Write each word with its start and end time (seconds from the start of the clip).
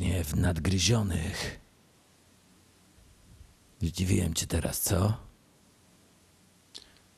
serdecznie 0.00 0.24
w 0.24 0.36
nadgryzionych. 0.36 1.60
Zdziwiłem 3.82 4.34
cię 4.34 4.46
teraz, 4.46 4.80
co? 4.80 5.14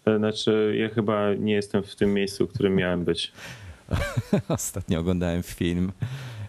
E, 0.06 0.18
Znaczy, 0.18 0.74
ja 0.78 0.88
chyba 0.95 1.34
nie 1.34 1.52
jestem 1.52 1.82
w 1.82 1.96
tym 1.96 2.14
miejscu, 2.14 2.46
w 2.46 2.52
którym 2.52 2.74
miałem 2.74 3.04
być. 3.04 3.32
Ostatnio 4.48 5.00
oglądałem 5.00 5.42
film 5.42 5.92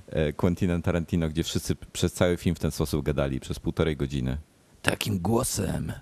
e, 0.09 0.33
Quentina 0.33 0.81
Tarantino, 0.81 1.29
gdzie 1.29 1.43
wszyscy 1.43 1.75
przez 1.75 2.13
cały 2.13 2.37
film 2.37 2.55
w 2.55 2.59
ten 2.59 2.71
sposób 2.71 3.05
gadali, 3.05 3.39
przez 3.39 3.59
półtorej 3.59 3.97
godziny. 3.97 4.37
Takim 4.81 5.19
głosem. 5.19 5.93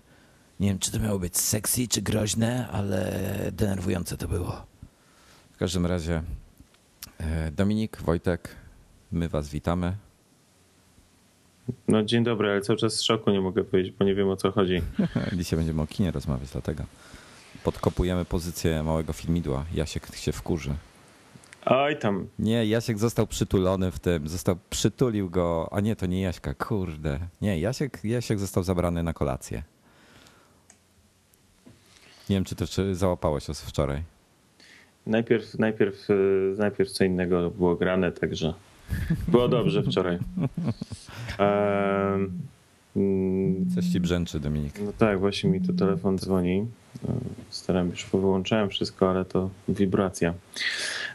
Nie 0.59 0.67
wiem, 0.69 0.79
czy 0.79 0.91
to 0.91 0.99
miało 0.99 1.19
być 1.19 1.37
sexy, 1.37 1.87
czy 1.87 2.01
groźne, 2.01 2.67
ale 2.71 3.11
denerwujące 3.51 4.17
to 4.17 4.27
było. 4.27 4.65
W 5.51 5.57
każdym 5.57 5.85
razie, 5.85 6.23
e, 7.17 7.51
Dominik, 7.51 7.97
Wojtek, 8.01 8.55
my 9.11 9.29
was 9.29 9.49
witamy. 9.49 9.95
No 11.87 12.03
dzień 12.03 12.23
dobry, 12.23 12.49
ale 12.51 12.61
cały 12.61 12.79
czas 12.79 12.93
z 12.93 13.01
szoku 13.01 13.31
nie 13.31 13.41
mogę 13.41 13.63
powiedzieć, 13.63 13.93
bo 13.99 14.05
nie 14.05 14.15
wiem 14.15 14.29
o 14.29 14.35
co 14.37 14.51
chodzi. 14.51 14.81
Dzisiaj 15.37 15.57
będziemy 15.57 15.81
o 15.81 15.87
kinie 15.87 16.11
rozmawiać, 16.11 16.49
dlatego 16.51 16.83
podkopujemy 17.63 18.25
pozycję 18.25 18.83
małego 18.83 19.13
filmidła. 19.13 19.65
Jasiek 19.73 20.15
się 20.15 20.31
wkurzy. 20.31 20.73
Oj 21.65 21.99
tam, 21.99 22.27
Nie, 22.39 22.65
Jasiek 22.65 22.97
został 22.99 23.27
przytulony 23.27 23.91
w 23.91 23.99
tym, 23.99 24.27
został, 24.27 24.55
przytulił 24.69 25.29
go, 25.29 25.69
a 25.71 25.79
nie, 25.79 25.95
to 25.95 26.05
nie 26.05 26.21
Jaśka, 26.21 26.53
kurde. 26.53 27.19
Nie, 27.41 27.59
Jasiek, 27.59 27.99
Jasiek 28.03 28.39
został 28.39 28.63
zabrany 28.63 29.03
na 29.03 29.13
kolację. 29.13 29.63
Nie 32.29 32.35
wiem, 32.35 32.43
czy 32.43 32.55
to 32.55 32.67
czy 32.67 32.95
załapałeś 32.95 33.43
wczoraj. 33.43 34.03
najpierw, 35.05 35.59
najpierw, 35.59 36.09
e, 36.09 36.13
najpierw 36.57 36.91
co 36.91 37.03
innego 37.03 37.49
było 37.51 37.75
grane, 37.75 38.11
także 38.11 38.53
było 39.27 39.47
dobrze 39.47 39.83
wczoraj. 39.83 40.17
Mm, 42.95 43.65
Coś 43.75 43.85
ci 43.85 43.99
brzęczy, 43.99 44.39
Dominik. 44.39 44.73
No 44.85 44.91
tak, 44.97 45.19
właśnie 45.19 45.49
mi 45.49 45.61
tu 45.61 45.73
telefon 45.73 46.17
dzwoni. 46.17 46.65
E, 47.09 47.13
Staram 47.49 47.89
już 47.89 48.05
wyłączałem 48.13 48.69
wszystko, 48.69 49.09
ale 49.09 49.25
to 49.25 49.49
wibracja. 49.69 50.33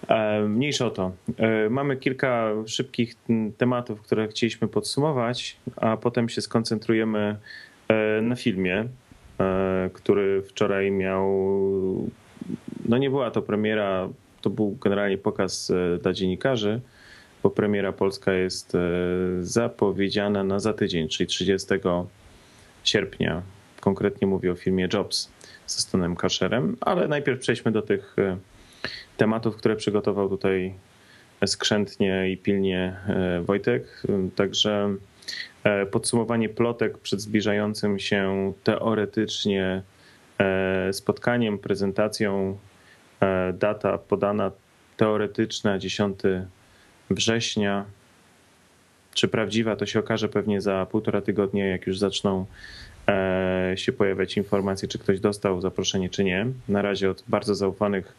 E, 0.09 0.41
Mniejsza 0.49 0.87
o 0.87 0.91
to. 0.91 1.13
E, 1.39 1.71
Mamy 1.71 1.97
kilka 1.97 2.51
szybkich 2.67 3.15
tematów, 3.59 4.03
które 4.03 4.29
chcieliśmy 4.29 4.69
podsumować, 4.69 5.57
a 5.77 5.97
potem 5.97 6.29
się 6.29 6.41
skoncentrujemy 6.41 7.37
e, 7.89 8.21
na 8.23 8.37
filmie, 8.37 8.85
który 9.93 10.43
wczoraj 10.43 10.91
miał. 10.91 11.27
No 12.89 12.99
nie 12.99 13.11
była 13.11 13.31
to 13.31 13.43
premiera, 13.43 14.09
to 14.41 14.51
był 14.51 14.77
generalnie 14.85 15.19
pokaz 15.19 15.73
dla 16.03 16.13
dziennikarzy, 16.13 16.81
bo 17.47 17.51
premiera 17.51 17.93
polska 17.93 18.33
jest 18.33 18.75
e, 18.75 18.79
zapowiedziana 19.41 20.45
na 20.45 20.59
za 20.59 20.73
tydzień, 20.73 21.09
czyli 21.09 21.27
30 21.27 21.69
sierpnia. 22.85 23.43
Konkretnie 23.81 24.27
mówię 24.27 24.53
o 24.53 24.55
filmie 24.55 24.89
Jobs 24.93 25.31
ze 25.67 25.81
Stonem 25.81 26.17
Kasherem, 26.17 26.77
ale 26.81 27.09
najpierw 27.09 27.41
przejdźmy 27.41 27.73
do 27.73 27.83
tych 27.83 28.17
e, 28.19 28.37
tematów, 29.17 29.57
które 29.57 29.77
przygotował 29.77 30.29
tutaj 30.29 30.75
skrzętnie 31.47 32.31
i 32.31 32.37
pilnie 32.37 32.97
e, 33.09 33.43
Wojtek. 33.43 34.03
Także 34.37 34.97
podsumowanie 35.91 36.49
plotek 36.49 36.99
przed 36.99 37.21
zbliżającym 37.21 37.99
się 37.99 38.53
teoretycznie 38.65 39.83
spotkaniem, 40.93 41.59
prezentacją. 41.59 42.59
Data 43.55 43.99
podana 43.99 44.51
teoretyczna 44.97 45.79
10 45.79 46.21
września. 47.11 47.85
Czy 49.15 49.29
prawdziwa, 49.29 49.77
to 49.77 49.87
się 49.87 49.99
okaże 49.99 50.29
pewnie 50.29 50.61
za 50.61 50.87
półtora 50.91 51.21
tygodnia, 51.21 51.67
jak 51.67 51.87
już 51.87 51.99
zaczną 51.99 52.47
e, 53.09 53.73
się 53.77 53.93
pojawiać 53.93 54.37
informacje, 54.37 54.89
czy 54.89 54.99
ktoś 54.99 55.21
dostał 55.21 55.61
zaproszenie, 55.61 56.11
czy 56.11 56.25
nie. 56.25 56.47
Na 56.69 56.83
razie 56.83 57.11
od 57.11 57.25
bardzo 57.29 57.55
zaufanych 57.55 58.15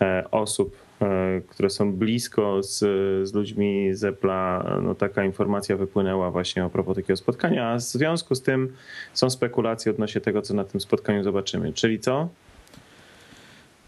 e, 0.00 0.24
osób, 0.30 0.76
e, 1.02 1.40
które 1.48 1.70
są 1.70 1.92
blisko 1.92 2.62
z, 2.62 2.78
z 3.28 3.34
ludźmi 3.34 3.94
z 3.94 4.02
Apple'a, 4.02 4.82
no 4.82 4.94
taka 4.94 5.24
informacja 5.24 5.76
wypłynęła 5.76 6.30
właśnie 6.30 6.64
a 6.64 6.68
propos 6.68 6.96
takiego 6.96 7.16
spotkania, 7.16 7.68
a 7.68 7.76
w 7.76 7.82
związku 7.82 8.34
z 8.34 8.42
tym 8.42 8.76
są 9.14 9.30
spekulacje 9.30 9.92
odnośnie 9.92 10.20
tego, 10.20 10.42
co 10.42 10.54
na 10.54 10.64
tym 10.64 10.80
spotkaniu 10.80 11.22
zobaczymy. 11.22 11.72
Czyli 11.72 12.00
co? 12.00 12.28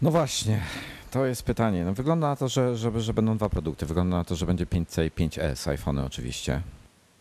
No 0.01 0.11
właśnie, 0.11 0.61
to 1.17 1.25
jest 1.25 1.43
pytanie. 1.43 1.85
No 1.85 1.93
wygląda 1.93 2.27
na 2.27 2.35
to, 2.35 2.47
że, 2.47 2.77
że, 2.77 3.01
że 3.01 3.13
będą 3.13 3.37
dwa 3.37 3.49
produkty. 3.49 3.85
Wygląda 3.85 4.17
na 4.17 4.23
to, 4.23 4.35
że 4.35 4.45
będzie 4.45 4.65
5C 4.65 5.05
i 5.05 5.11
5S, 5.11 5.69
iPhony 5.69 6.05
oczywiście. 6.05 6.61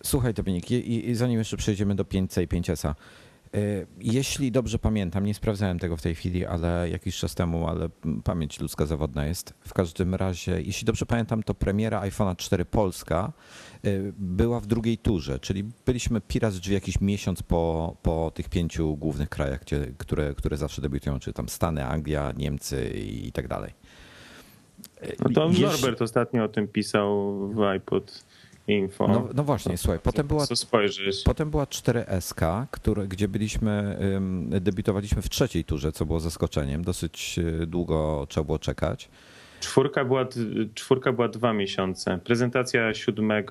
Słuchaj 0.02 0.34
Dominik, 0.34 0.70
i, 0.70 1.08
i 1.10 1.14
zanim 1.14 1.38
jeszcze 1.38 1.56
przejdziemy 1.56 1.94
do 1.94 2.04
5C 2.04 2.42
i 2.42 2.48
5S-a. 2.48 2.94
y, 3.58 3.86
Jeśli 4.00 4.52
dobrze 4.52 4.78
pamiętam, 4.78 5.26
nie 5.26 5.34
sprawdzałem 5.34 5.78
tego 5.78 5.96
w 5.96 6.02
tej 6.02 6.14
chwili, 6.14 6.46
ale 6.46 6.90
jakiś 6.90 7.16
czas 7.16 7.34
temu, 7.34 7.68
ale 7.68 7.88
pamięć 8.24 8.60
ludzka 8.60 8.86
zawodna 8.86 9.26
jest. 9.26 9.54
W 9.60 9.74
każdym 9.74 10.14
razie, 10.14 10.62
jeśli 10.62 10.84
dobrze 10.84 11.06
pamiętam, 11.06 11.42
to 11.42 11.54
premiera 11.54 12.00
iPhone'a 12.00 12.36
4 12.36 12.64
Polska 12.64 13.32
y, 13.84 14.12
była 14.18 14.60
w 14.60 14.66
drugiej 14.66 14.98
turze, 14.98 15.38
czyli 15.38 15.64
byliśmy 15.86 16.20
raz 16.40 16.60
drzwi 16.60 16.74
jakiś 16.74 17.00
miesiąc 17.00 17.42
po, 17.42 17.96
po 18.02 18.32
tych 18.34 18.48
pięciu 18.48 18.96
głównych 18.96 19.28
krajach, 19.28 19.60
gdzie, 19.60 19.92
które, 19.98 20.34
które 20.34 20.56
zawsze 20.56 20.82
debiutują, 20.82 21.18
czy 21.18 21.32
tam 21.32 21.48
Stany, 21.48 21.86
Anglia, 21.86 22.32
Niemcy 22.36 22.88
i 22.88 23.32
tak 23.32 23.48
dalej. 23.48 23.85
No 25.24 25.30
to 25.34 25.48
jeśli- 25.48 25.64
Norbert 25.64 26.02
ostatnio 26.02 26.44
o 26.44 26.48
tym 26.48 26.68
pisał 26.68 27.38
w 27.48 27.62
iPod 27.62 28.24
Info. 28.68 29.08
No, 29.08 29.28
no 29.34 29.44
właśnie, 29.44 29.78
słuchaj, 29.78 29.98
potem 30.02 30.26
była, 30.26 30.46
potem 31.24 31.50
była 31.50 31.64
4SK, 31.66 32.66
które, 32.70 33.06
gdzie 33.06 33.28
byliśmy, 33.28 33.98
debiutowaliśmy 34.60 35.22
w 35.22 35.28
trzeciej 35.28 35.64
turze, 35.64 35.92
co 35.92 36.06
było 36.06 36.20
zaskoczeniem. 36.20 36.84
Dosyć 36.84 37.38
y, 37.38 37.66
długo 37.66 38.26
trzeba 38.28 38.44
było 38.44 38.58
czekać. 38.58 39.08
Czwórka 39.60 40.04
była, 40.04 40.26
czwórka 40.74 41.12
była 41.12 41.28
dwa 41.28 41.52
miesiące. 41.52 42.18
Prezentacja 42.24 42.94
7 42.94 43.44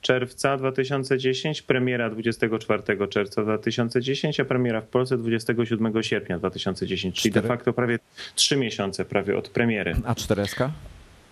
czerwca 0.00 0.56
2010, 0.56 1.62
premiera 1.62 2.10
24 2.10 2.82
czerwca 3.08 3.42
2010, 3.42 4.40
a 4.40 4.44
premiera 4.44 4.80
w 4.80 4.86
Polsce 4.86 5.16
27 5.18 6.02
sierpnia 6.02 6.38
2010, 6.38 7.22
czyli 7.22 7.32
de 7.32 7.40
Cztery- 7.40 7.48
facto 7.48 7.72
prawie 7.72 7.98
trzy 8.34 8.56
miesiące 8.56 9.04
prawie 9.04 9.36
od 9.36 9.48
premiery. 9.48 9.94
A 10.04 10.14
4SK? 10.14 10.68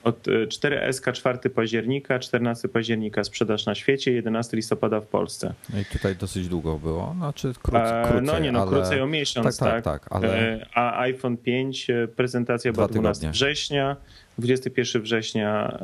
Od 0.05 0.29
y, 0.29 0.47
4SK 0.47 1.13
4 1.13 1.51
października, 1.51 2.19
14 2.19 2.69
października 2.69 3.25
sprzedaż 3.25 3.67
na 3.67 3.75
świecie, 3.75 4.13
11 4.13 4.57
listopada 4.57 5.01
w 5.01 5.07
Polsce. 5.07 5.55
No 5.75 5.81
i 5.81 5.85
tutaj 5.85 6.17
dosyć 6.17 6.49
długo 6.49 6.79
było, 6.79 7.15
znaczy 7.19 7.53
krócej, 7.63 7.83
E, 8.01 8.03
krócej 8.05 8.27
no 8.27 8.39
nie, 8.39 8.53
no 8.53 8.61
ale... 8.63 8.71
krócej 8.71 9.01
o 9.01 9.07
miesiąc, 9.07 9.59
Tak, 9.59 9.69
tak. 9.73 9.85
tak, 9.85 10.03
tak, 10.09 10.13
ale- 10.13 10.39
E, 10.39 10.67
A 10.75 11.01
iPhone 11.01 11.37
5, 11.37 11.91
e, 11.91 12.09
prezentacja 12.09 12.73
była 12.73 12.89
12 12.89 13.21
tygodnie. 13.21 13.33
września, 13.33 13.97
21 14.39 15.03
września 15.03 15.79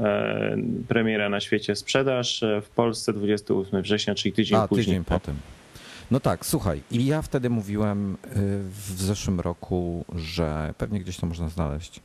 premiera 0.89 1.29
na 1.29 1.41
świecie 1.41 1.77
sprzedaż, 1.77 2.45
w 2.63 2.69
Polsce 2.69 3.13
28 3.13 3.83
września, 3.83 4.15
czyli 4.15 4.33
tydzień 4.33 4.59
A, 4.59 4.69
później. 4.69 4.87
tydzień 4.87 5.05
potem. 5.05 5.35
No 6.11 6.21
tak, 6.21 6.47
słuchaj, 6.47 6.81
i 6.91 7.07
ja 7.07 7.23
wtedy 7.23 7.51
mówiłem 7.51 8.15
y, 8.15 8.17
w 8.71 8.91
zeszłym 8.97 9.41
roku, 9.41 10.05
że 10.15 10.75
pewnie 10.79 11.01
gdzieś 11.01 11.17
to 11.17 11.27
można 11.27 11.49
znaleźć, 11.49 11.97
y, 11.99 12.01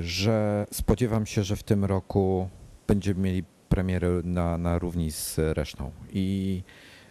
że 0.00 0.66
spodziewam 0.72 1.26
się, 1.26 1.44
że 1.44 1.56
w 1.56 1.62
tym 1.62 1.84
roku 1.84 2.48
będziemy 2.86 3.20
mieli 3.20 3.44
premierę 3.68 4.20
na, 4.24 4.58
na 4.58 4.78
równi 4.78 5.10
z 5.12 5.38
resztą. 5.38 5.90
I 6.12 6.62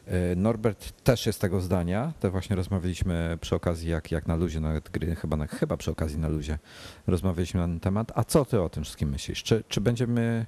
y, 0.08 0.36
Norbert 0.36 1.04
też 1.04 1.26
jest 1.26 1.42
tego 1.42 1.62
zdania. 1.62 2.14
To 2.20 2.32
właśnie 2.32 2.56
rozmawialiśmy 2.56 3.38
przy 3.42 3.56
okazji, 3.56 3.90
jak, 3.90 4.12
jak 4.12 4.28
na 4.28 4.36
luzie, 4.36 4.60
nawet 4.60 4.90
gry, 4.90 5.16
chyba, 5.16 5.38
na, 5.38 5.48
chyba 5.48 5.78
przy 5.78 5.92
okazji 5.92 6.20
na 6.20 6.28
luzie 6.28 6.60
rozmawialiśmy 7.08 7.60
na 7.60 7.68
ten 7.68 7.80
temat. 7.80 8.12
A 8.16 8.24
co 8.24 8.46
ty 8.46 8.62
o 8.62 8.70
tym 8.70 8.84
wszystkim 8.84 9.10
myślisz? 9.10 9.44
Czy, 9.44 9.64
czy 9.68 9.82
będziemy 9.82 10.46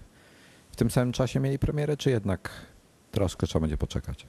w 0.72 0.76
tym 0.76 0.92
samym 0.92 1.12
czasie 1.12 1.40
mieli 1.40 1.60
premierę, 1.60 1.98
czy 1.98 2.10
jednak 2.10 2.50
troszkę 3.12 3.48
trzeba 3.48 3.62
będzie 3.62 3.78
poczekać? 3.78 4.28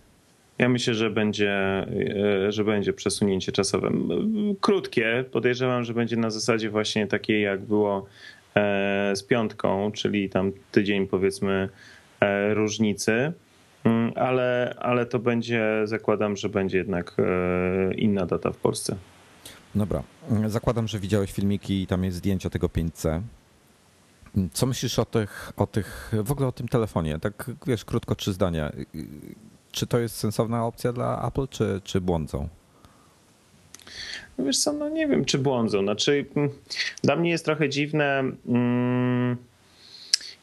Ja 0.58 0.68
myślę, 0.68 0.94
że 0.94 1.10
będzie, 1.10 1.52
e, 1.52 2.52
że 2.52 2.64
będzie 2.64 2.92
przesunięcie 2.92 3.52
czasowe. 3.52 3.90
Krótkie, 4.60 5.24
podejrzewam, 5.32 5.84
że 5.84 5.94
będzie 5.94 6.16
na 6.16 6.30
zasadzie 6.30 6.70
właśnie 6.70 7.06
takiej, 7.06 7.42
jak 7.42 7.60
było 7.60 8.06
e, 8.54 9.16
z 9.16 9.22
piątką, 9.22 9.92
czyli 9.92 10.28
tam 10.28 10.52
tydzień 10.72 11.06
powiedzmy 11.06 11.68
e, 12.20 12.54
różnicy. 12.54 13.32
Mm, 13.84 14.12
Ale, 14.16 14.74
ale 14.78 15.06
to 15.06 15.18
będzie, 15.18 15.62
zakładam, 15.84 16.36
że 16.36 16.48
będzie 16.48 16.78
jednak 16.78 17.16
inna 17.96 18.26
data 18.26 18.52
w 18.52 18.56
Polsce. 18.56 18.96
Dobra, 19.74 20.02
zakładam, 20.46 20.88
że 20.88 20.98
widziałeś 20.98 21.32
filmiki 21.32 21.82
i 21.82 21.86
tam 21.86 22.04
jest 22.04 22.16
zdjęcia 22.16 22.50
tego 22.50 22.66
5C. 22.66 23.20
Co 24.52 24.66
myślisz 24.66 24.98
o 24.98 25.04
tych, 25.04 25.52
o 25.56 25.66
tych, 25.66 26.12
w 26.22 26.32
ogóle 26.32 26.48
o 26.48 26.52
tym 26.52 26.68
telefonie? 26.68 27.18
Tak 27.18 27.50
wiesz, 27.66 27.84
krótko 27.84 28.14
trzy 28.14 28.32
zdania. 28.32 28.72
Czy 29.72 29.86
to 29.86 29.98
jest 29.98 30.16
sensowna 30.16 30.66
opcja 30.66 30.92
dla 30.92 31.28
Apple, 31.28 31.48
czy, 31.48 31.80
czy 31.84 32.00
błądzą? 32.00 32.48
No 34.38 34.44
wiesz 34.44 34.58
co, 34.58 34.72
no 34.72 34.88
nie 34.88 35.06
wiem, 35.06 35.24
czy 35.24 35.38
błądzą. 35.38 35.82
Znaczy, 35.82 36.26
mm, 36.36 36.50
dla 37.02 37.16
mnie 37.16 37.30
jest 37.30 37.44
trochę 37.44 37.68
dziwne. 37.68 38.24
mm, 38.48 39.36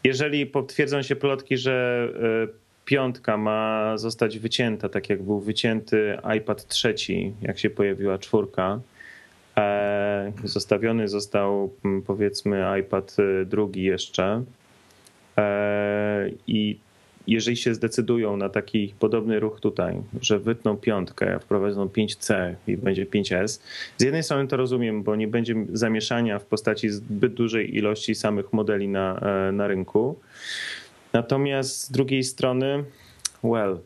jeżeli 0.03 0.45
potwierdzą 0.45 1.01
się 1.01 1.15
plotki, 1.15 1.57
że 1.57 2.07
piątka 2.85 3.37
ma 3.37 3.91
zostać 3.97 4.39
wycięta, 4.39 4.89
tak 4.89 5.09
jak 5.09 5.23
był 5.23 5.39
wycięty 5.39 6.17
iPad 6.37 6.67
trzeci, 6.67 7.33
jak 7.41 7.59
się 7.59 7.69
pojawiła 7.69 8.17
czwórka, 8.17 8.79
zostawiony 10.43 11.07
został 11.07 11.73
powiedzmy 12.07 12.79
iPad 12.79 13.15
drugi 13.45 13.83
jeszcze 13.83 14.43
i 16.47 16.77
jeżeli 17.27 17.57
się 17.57 17.73
zdecydują 17.73 18.37
na 18.37 18.49
taki 18.49 18.93
podobny 18.99 19.39
ruch 19.39 19.59
tutaj, 19.59 20.01
że 20.21 20.39
wytną 20.39 20.77
piątkę, 20.77 21.39
wprowadzą 21.39 21.85
5C 21.85 22.55
i 22.67 22.77
będzie 22.77 23.05
5S, 23.05 23.61
z 23.97 24.03
jednej 24.03 24.23
strony 24.23 24.47
to 24.47 24.57
rozumiem, 24.57 25.03
bo 25.03 25.15
nie 25.15 25.27
będzie 25.27 25.55
zamieszania 25.73 26.39
w 26.39 26.45
postaci 26.45 26.89
zbyt 26.89 27.33
dużej 27.33 27.75
ilości 27.75 28.15
samych 28.15 28.53
modeli 28.53 28.87
na, 28.87 29.19
e, 29.19 29.51
na 29.51 29.67
rynku. 29.67 30.19
Natomiast 31.13 31.81
z 31.81 31.91
drugiej 31.91 32.23
strony, 32.23 32.83
well, 33.43 33.79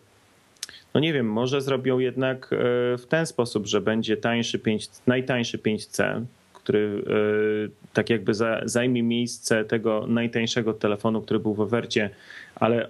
no 0.94 1.00
nie 1.00 1.14
wiem, 1.14 1.32
może 1.32 1.62
zrobią 1.62 2.00
jednak 2.00 2.50
e, 2.54 2.58
w 2.98 3.06
ten 3.10 3.26
sposób, 3.26 3.68
że 3.68 3.82
będzie 3.82 4.18
tańszy 4.18 4.60
5, 4.60 4.90
najtańszy 5.08 5.58
5C, 5.58 6.26
który 6.54 7.04
e, 7.08 7.94
tak 7.94 8.10
jakby 8.10 8.34
zajmie 8.64 9.04
miejsce 9.04 9.66
tego 9.66 10.08
najtańszego 10.08 10.74
telefonu, 10.74 11.22
który 11.22 11.40
był 11.40 11.54
w 11.54 11.62
ofercie, 11.62 12.10
ale 12.56 12.90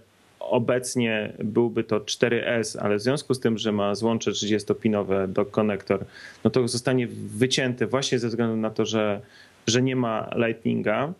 Obecnie 0.50 1.34
byłby 1.44 1.84
to 1.84 2.00
4S, 2.00 2.78
ale 2.82 2.96
w 2.96 3.02
związku 3.02 3.34
z 3.34 3.40
tym, 3.40 3.58
że 3.58 3.72
ma 3.72 3.96
złącze 3.96 4.32
30-pinowe 4.32 5.28
do 5.28 5.46
konektor, 5.46 6.06
no 6.44 6.50
to 6.50 6.68
zostanie 6.68 7.08
wycięty 7.12 7.88
właśnie 7.88 8.20
ze 8.20 8.28
względu 8.28 8.56
na 8.56 8.70
to, 8.70 8.86
że, 8.86 9.22
że 9.68 9.82
nie 9.82 9.96
ma 9.96 10.30
Lightninga 10.36 11.14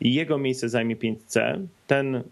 i 0.00 0.14
jego 0.14 0.38
miejsce 0.38 0.68
zajmie 0.68 0.96
5C. 0.96 1.66
Ten 1.86 2.22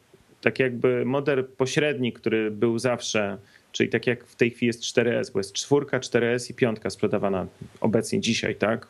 tak 0.40 0.58
jakby 0.58 1.04
model 1.04 1.44
pośredni, 1.44 2.12
który 2.12 2.50
był 2.50 2.78
zawsze, 2.78 3.38
czyli 3.72 3.88
tak 3.88 4.06
jak 4.06 4.24
w 4.24 4.36
tej 4.36 4.50
chwili 4.50 4.66
jest 4.66 4.82
4S, 4.82 5.32
bo 5.32 5.40
jest 5.40 5.52
czwórka, 5.52 6.00
4S 6.00 6.50
i 6.50 6.54
piątka 6.54 6.90
sprzedawana 6.90 7.46
obecnie 7.80 8.20
dzisiaj, 8.20 8.54
tak? 8.54 8.86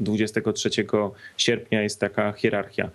23 0.00 0.70
sierpnia 1.36 1.82
jest 1.82 2.00
taka 2.00 2.32
hierarchia. 2.32 2.90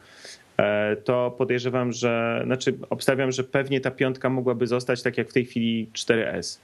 E, 0.58 0.96
to 0.96 1.36
podejrzewam, 1.38 1.92
że, 1.92 2.42
znaczy 2.46 2.78
obstawiam, 2.90 3.32
że 3.32 3.44
pewnie 3.44 3.82
ta 3.82 3.92
piątka 3.92 4.30
mogłaby 4.30 4.68
zostać 4.68 5.02
tak 5.02 5.18
jak 5.18 5.30
w 5.30 5.34
tej 5.34 5.46
chwili 5.46 5.90
4S. 5.94 6.60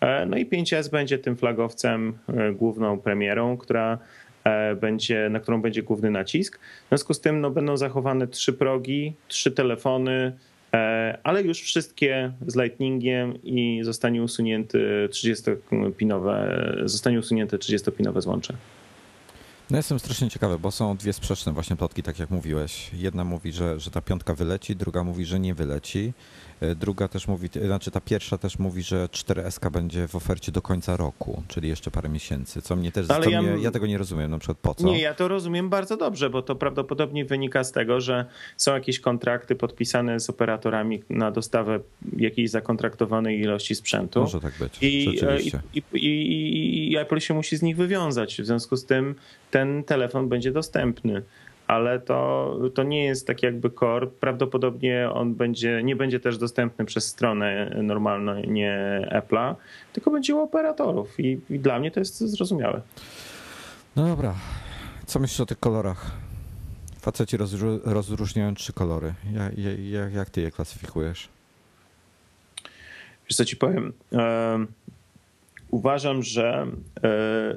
E, 0.00 0.26
no 0.26 0.36
i 0.36 0.46
5S 0.46 0.90
będzie 0.90 1.18
tym 1.18 1.36
flagowcem, 1.36 2.18
e, 2.28 2.52
główną 2.52 2.98
premierą, 2.98 3.56
która 3.56 3.98
będzie, 4.80 5.28
na 5.28 5.40
którą 5.40 5.62
będzie 5.62 5.82
główny 5.82 6.10
nacisk. 6.10 6.58
W 6.58 6.88
związku 6.88 7.14
z 7.14 7.20
tym 7.20 7.40
no, 7.40 7.50
będą 7.50 7.76
zachowane 7.76 8.26
trzy 8.28 8.52
progi, 8.52 9.12
trzy 9.28 9.50
telefony, 9.50 10.32
ale 11.22 11.42
już 11.42 11.62
wszystkie 11.62 12.32
z 12.46 12.56
Lightningiem 12.56 13.42
i 13.42 13.80
zostanie 13.82 14.22
usunięty 14.22 15.08
30-pinowe, 15.10 16.48
zostanie 16.84 17.18
usunięte 17.18 17.56
30-pinowe 17.56 18.20
złącze. 18.20 18.54
No 19.70 19.76
jestem 19.76 19.98
strasznie 19.98 20.30
ciekawy, 20.30 20.58
bo 20.58 20.70
są 20.70 20.96
dwie 20.96 21.12
sprzeczne 21.12 21.52
właśnie 21.52 21.76
plotki, 21.76 22.02
tak 22.02 22.18
jak 22.18 22.30
mówiłeś. 22.30 22.90
Jedna 22.92 23.24
mówi, 23.24 23.52
że, 23.52 23.80
że 23.80 23.90
ta 23.90 24.00
piątka 24.00 24.34
wyleci, 24.34 24.76
druga 24.76 25.04
mówi, 25.04 25.24
że 25.24 25.40
nie 25.40 25.54
wyleci. 25.54 26.12
E, 26.60 26.74
druga 26.74 27.08
też 27.08 27.28
mówi, 27.28 27.48
znaczy 27.66 27.90
ta 27.90 28.00
pierwsza 28.00 28.38
też 28.38 28.58
mówi, 28.58 28.82
że 28.82 29.06
4SK 29.06 29.70
będzie 29.70 30.08
w 30.08 30.16
ofercie 30.16 30.52
do 30.52 30.62
końca 30.62 30.96
roku, 30.96 31.42
czyli 31.48 31.68
jeszcze 31.68 31.90
parę 31.90 32.08
miesięcy, 32.08 32.62
co 32.62 32.76
mnie 32.76 32.92
też, 32.92 33.10
Ale 33.10 33.30
ja, 33.30 33.42
mnie, 33.42 33.62
ja 33.62 33.70
tego 33.70 33.86
nie 33.86 33.98
rozumiem, 33.98 34.30
na 34.30 34.38
przykład 34.38 34.58
po 34.58 34.74
co? 34.74 34.86
Nie, 34.86 35.00
ja 35.00 35.14
to 35.14 35.28
rozumiem 35.28 35.68
bardzo 35.68 35.96
dobrze, 35.96 36.30
bo 36.30 36.42
to 36.42 36.56
prawdopodobnie 36.56 37.24
wynika 37.24 37.64
z 37.64 37.72
tego, 37.72 38.00
że 38.00 38.24
są 38.56 38.74
jakieś 38.74 39.00
kontrakty 39.00 39.54
podpisane 39.54 40.20
z 40.20 40.30
operatorami 40.30 41.02
na 41.10 41.30
dostawę 41.30 41.80
jakiejś 42.16 42.50
zakontraktowanej 42.50 43.40
ilości 43.40 43.74
sprzętu. 43.74 44.20
Może 44.20 44.40
tak 44.40 44.54
być, 44.58 44.82
I, 44.82 45.18
e, 45.22 45.40
i, 45.40 45.82
i, 45.92 46.06
i, 46.06 46.92
i 46.92 46.96
Apple 46.96 47.18
się 47.18 47.34
musi 47.34 47.56
z 47.56 47.62
nich 47.62 47.76
wywiązać, 47.76 48.42
w 48.42 48.46
związku 48.46 48.76
z 48.76 48.84
tym 48.84 49.14
ten 49.50 49.84
telefon 49.84 50.28
będzie 50.28 50.52
dostępny 50.52 51.22
ale 51.68 52.00
to, 52.00 52.58
to 52.74 52.82
nie 52.82 53.04
jest 53.04 53.26
tak 53.26 53.42
jakby 53.42 53.70
core. 53.70 54.06
Prawdopodobnie 54.06 55.10
on 55.12 55.34
będzie, 55.34 55.82
nie 55.82 55.96
będzie 55.96 56.20
też 56.20 56.38
dostępny 56.38 56.84
przez 56.84 57.06
stronę 57.06 57.76
normalną, 57.82 58.42
nie 58.46 59.00
Apple'a, 59.12 59.54
tylko 59.92 60.10
będzie 60.10 60.34
u 60.34 60.40
operatorów 60.40 61.20
I, 61.20 61.40
i 61.50 61.58
dla 61.58 61.78
mnie 61.78 61.90
to 61.90 62.00
jest 62.00 62.18
zrozumiałe. 62.18 62.80
No 63.96 64.08
dobra. 64.08 64.34
Co 65.06 65.18
myślisz 65.18 65.40
o 65.40 65.46
tych 65.46 65.60
kolorach? 65.60 66.10
Faceci 67.00 67.36
rozró 67.36 67.78
rozróżniają 67.84 68.54
trzy 68.54 68.72
kolory. 68.72 69.14
Jak, 69.32 69.58
jak, 69.90 70.14
jak 70.14 70.30
ty 70.30 70.40
je 70.40 70.50
klasyfikujesz? 70.50 71.28
Wiesz 73.28 73.36
co 73.36 73.44
ci 73.44 73.56
powiem? 73.56 73.92
E, 74.12 74.66
uważam, 75.70 76.22
że 76.22 76.66
e, 77.04 77.56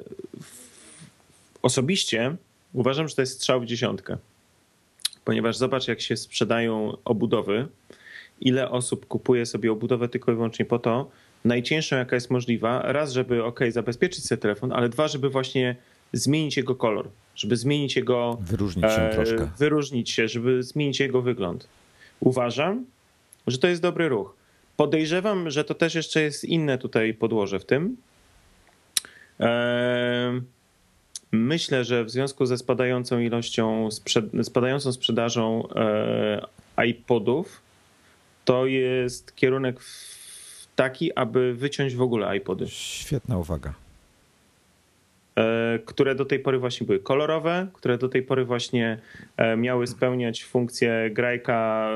osobiście 1.62 2.36
Uważam, 2.72 3.08
że 3.08 3.14
to 3.14 3.22
jest 3.22 3.34
strzał 3.34 3.60
w 3.60 3.66
dziesiątkę, 3.66 4.16
ponieważ 5.24 5.56
zobacz, 5.56 5.88
jak 5.88 6.00
się 6.00 6.16
sprzedają 6.16 6.96
obudowy, 7.04 7.68
ile 8.40 8.70
osób 8.70 9.06
kupuje 9.06 9.46
sobie 9.46 9.72
obudowę 9.72 10.08
tylko 10.08 10.32
i 10.32 10.34
wyłącznie 10.34 10.64
po 10.64 10.78
to, 10.78 11.10
najcięższą 11.44 11.96
jaka 11.96 12.16
jest 12.16 12.30
możliwa, 12.30 12.92
raz, 12.92 13.12
żeby 13.12 13.44
ok, 13.44 13.60
zabezpieczyć 13.70 14.26
sobie 14.26 14.40
telefon, 14.40 14.72
ale 14.72 14.88
dwa, 14.88 15.08
żeby 15.08 15.30
właśnie 15.30 15.76
zmienić 16.12 16.56
jego 16.56 16.74
kolor, 16.74 17.08
żeby 17.34 17.56
zmienić 17.56 17.96
jego... 17.96 18.38
Wyróżnić 18.40 18.84
się 18.84 19.02
e, 19.02 19.14
troszkę. 19.14 19.50
Wyróżnić 19.58 20.10
się, 20.10 20.28
żeby 20.28 20.62
zmienić 20.62 21.00
jego 21.00 21.22
wygląd. 21.22 21.68
Uważam, 22.20 22.84
że 23.46 23.58
to 23.58 23.68
jest 23.68 23.82
dobry 23.82 24.08
ruch. 24.08 24.34
Podejrzewam, 24.76 25.50
że 25.50 25.64
to 25.64 25.74
też 25.74 25.94
jeszcze 25.94 26.22
jest 26.22 26.44
inne 26.44 26.78
tutaj 26.78 27.14
podłoże 27.14 27.58
w 27.60 27.64
tym. 27.64 27.96
Eee, 29.40 30.40
Myślę, 31.32 31.84
że 31.84 32.04
w 32.04 32.10
związku 32.10 32.46
ze 32.46 32.58
spadającą 32.58 33.18
ilością, 33.18 33.88
spadającą 34.42 34.92
sprzedażą 34.92 35.68
e, 36.76 36.86
iPodów, 36.86 37.60
to 38.44 38.66
jest 38.66 39.36
kierunek 39.36 39.80
taki, 40.76 41.14
aby 41.14 41.54
wyciąć 41.54 41.94
w 41.94 42.02
ogóle 42.02 42.36
iPody. 42.36 42.68
Świetna 42.68 43.38
uwaga. 43.38 43.74
E, 45.36 45.78
które 45.86 46.14
do 46.14 46.24
tej 46.24 46.38
pory 46.38 46.58
właśnie 46.58 46.86
były 46.86 46.98
kolorowe, 46.98 47.66
które 47.72 47.98
do 47.98 48.08
tej 48.08 48.22
pory 48.22 48.44
właśnie 48.44 48.98
e, 49.36 49.56
miały 49.56 49.86
spełniać 49.86 50.44
funkcję 50.44 51.10
grajka 51.12 51.88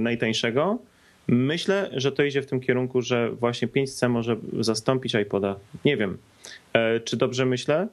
najtańszego. 0.00 0.78
Myślę, 1.26 1.90
że 1.92 2.12
to 2.12 2.22
idzie 2.22 2.42
w 2.42 2.46
tym 2.46 2.60
kierunku, 2.60 3.02
że 3.02 3.30
właśnie 3.30 3.68
5C 3.68 4.08
może 4.08 4.36
zastąpić 4.60 5.14
iPoda. 5.14 5.56
Nie 5.84 5.96
wiem, 5.96 6.18
czy 7.04 7.16
dobrze 7.16 7.46
myślę. 7.46 7.88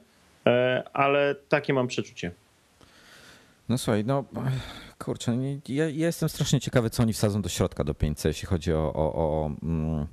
E, 0.48 0.84
ale 0.94 1.36
takie 1.36 1.74
mam 1.74 1.88
przeczucie. 1.88 2.32
No 3.70 3.78
słuchaj, 3.78 4.06
no 4.06 4.24
kurczę, 5.00 5.38
ja, 5.68 5.90
ja, 5.90 5.90
jestem 5.90 6.30
strasznie 6.30 6.60
ciekawy, 6.60 6.90
co 6.90 7.04
oni 7.04 7.14
wsadzą 7.14 7.42
do 7.42 7.50
środka 7.50 7.84
do 7.84 7.94
5C, 7.94 8.28
jeśli 8.28 8.48
chodzi 8.48 8.74
o, 8.74 8.94
o, 8.94 9.14
o, 9.16 9.52
mm, 9.64 10.08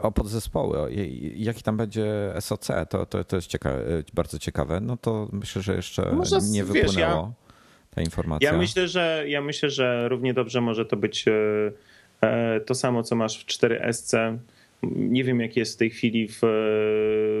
o 0.00 0.12
podzespoły, 0.12 0.78
o, 0.78 0.88
jaki 1.36 1.62
tam 1.62 1.76
będzie 1.76 2.34
SOC, 2.40 2.68
to, 2.90 3.06
to, 3.06 3.24
to 3.24 3.36
jest 3.36 3.48
ciekawe, 3.48 3.84
bardzo 4.14 4.38
ciekawe. 4.38 4.80
No 4.80 4.96
to 4.96 5.28
myślę, 5.32 5.62
że 5.62 5.76
jeszcze 5.76 6.12
Może, 6.12 6.38
nie 6.50 6.64
wypłynęło 6.64 6.92
wiesz, 6.92 6.96
ja, 6.96 7.32
ta 7.94 8.02
informacja. 8.02 8.52
Ja 8.52 8.58
myślę, 8.58 8.88
że 8.88 9.24
ja 9.28 9.40
myślę, 9.40 9.70
że 9.70 10.08
równie 10.08 10.34
dobrze 10.34 10.60
może 10.60 10.86
to 10.86 10.96
być 10.96 11.28
e, 11.28 11.32
e, 12.20 12.60
to 12.60 12.74
samo, 12.74 13.02
co 13.02 13.16
masz 13.16 13.44
w 13.44 13.46
4SC 13.46 14.38
nie 14.96 15.24
wiem, 15.24 15.40
jak 15.40 15.56
jest 15.56 15.74
w 15.74 15.76
tej 15.76 15.90
chwili 15.90 16.28
w, 16.28 16.38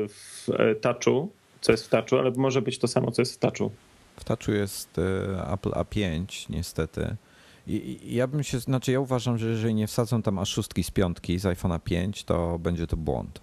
w 0.08 0.48
Touchu, 0.80 1.30
co 1.60 1.72
jest 1.72 1.86
w 1.86 1.88
Touchu, 1.88 2.16
ale 2.16 2.30
może 2.30 2.62
być 2.62 2.78
to 2.78 2.88
samo, 2.88 3.10
co 3.10 3.22
jest 3.22 3.34
w 3.34 3.38
Touchu. 3.38 3.70
W 4.16 4.24
Touchu 4.24 4.52
jest 4.52 4.98
e, 4.98 5.52
Apple 5.52 5.70
A5 5.70 6.50
niestety. 6.50 7.16
I, 7.66 8.14
ja 8.14 8.26
bym 8.26 8.42
się, 8.42 8.58
znaczy 8.58 8.92
ja 8.92 9.00
uważam, 9.00 9.38
że 9.38 9.48
jeżeli 9.48 9.74
nie 9.74 9.86
wsadzą 9.86 10.22
tam 10.22 10.38
aż 10.38 10.48
szóstki 10.48 10.84
z 10.84 10.90
piątki 10.90 11.38
z 11.38 11.44
iPhone'a 11.44 11.80
5, 11.80 12.24
to 12.24 12.58
będzie 12.58 12.86
to 12.86 12.96
błąd. 12.96 13.40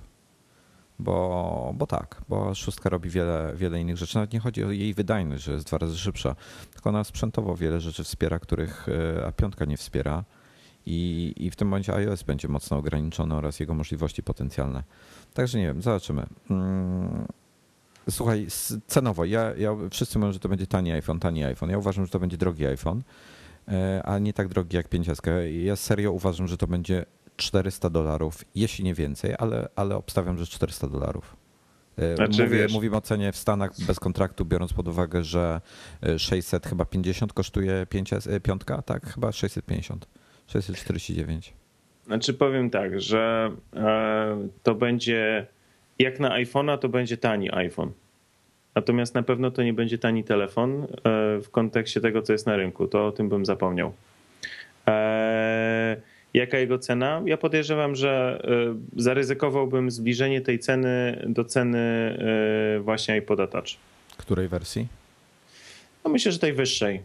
Bo, 0.99 1.73
bo 1.75 1.87
tak, 1.87 2.21
bo 2.29 2.55
szóstka 2.55 2.89
robi 2.89 3.09
wiele, 3.09 3.53
wiele 3.55 3.81
innych 3.81 3.97
rzeczy. 3.97 4.15
Nawet 4.15 4.33
nie 4.33 4.39
chodzi 4.39 4.63
o 4.63 4.71
jej 4.71 4.93
wydajność, 4.93 5.43
że 5.43 5.53
jest 5.53 5.65
dwa 5.65 5.77
razy 5.77 5.97
szybsza, 5.97 6.35
tylko 6.73 6.89
ona 6.89 7.03
sprzętowo 7.03 7.55
wiele 7.55 7.81
rzeczy 7.81 8.03
wspiera, 8.03 8.39
których 8.39 8.89
e, 8.89 9.31
A5 9.31 9.67
nie 9.67 9.77
wspiera 9.77 10.23
i, 10.85 11.33
i 11.37 11.51
w 11.51 11.55
tym 11.55 11.67
momencie 11.67 11.95
iOS 11.95 12.23
będzie 12.23 12.47
mocno 12.47 12.77
ograniczony 12.77 13.35
oraz 13.35 13.59
jego 13.59 13.73
możliwości 13.73 14.23
potencjalne. 14.23 14.83
Także 15.33 15.59
nie 15.59 15.65
wiem, 15.65 15.81
zobaczymy. 15.81 16.25
Mm, 16.49 17.25
słuchaj, 18.09 18.47
cenowo, 18.87 19.25
ja, 19.25 19.53
ja, 19.57 19.75
wszyscy 19.91 20.19
mówią, 20.19 20.33
że 20.33 20.39
to 20.39 20.49
będzie 20.49 20.67
tani 20.67 20.91
iPhone, 20.91 21.19
tani 21.19 21.43
iPhone. 21.43 21.69
Ja 21.69 21.77
uważam, 21.77 22.05
że 22.05 22.11
to 22.11 22.19
będzie 22.19 22.37
drogi 22.37 22.65
iPhone, 22.65 23.03
e, 23.67 24.03
ale 24.05 24.21
nie 24.21 24.33
tak 24.33 24.47
drogi 24.47 24.77
jak 24.77 24.89
5 24.89 25.07
Ja 25.63 25.75
serio 25.75 26.11
uważam, 26.11 26.47
że 26.47 26.57
to 26.57 26.67
będzie 26.67 27.05
400 27.35 27.89
dolarów, 27.89 28.45
jeśli 28.55 28.83
nie 28.83 28.93
więcej, 28.93 29.35
ale, 29.39 29.69
ale 29.75 29.95
obstawiam, 29.95 30.37
że 30.37 30.45
400 30.45 30.87
dolarów. 30.87 31.35
Znaczy, 32.15 32.43
Mówię, 32.43 32.67
mówimy 32.71 32.97
o 32.97 33.01
cenie 33.01 33.31
w 33.31 33.37
Stanach 33.37 33.71
bez 33.87 33.99
kontraktu, 33.99 34.45
biorąc 34.45 34.73
pod 34.73 34.87
uwagę, 34.87 35.23
że 35.23 35.61
600 36.17 36.67
chyba 36.67 36.85
50 36.85 37.33
kosztuje 37.33 37.85
5, 37.89 38.09
piątka, 38.43 38.81
tak? 38.81 39.13
Chyba 39.13 39.31
650. 39.31 40.07
649. 40.47 41.53
Znaczy 42.05 42.33
powiem 42.33 42.69
tak, 42.69 43.01
że 43.01 43.51
e, 43.75 44.47
to 44.63 44.75
będzie 44.75 45.47
jak 45.99 46.19
na 46.19 46.29
iPhone'a, 46.29 46.77
to 46.77 46.89
będzie 46.89 47.17
tani 47.17 47.55
iPhone. 47.55 47.91
Natomiast 48.75 49.15
na 49.15 49.23
pewno 49.23 49.51
to 49.51 49.63
nie 49.63 49.73
będzie 49.73 49.97
tani 49.97 50.23
telefon 50.23 50.83
e, 50.83 50.87
w 51.41 51.47
kontekście 51.51 52.01
tego, 52.01 52.21
co 52.21 52.33
jest 52.33 52.45
na 52.45 52.55
rynku. 52.55 52.87
To 52.87 53.07
o 53.07 53.11
tym 53.11 53.29
bym 53.29 53.45
zapomniał. 53.45 53.93
E, 54.87 55.97
jaka 56.33 56.57
jego 56.57 56.79
cena? 56.79 57.21
Ja 57.25 57.37
podejrzewam, 57.37 57.95
że 57.95 58.41
e, 58.43 59.01
zaryzykowałbym 59.01 59.91
zbliżenie 59.91 60.41
tej 60.41 60.59
ceny 60.59 61.23
do 61.27 61.45
ceny 61.45 61.79
e, 62.77 62.79
właśnie 62.79 63.17
iPoda 63.17 63.47
Touch. 63.47 63.67
Której 64.17 64.47
wersji? 64.47 64.87
No 66.05 66.11
myślę, 66.11 66.31
że 66.31 66.39
tej 66.39 66.53
wyższej. 66.53 67.01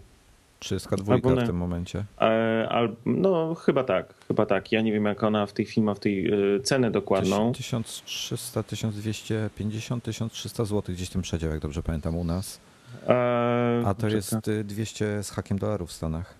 32 0.58 1.14
Albo 1.14 1.30
w 1.30 1.36
nie. 1.36 1.46
tym 1.46 1.56
momencie. 1.56 2.04
E, 2.20 2.68
al, 2.68 2.96
no 3.06 3.54
chyba 3.54 3.84
tak, 3.84 4.14
chyba 4.28 4.46
tak. 4.46 4.72
Ja 4.72 4.80
nie 4.80 4.92
wiem, 4.92 5.04
jak 5.04 5.22
ona 5.22 5.46
w 5.46 5.52
tej 5.52 5.64
chwili 5.64 5.84
ma 5.84 5.94
w 5.94 6.00
tej 6.00 6.26
e, 6.26 6.60
cenę 6.60 6.90
dokładną. 6.90 7.52
1300, 7.52 8.62
1250, 8.62 10.04
1300 10.04 10.64
zł 10.64 10.94
gdzieś 10.94 11.08
ten 11.08 11.22
przedział, 11.22 11.50
jak 11.50 11.60
dobrze 11.60 11.82
pamiętam 11.82 12.16
u 12.16 12.24
nas. 12.24 12.60
E, 13.08 13.82
A 13.86 13.94
to 13.94 14.08
jest 14.08 14.48
y, 14.48 14.64
200 14.64 15.22
z 15.22 15.30
hakiem 15.30 15.58
dolarów 15.58 15.88
w 15.88 15.92
Stanach. 15.92 16.34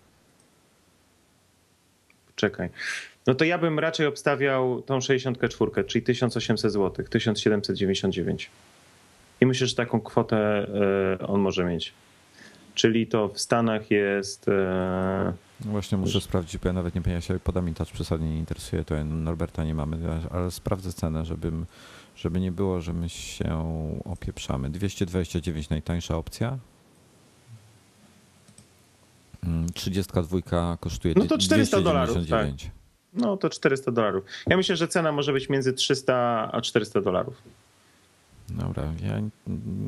Czekaj. 2.34 2.70
No 3.26 3.34
to 3.34 3.44
ja 3.44 3.58
bym 3.58 3.78
raczej 3.78 4.06
obstawiał 4.06 4.82
tą 4.82 5.00
64, 5.00 5.84
czyli 5.84 6.04
1800 6.04 6.72
zł, 6.72 7.06
1799. 7.10 8.50
I 9.40 9.46
myślę, 9.46 9.66
że 9.66 9.74
taką 9.74 10.00
kwotę 10.00 10.66
on 11.28 11.40
może 11.40 11.64
mieć. 11.64 11.94
Czyli 12.78 13.06
to 13.06 13.28
w 13.28 13.40
Stanach 13.40 13.90
jest. 13.90 14.48
e, 14.48 15.32
No 15.64 15.70
Właśnie 15.70 15.98
muszę 15.98 16.20
sprawdzić, 16.20 16.58
bo 16.58 16.68
ja 16.68 16.72
nawet 16.72 16.94
nie 16.94 17.02
pamiętam, 17.02 17.22
się 17.22 17.38
podam 17.40 17.74
touch 17.74 17.92
przesadnie 17.92 18.30
nie 18.30 18.38
interesuje, 18.38 18.84
to 18.84 19.04
Norberta 19.04 19.64
nie 19.64 19.74
mamy, 19.74 19.96
ale 20.30 20.50
sprawdzę 20.50 20.92
cenę, 20.92 21.24
żebym, 21.24 21.66
żeby 22.16 22.40
nie 22.40 22.52
było, 22.52 22.80
że 22.80 22.92
my 22.92 23.08
się 23.08 23.64
opieprzamy. 24.04 24.70
229 24.70 25.70
najtańsza 25.70 26.16
opcja. 26.16 26.58
Mm, 29.44 29.66
32 29.72 30.76
kosztuje 30.76 31.14
No 31.16 31.26
to 31.26 31.38
400 31.38 31.80
dolarów, 31.80 32.14
299. 32.16 32.70
No 33.12 33.36
to 33.36 33.50
400 33.50 33.90
dolarów. 33.92 34.24
Ja 34.46 34.56
myślę, 34.56 34.76
że 34.76 34.88
cena 34.88 35.12
może 35.12 35.32
być 35.32 35.48
między 35.48 35.72
300 35.72 36.48
a 36.52 36.60
400 36.60 37.00
dolarów. 37.00 37.42
Dobra, 38.50 38.92
ja 39.02 39.20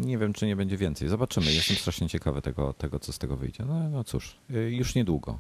nie 0.01 0.19
wiem, 0.19 0.33
czy 0.33 0.47
nie 0.47 0.57
będzie 0.57 0.77
więcej. 0.77 1.09
Zobaczymy. 1.09 1.47
Jestem 1.53 1.77
strasznie 1.77 2.09
ciekawy 2.09 2.43
tego, 2.43 2.73
tego 2.73 2.99
co 2.99 3.13
z 3.13 3.19
tego 3.19 3.37
wyjdzie. 3.37 3.65
No, 3.65 3.89
no 3.91 4.05
cóż, 4.05 4.37
y, 4.51 4.71
już 4.71 4.95
niedługo. 4.95 5.39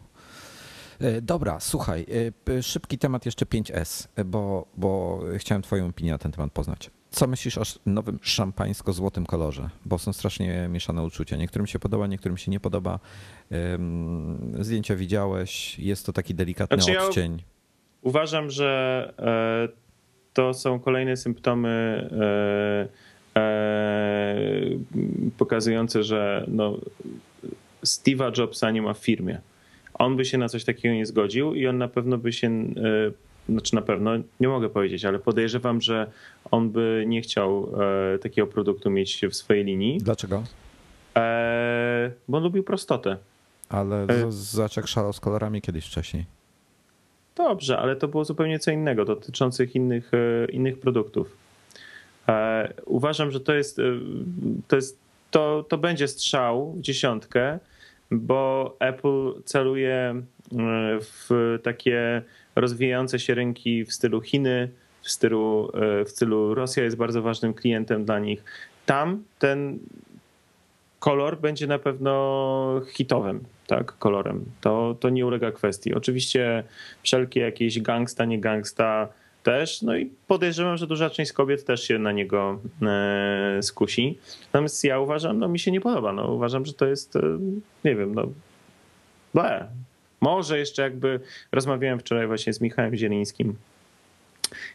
Y, 1.02 1.22
Dobra, 1.22 1.60
słuchaj, 1.60 2.06
y, 2.48 2.62
szybki 2.62 2.98
temat 2.98 3.26
jeszcze 3.26 3.46
5S, 3.46 4.08
y, 4.18 4.24
bo, 4.24 4.66
bo 4.76 5.20
chciałem 5.38 5.62
Twoją 5.62 5.86
opinię 5.86 6.10
na 6.12 6.18
ten 6.18 6.32
temat 6.32 6.52
poznać. 6.52 6.90
Co 7.10 7.26
myślisz 7.26 7.58
o 7.58 7.62
nowym 7.86 8.18
szampańsko-złotym 8.22 9.26
kolorze? 9.26 9.70
Bo 9.84 9.98
są 9.98 10.12
strasznie 10.12 10.68
mieszane 10.68 11.02
uczucia. 11.02 11.36
Niektórym 11.36 11.66
się 11.66 11.78
podoba, 11.78 12.06
niektórym 12.06 12.38
się 12.38 12.50
nie 12.50 12.60
podoba. 12.60 12.98
Zdjęcia 14.60 14.96
widziałeś, 14.96 15.78
jest 15.78 16.06
to 16.06 16.12
taki 16.12 16.34
delikatny 16.34 16.76
Znaczy 16.76 16.92
ja- 16.92 17.04
odcień. 17.06 17.42
Uważam, 18.02 18.50
że 18.50 19.12
e, 19.18 19.68
to 20.32 20.54
są 20.54 20.80
kolejne 20.80 21.16
symptomy 21.16 21.68
e, 22.12 23.09
pokazujące, 25.38 26.02
że 26.02 26.44
no, 26.48 26.78
Steve'a 27.84 28.38
Jobsa 28.38 28.70
nie 28.70 28.82
ma 28.82 28.94
w 28.94 28.98
firmie. 28.98 29.40
On 29.94 30.16
by 30.16 30.24
się 30.24 30.38
na 30.38 30.48
coś 30.48 30.64
takiego 30.64 30.94
nie 30.94 31.06
zgodził 31.06 31.54
i 31.54 31.66
on 31.66 31.78
na 31.78 31.88
pewno 31.88 32.18
by 32.18 32.32
się, 32.32 32.46
e, 32.48 32.72
znaczy 33.52 33.74
na 33.74 33.82
pewno, 33.82 34.10
nie 34.40 34.48
mogę 34.48 34.68
powiedzieć, 34.68 35.04
ale 35.04 35.18
podejrzewam, 35.18 35.80
że 35.80 36.10
on 36.50 36.70
by 36.70 37.04
nie 37.06 37.20
chciał 37.22 37.72
e, 38.14 38.18
takiego 38.18 38.46
produktu 38.46 38.90
mieć 38.90 39.20
w 39.30 39.34
swojej 39.34 39.64
linii, 39.64 39.98
Dlaczego? 39.98 40.42
e, 41.16 42.10
bo 42.28 42.36
on 42.38 42.44
lubił 42.44 42.62
prostotę. 42.64 43.16
Ale 43.68 44.02
E. 44.08 44.32
z- 44.32 44.34
zobacz 44.34 44.76
jak 44.76 44.86
szalał 44.88 45.12
z 45.12 45.20
kolorami 45.20 45.62
kiedyś 45.62 45.86
wcześniej. 45.86 46.24
Dobrze, 47.36 47.78
ale 47.78 47.96
to 47.96 48.08
było 48.08 48.24
zupełnie 48.24 48.58
co 48.58 48.70
innego, 48.70 49.04
dotyczących 49.04 49.74
innych, 49.76 50.10
e, 50.14 50.50
innych 50.52 50.78
produktów. 50.80 51.36
E, 52.28 52.72
Uważam, 52.86 53.30
że 53.30 53.40
to 53.40 53.54
jest, 53.54 53.78
e, 53.78 53.82
to, 54.68 54.76
jest 54.76 54.98
to, 55.30 55.64
to 55.68 55.78
będzie 55.78 56.08
strzał 56.08 56.72
w 56.72 56.80
dziesiątkę, 56.80 57.58
bo 58.10 58.76
Apple 58.80 59.42
celuje 59.44 59.92
e, 59.92 60.22
w 61.00 61.58
takie 61.62 62.22
rozwijające 62.56 63.18
się 63.18 63.34
rynki 63.34 63.84
w 63.84 63.92
stylu 63.92 64.20
Chiny, 64.20 64.70
w 65.02 65.10
stylu, 65.10 65.72
w 66.06 66.10
stylu 66.10 66.54
Rosja 66.54 66.84
jest 66.84 66.96
bardzo 66.96 67.22
ważnym 67.22 67.54
klientem 67.54 68.04
dla 68.04 68.18
nich. 68.18 68.44
Tam 68.86 69.24
ten 69.38 69.78
kolor 70.98 71.40
będzie 71.40 71.66
na 71.66 71.78
pewno 71.78 72.80
hitowym 72.92 73.44
tak, 73.70 73.98
kolorem. 73.98 74.44
To, 74.60 74.96
to 75.00 75.08
nie 75.08 75.26
ulega 75.26 75.52
kwestii. 75.52 75.94
Oczywiście 75.94 76.64
wszelkie 77.02 77.40
jakieś 77.40 77.80
gangsta, 77.80 78.24
nie 78.24 78.40
gangsta 78.40 79.08
też, 79.42 79.82
no 79.82 79.96
i 79.96 80.10
podejrzewam, 80.26 80.76
że 80.76 80.86
duża 80.86 81.10
część 81.10 81.32
kobiet 81.32 81.64
też 81.64 81.82
się 81.82 81.98
na 81.98 82.12
niego 82.12 82.60
e, 82.82 83.58
skusi. 83.62 84.18
Natomiast 84.52 84.84
ja 84.84 85.00
uważam, 85.00 85.38
no 85.38 85.48
mi 85.48 85.58
się 85.58 85.72
nie 85.72 85.80
podoba. 85.80 86.12
No, 86.12 86.32
uważam, 86.32 86.66
że 86.66 86.72
to 86.72 86.86
jest, 86.86 87.16
e, 87.16 87.38
nie 87.84 87.96
wiem, 87.96 88.14
no 88.14 88.26
ble. 89.34 89.66
Może 90.20 90.58
jeszcze 90.58 90.82
jakby, 90.82 91.20
rozmawiałem 91.52 91.98
wczoraj 91.98 92.26
właśnie 92.26 92.52
z 92.52 92.60
Michałem 92.60 92.96
Zielińskim, 92.96 93.56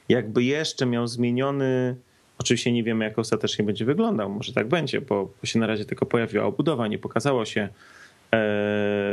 jakby 0.09 0.43
jeszcze 0.43 0.85
miał 0.85 1.07
zmieniony, 1.07 1.95
oczywiście 2.37 2.71
nie 2.71 2.83
wiemy 2.83 3.05
jak 3.05 3.19
ostatecznie 3.19 3.65
będzie 3.65 3.85
wyglądał, 3.85 4.29
może 4.29 4.53
tak 4.53 4.67
będzie, 4.67 5.01
bo, 5.01 5.29
bo 5.41 5.47
się 5.47 5.59
na 5.59 5.67
razie 5.67 5.85
tylko 5.85 6.05
pojawiła 6.05 6.45
obudowa, 6.45 6.87
nie 6.87 6.99
pokazało 6.99 7.45
się 7.45 7.69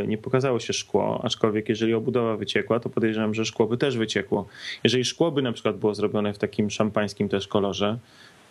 nie 0.07 0.19
pokazało 0.19 0.61
się 0.61 0.73
szkło, 0.73 1.21
aczkolwiek 1.25 1.69
jeżeli 1.69 1.95
obudowa 1.95 2.37
wyciekła, 2.37 2.81
to 2.81 2.89
podejrzewam, 2.89 3.35
że 3.35 3.45
szkło 3.45 3.67
by 3.67 3.77
też 3.77 3.97
wyciekło. 3.97 4.49
Jeżeli 4.85 5.05
szkło 5.05 5.31
by 5.31 5.43
na 5.43 5.53
przykład 5.53 5.77
było 5.77 5.95
zrobione 5.95 6.33
w 6.33 6.39
takim 6.39 6.71
szampańskim 6.71 7.29
też 7.29 7.49
kolorze, 7.49 7.99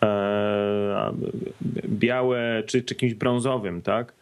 e, 0.04 1.14
białe 1.90 2.64
czy, 2.66 2.84
czy 2.84 2.96
kimś 2.96 3.14
brązowym, 3.14 3.82
tak? 3.82 4.14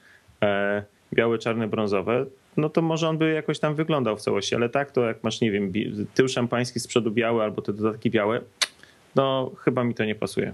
E, 0.44 0.84
białe, 1.14 1.38
czarne, 1.38 1.68
brązowe, 1.68 2.26
no 2.58 2.70
to 2.70 2.82
może 2.82 3.10
on 3.10 3.18
by 3.18 3.32
jakoś 3.34 3.60
tam 3.60 3.76
wyglądał 3.76 4.18
w 4.18 4.22
całości, 4.22 4.56
ale 4.56 4.70
tak 4.70 4.92
to 4.92 5.02
jak 5.02 5.24
masz, 5.24 5.42
nie 5.42 5.52
wiem, 5.52 5.72
tył 6.14 6.28
szampański 6.28 6.80
z 6.80 6.88
przodu 6.88 7.12
biały 7.12 7.44
albo 7.44 7.62
te 7.62 7.74
dodatki 7.74 8.10
białe, 8.10 8.42
no 9.16 9.52
chyba 9.58 9.84
mi 9.84 9.94
to 9.96 10.06
nie 10.06 10.16
pasuje. 10.16 10.54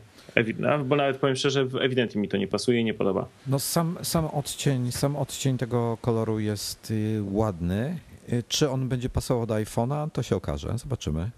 A, 0.70 0.78
Bo 0.78 0.96
nawet 0.96 1.18
powiem 1.18 1.36
szczerze, 1.36 1.68
ewidentnie 1.82 2.22
mi 2.22 2.28
to 2.28 2.38
nie 2.38 2.48
pasuje 2.48 2.80
i 2.80 2.84
nie 2.84 2.94
podoba. 2.94 3.28
No 3.48 3.60
sam, 3.60 3.98
sam, 4.04 4.26
odcień, 4.26 4.92
sam 4.92 5.16
odcień 5.16 5.58
tego 5.58 5.98
koloru 6.02 6.40
jest 6.40 6.92
y, 6.92 7.24
ładny. 7.32 8.00
Y, 8.34 8.44
Czy 8.48 8.70
on 8.70 8.90
będzie 8.90 9.10
pasował 9.10 9.46
do 9.46 9.54
iPhone'a, 9.54 10.10
to 10.12 10.24
się 10.24 10.36
okaże. 10.36 10.78
Zobaczymy. 10.78 11.32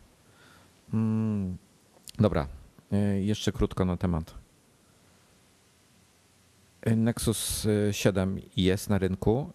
Mm, 0.93 1.57
dobra, 2.19 2.47
y, 2.93 3.21
jeszcze 3.21 3.51
krótko 3.51 3.85
na 3.85 3.97
temat. 3.97 4.33
Nexus 6.85 7.65
y, 7.65 7.89
7 7.91 8.41
jest 8.57 8.89
na 8.89 8.97
rynku. 8.97 9.49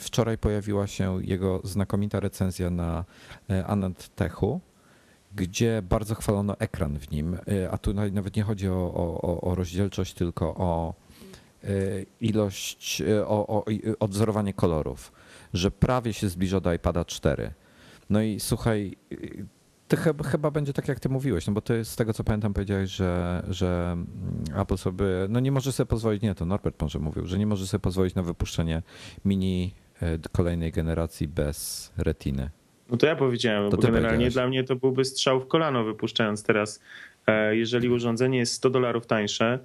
Wczoraj 0.00 0.38
pojawiła 0.38 0.86
się 0.86 1.18
jego 1.24 1.60
znakomita 1.64 2.20
recenzja 2.20 2.70
na 2.70 3.04
Anand 3.66 4.14
Techu, 4.14 4.60
gdzie 5.36 5.82
bardzo 5.82 6.14
chwalono 6.14 6.58
ekran 6.58 6.98
w 6.98 7.10
nim. 7.10 7.34
Y, 7.48 7.70
A 7.70 7.78
tu 7.78 7.94
na- 7.94 8.08
nawet 8.08 8.36
nie 8.36 8.42
chodzi 8.42 8.68
o, 8.68 8.94
o, 8.94 9.40
o- 9.40 9.54
rozdzielczość, 9.54 10.14
tylko 10.14 10.54
o 10.56 10.94
y, 11.64 12.06
ilość, 12.20 13.00
y, 13.00 13.26
o, 13.26 13.46
o 13.46 13.64
odzorowanie 14.00 14.52
kolorów, 14.54 15.12
że 15.54 15.70
prawie 15.70 16.12
się 16.12 16.28
zbliża 16.28 16.60
do 16.60 16.72
iPada 16.72 17.04
4. 17.04 17.54
No 18.10 18.22
i 18.22 18.40
słuchaj, 18.40 18.96
to 19.88 19.96
chyba, 19.96 20.50
będzie 20.50 20.72
tak, 20.72 20.88
jak 20.88 21.00
ty 21.00 21.08
mówiłeś, 21.08 21.46
no 21.46 21.52
bo 21.52 21.74
jest 21.74 21.90
z 21.90 21.96
tego, 21.96 22.12
co 22.12 22.24
pamiętam, 22.24 22.54
powiedziałeś, 22.54 22.90
że, 22.90 23.42
że 23.48 23.92
mm, 23.92 24.06
Apple 24.60 24.76
sobie, 24.76 25.04
no 25.28 25.40
nie 25.40 25.52
może 25.52 25.72
sobie 25.72 25.86
pozwolić, 25.86 26.22
nie, 26.22 26.34
to 26.34 26.44
Norbert 26.46 26.82
może 26.82 26.98
mówił, 26.98 27.26
że 27.26 27.38
nie 27.38 27.46
może 27.46 27.66
sobie 27.66 27.80
pozwolić 27.80 28.14
na 28.14 28.22
wypuszczenie 28.22 28.82
mini 29.24 29.74
kolejnej 30.32 30.72
generacji 30.72 31.28
bez 31.28 31.92
retiny. 31.96 32.50
No 32.90 32.96
to 32.96 33.06
ja 33.06 33.16
powiedziałem, 33.16 33.70
To 33.70 33.76
bo 33.76 33.82
generalnie 33.82 34.08
powiedziałeś. 34.08 34.34
dla 34.34 34.48
mnie 34.48 34.64
to 34.64 34.76
byłby 34.76 35.04
strzał 35.04 35.40
w 35.40 35.48
kolano 35.48 35.84
wypuszczając 35.84 36.42
teraz. 36.44 36.80
e, 37.26 37.56
Jeżeli 37.56 37.88
urządzenie 37.88 38.38
jest 38.38 38.52
100 38.52 38.70
dolarów 38.70 39.06
tańsze 39.06 39.58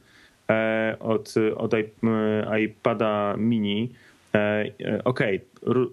e, 0.50 0.96
od, 1.00 1.34
od 1.58 1.74
m, 1.74 1.84
iPada 2.64 3.36
mini, 3.38 3.90
e, 4.36 4.38
e, 4.86 5.04
okej, 5.04 5.42
ru- 5.62 5.92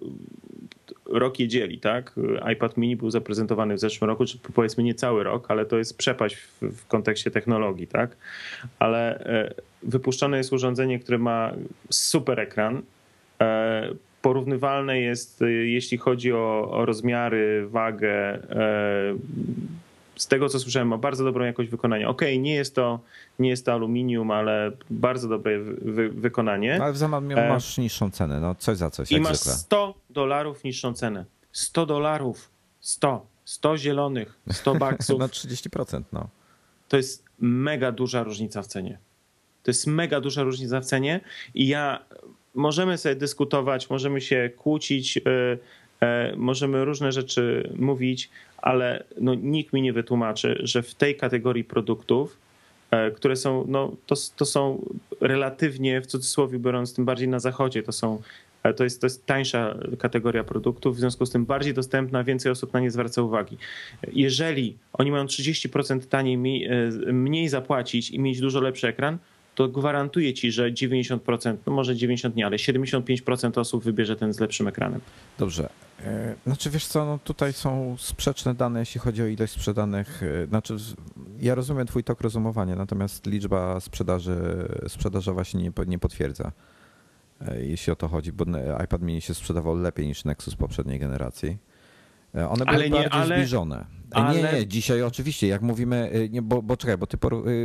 rok 1.05 1.39
je 1.39 1.47
dzieli, 1.47 1.79
tak? 1.79 2.13
iPad 2.53 2.77
mini 2.77 2.95
był 2.95 3.09
zaprezentowany 3.09 3.75
w 3.75 3.79
zeszłym 3.79 4.07
roku, 4.09 4.25
czy 4.25 4.37
powiedzmy 4.53 4.83
nie 4.83 4.93
cały 4.95 5.23
rok, 5.23 5.45
ale 5.51 5.65
to 5.65 5.77
jest 5.77 5.97
przepaść 5.97 6.35
w, 6.35 6.61
w 6.61 6.87
kontekście 6.87 7.31
technologii, 7.31 7.87
tak? 7.87 8.17
Ale 8.79 9.19
e, 9.25 9.53
wypuszczone 9.83 10.37
jest 10.37 10.53
urządzenie, 10.53 10.99
które 10.99 11.17
ma 11.17 11.51
super 11.89 12.39
ekran. 12.39 12.81
E, 14.21 14.23
porównywalne 14.23 14.99
jest, 14.99 15.43
jeśli 15.63 15.97
chodzi 15.97 16.33
o, 16.33 16.71
o 16.71 16.85
rozmiary, 16.85 17.67
wagę 17.67 18.39
z 20.15 20.27
tego 20.27 20.49
co 20.49 20.59
słyszałem, 20.59 20.87
ma 20.87 20.97
bardzo 20.97 21.23
dobrą 21.23 21.45
jakość 21.45 21.69
wykonania. 21.69 22.09
Okej, 22.09 22.33
okay, 22.33 22.41
nie 22.41 22.53
jest 22.53 22.75
to 22.75 22.99
nie 23.41 23.49
jest 23.49 23.65
to 23.65 23.73
aluminium, 23.73 24.31
ale 24.31 24.71
bardzo 24.89 25.27
dobre 25.27 25.59
wy, 25.59 26.09
wykonanie. 26.09 26.75
No, 26.77 26.83
ale 26.83 26.93
w 26.93 26.97
zamian 26.97 27.31
e, 27.31 27.49
masz 27.49 27.77
niższą 27.77 28.11
cenę, 28.11 28.39
no 28.39 28.55
coś 28.55 28.77
za 28.77 28.89
coś. 28.89 29.11
I 29.11 29.19
masz 29.19 29.37
zwykle. 29.37 29.53
100 29.53 29.93
dolarów 30.09 30.63
niższą 30.63 30.93
cenę. 30.93 31.25
100 31.51 31.85
dolarów. 31.85 32.49
100. 32.81 33.25
100 33.45 33.77
zielonych. 33.77 34.39
100 34.51 34.75
baksów. 34.85 35.19
Na 35.19 35.27
30%, 35.27 36.01
no. 36.11 36.27
To 36.89 36.97
jest 36.97 37.25
mega 37.39 37.91
duża 37.91 38.23
różnica 38.23 38.61
w 38.61 38.67
cenie. 38.67 38.97
To 39.63 39.71
jest 39.71 39.87
mega 39.87 40.21
duża 40.21 40.43
różnica 40.43 40.81
w 40.81 40.85
cenie 40.85 41.19
i 41.53 41.67
ja 41.67 42.05
możemy 42.55 42.97
sobie 42.97 43.15
dyskutować, 43.15 43.89
możemy 43.89 44.21
się 44.21 44.49
kłócić, 44.57 45.15
yy, 45.15 45.21
yy, 46.01 46.07
możemy 46.37 46.85
różne 46.85 47.11
rzeczy 47.11 47.69
mówić, 47.75 48.29
ale 48.57 49.03
no, 49.21 49.33
nikt 49.33 49.73
mi 49.73 49.81
nie 49.81 49.93
wytłumaczy, 49.93 50.59
że 50.63 50.83
w 50.83 50.95
tej 50.95 51.15
kategorii 51.15 51.63
produktów, 51.63 52.37
e, 52.91 53.11
które 53.11 53.35
są, 53.35 53.65
no, 53.67 53.95
to, 54.05 54.15
to 54.35 54.45
są 54.45 54.85
relatywnie, 55.21 56.01
w 56.01 56.07
cudzysłowie 56.07 56.59
biorąc, 56.59 56.93
tym 56.93 57.05
bardziej 57.05 57.27
na 57.27 57.39
zachodzie, 57.39 57.83
to 57.83 57.91
są 57.91 58.21
to 58.77 58.83
jest, 58.83 59.01
to 59.01 59.05
jest 59.05 59.25
tańsza 59.25 59.77
kategoria 59.99 60.43
produktów, 60.43 60.95
w 60.95 60.99
związku 60.99 61.25
z 61.25 61.31
tym 61.31 61.45
bardziej 61.45 61.73
dostępna, 61.73 62.23
więcej 62.23 62.51
osób 62.51 62.73
na 62.73 62.79
nie 62.79 62.91
zwraca 62.91 63.21
uwagi. 63.21 63.57
Jeżeli 64.13 64.77
oni 64.93 65.11
mają 65.11 65.25
30% 65.25 65.99
taniej, 65.99 66.37
mniej 67.13 67.49
zapłacić 67.49 68.11
i 68.11 68.19
mieć 68.19 68.39
dużo 68.39 68.61
lepszy 68.61 68.87
ekran, 68.87 69.17
to 69.55 69.67
gwarantuję 69.67 70.33
ci, 70.33 70.51
że 70.51 70.71
90%, 70.71 71.57
no 71.67 71.73
może 71.73 71.95
90 71.95 72.35
nie, 72.35 72.45
ale 72.45 72.57
75% 72.57 73.59
osób 73.59 73.83
wybierze 73.83 74.15
ten 74.15 74.33
z 74.33 74.39
lepszym 74.39 74.67
ekranem. 74.67 75.01
Dobrze. 75.39 75.69
E, 76.05 76.35
znaczy 76.45 76.69
wiesz 76.69 76.85
co, 76.85 77.05
no 77.05 77.19
tutaj 77.23 77.53
są 77.53 77.95
sprzeczne 77.99 78.53
dane, 78.53 78.79
jeśli 78.79 79.01
chodzi 79.01 79.23
o 79.23 79.25
ilość 79.25 79.53
sprzedanych. 79.53 80.23
E, 80.23 80.47
znaczy 80.47 80.75
ja 81.39 81.55
rozumiem 81.55 81.87
twój 81.87 82.03
tok 82.03 82.21
rozumowania, 82.21 82.75
natomiast 82.75 83.27
liczba 83.27 83.79
sprzedaży, 83.79 84.37
sprzedażowa 84.87 85.43
się 85.43 85.57
nie, 85.57 85.71
nie 85.87 85.99
potwierdza, 85.99 86.51
e, 87.41 87.65
jeśli 87.65 87.93
o 87.93 87.95
to 87.95 88.07
chodzi, 88.07 88.31
bo 88.31 88.45
iPad 88.83 89.01
mini 89.01 89.21
się 89.21 89.33
sprzedawał 89.33 89.75
lepiej 89.75 90.07
niż 90.07 90.25
Nexus 90.25 90.55
poprzedniej 90.55 90.99
generacji. 90.99 91.57
One 92.33 92.65
były 92.65 92.77
ale 92.77 92.89
nie, 92.89 92.89
bardziej 92.89 93.21
ale, 93.21 93.35
zbliżone. 93.35 93.85
Ale... 94.11 94.35
Nie, 94.35 94.59
nie, 94.59 94.67
dzisiaj 94.67 95.03
oczywiście, 95.03 95.47
jak 95.47 95.61
mówimy, 95.61 96.11
y, 96.15 96.29
nie, 96.29 96.41
bo, 96.41 96.61
bo 96.61 96.77
czekaj, 96.77 96.97
bo 96.97 97.07
ty 97.07 97.17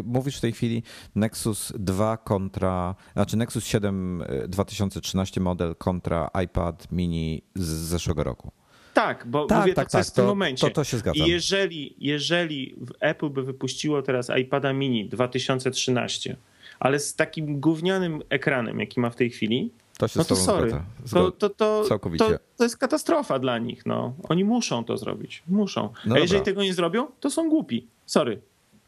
mówisz 0.04 0.36
w 0.36 0.40
tej 0.40 0.52
chwili 0.52 0.82
Nexus 1.14 1.72
2 1.78 2.16
kontra, 2.16 2.94
znaczy 3.12 3.36
Nexus 3.36 3.66
7 3.66 4.24
2013 4.48 5.40
y, 5.40 5.44
model 5.44 5.74
kontra 5.76 6.30
iPad 6.44 6.92
mini 6.92 7.42
z 7.54 7.66
zeszłego 7.66 8.24
roku. 8.24 8.52
Tak, 8.94 9.26
bo 9.26 9.46
tak, 9.46 9.58
mówię 9.60 9.74
tak, 9.74 9.84
to, 9.84 9.90
co 9.90 9.92
tak, 9.92 10.00
jest 10.00 10.10
w 10.10 10.14
tym 10.14 10.24
to, 10.24 10.28
momencie. 10.28 10.66
To, 10.66 10.72
to 10.72 10.84
się 10.84 10.98
zgadza. 10.98 11.24
Jeżeli, 11.26 11.96
jeżeli 11.98 12.76
Apple 13.00 13.30
by 13.30 13.42
wypuściło 13.42 14.02
teraz 14.02 14.30
iPada 14.40 14.72
mini 14.72 15.08
2013, 15.08 16.36
ale 16.80 16.98
z 16.98 17.14
takim 17.14 17.60
gównianym 17.60 18.22
ekranem, 18.30 18.80
jaki 18.80 19.00
ma 19.00 19.10
w 19.10 19.16
tej 19.16 19.30
chwili, 19.30 19.70
to 19.98 20.08
się 20.08 20.18
no 20.18 20.24
to 20.24 20.36
sorry. 20.36 20.82
To, 21.10 21.30
to, 21.30 21.50
to, 21.50 21.84
Całkowicie. 21.88 22.24
To, 22.24 22.38
to 22.56 22.64
jest 22.64 22.76
katastrofa 22.76 23.38
dla 23.38 23.58
nich. 23.58 23.86
No. 23.86 24.14
Oni 24.28 24.44
muszą 24.44 24.84
to 24.84 24.96
zrobić. 24.96 25.42
Muszą. 25.48 25.92
No 26.06 26.14
A 26.14 26.18
jeżeli 26.18 26.42
tego 26.42 26.62
nie 26.62 26.74
zrobią, 26.74 27.06
to 27.20 27.30
są 27.30 27.48
głupi. 27.48 27.88
Sorry. 28.06 28.42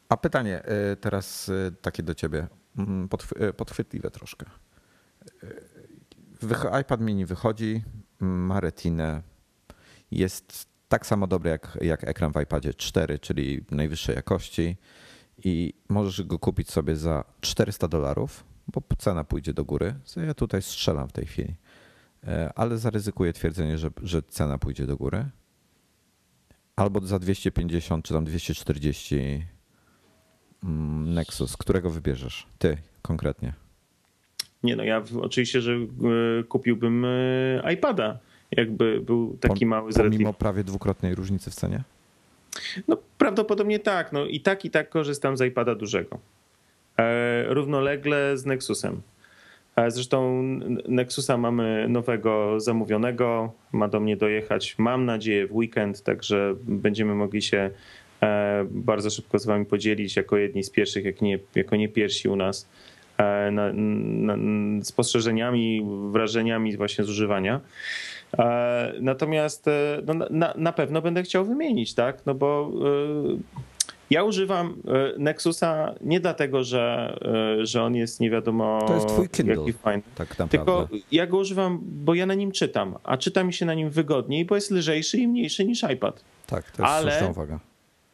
A 0.09 0.17
pytanie 0.17 0.63
y, 0.93 0.97
teraz 0.97 1.49
y, 1.49 1.73
takie 1.83 2.03
do 2.03 2.15
ciebie. 2.15 2.47
Mm, 2.79 3.09
y, 3.43 3.53
podchwytliwe 3.53 4.11
troszkę. 4.11 4.47
iPad 6.81 7.01
mini 7.01 7.27
wychodzi, 7.27 7.83
ma 8.21 8.61
retinę, 8.61 9.23
jest 10.11 10.69
tak 10.89 11.07
samo 11.07 11.27
dobry 11.27 11.51
jak, 11.51 11.79
jak 11.81 12.05
ekran 12.05 12.33
w 12.33 12.41
iPadzie 12.41 12.75
4, 12.75 13.19
czyli 13.19 13.65
najwyższej 13.71 14.17
jakości 14.17 14.77
i 15.45 15.75
możesz 15.89 16.23
go 16.23 16.39
kupić 16.39 16.71
sobie 16.71 16.97
za 16.97 17.25
400 17.41 17.89
dolarów 17.89 18.45
bo 18.73 18.83
cena 18.99 19.25
pójdzie 19.25 19.55
do 19.55 19.65
góry. 19.65 19.95
Ja 20.27 20.35
tutaj 20.35 20.63
strzelam 20.63 21.09
w 21.09 21.13
tej 21.13 21.27
chwili, 21.27 21.55
e, 22.27 22.53
ale 22.57 22.79
zaryzykuję 22.79 23.33
twierdzenie, 23.33 23.79
że, 23.79 23.91
że 24.03 24.23
cena 24.23 24.59
pójdzie 24.59 24.87
do 24.87 24.97
góry. 24.97 25.25
Albo 26.77 27.01
za 27.01 27.19
250 27.19 28.05
czy 28.05 28.15
tam 28.15 28.25
240 28.25 29.45
mm, 30.63 31.15
Nexus. 31.15 31.57
Którego 31.57 31.91
wybierzesz? 31.91 32.47
Ty 32.59 32.77
konkretnie. 33.03 33.53
Nie 34.63 34.77
no, 34.77 34.85
ja 34.85 35.03
oczywiście, 35.21 35.61
że 35.61 35.73
e, 35.73 35.87
kupiłbym 36.49 37.05
e, 37.05 37.73
iPada, 37.75 38.19
jakby 38.51 39.01
był 39.01 39.37
taki 39.41 39.67
mały 39.67 39.93
zresztą. 39.93 40.11
Pomimo 40.11 40.33
prawie 40.33 40.65
dwukrotnej 40.65 41.15
różnicy 41.15 41.51
w 41.51 41.55
cenie? 41.55 41.83
No 42.89 42.97
prawdopodobnie 43.19 43.79
tak. 43.79 44.13
No 44.13 44.27
i 44.27 44.41
tak 44.41 44.65
i 44.65 44.71
tak 44.71 44.91
korzystam 44.91 45.37
z 45.37 45.41
iPada 45.41 45.75
dużego. 45.75 46.19
E, 46.99 47.45
równolegle 47.49 48.39
z 48.39 48.47
Nexusem. 48.47 49.03
E, 49.77 49.91
zresztą 49.91 50.43
Nexusa 50.89 51.37
mamy 51.37 51.87
nowego 51.89 52.61
zamówionego, 52.61 53.53
ma 53.73 53.89
do 53.89 54.01
mnie 54.01 54.17
dojechać, 54.17 54.75
mam 54.79 55.05
nadzieję, 55.05 55.47
w 55.47 55.55
weekend, 55.57 56.03
także 56.03 56.55
będziemy 56.63 57.15
mogli 57.15 57.43
się 57.43 57.71
e, 58.23 58.67
bardzo 58.71 59.11
szybko 59.11 59.39
z 59.39 59.47
wami 59.47 59.67
podzielić 59.67 60.17
jako 60.17 60.37
jedni 60.37 60.65
z 60.65 60.71
pierwszych, 60.71 61.05
jak 61.05 61.23
nie, 61.23 61.39
jako 61.55 61.77
nie 61.77 61.89
pierwsi 61.89 62.29
u 62.29 62.37
nas, 62.37 62.69
na, 63.53 63.73
na, 63.73 64.37
spostrzeżeniami, 64.85 65.87
wrażeniami 66.11 66.77
właśnie 66.77 67.05
z 67.05 67.11
używania. 67.11 67.61
Natomiast 69.01 69.67
no, 70.07 70.15
na, 70.31 70.55
na 70.57 70.73
pewno 70.73 71.03
będę 71.03 71.23
chciał 71.23 71.45
wymienić, 71.45 71.95
tak? 71.95 72.27
No 72.27 72.35
bo 72.35 72.73
ja 74.11 74.25
używam 74.25 74.83
e, 74.89 75.19
Nexusa 75.19 75.95
nie 76.01 76.21
dlatego, 76.21 76.65
że, 76.65 77.17
e, 77.61 77.67
że 77.67 77.83
on 77.83 77.95
jest 77.95 78.21
nie 78.21 78.31
wiadomo 78.31 78.85
to 78.87 78.95
jest 78.95 79.09
twój 79.09 79.29
Kindle, 79.29 79.57
jaki 79.57 79.73
fajny. 79.73 80.03
Tak 80.15 80.37
Tylko 80.51 80.89
ja 81.13 81.27
go 81.27 81.39
używam, 81.39 81.81
bo 81.83 82.15
ja 82.15 82.27
na 82.27 82.35
nim 82.35 82.53
czytam, 82.53 82.95
a 83.05 83.17
czyta 83.17 83.45
mi 83.45 83.53
się 83.53 83.67
na 83.67 83.75
nim 83.75 83.91
wygodniej, 83.91 84.45
bo 84.45 84.55
jest 84.55 84.71
lżejszy 84.71 85.19
i 85.19 85.29
mniejszy 85.29 85.65
niż 85.65 85.83
iPad. 85.83 86.25
Tak, 86.47 86.71
to 86.71 86.83
jest 86.83 86.95
Ale, 86.95 87.13
słuszna 87.13 87.29
uwaga. 87.29 87.61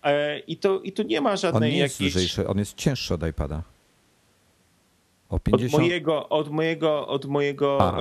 E, 0.03 0.39
I, 0.39 0.57
to, 0.57 0.81
I 0.81 0.93
tu 0.93 1.03
nie 1.03 1.21
ma 1.21 1.37
żadnej 1.37 1.71
On 1.71 1.75
nie 1.75 1.83
jest 1.83 2.01
jakiejś... 2.01 2.15
lżejszy, 2.15 2.47
on 2.49 2.59
jest 2.59 2.77
cięższy 2.77 3.15
od 3.15 3.27
iPada. 3.27 3.63
O 5.29 5.39
50... 5.39 5.75
Od 5.75 5.81
mojego, 5.81 6.29
od 6.29 6.51
mojego, 6.51 7.09
od 7.09 7.27
mojego, 7.27 7.79
A, 7.81 7.99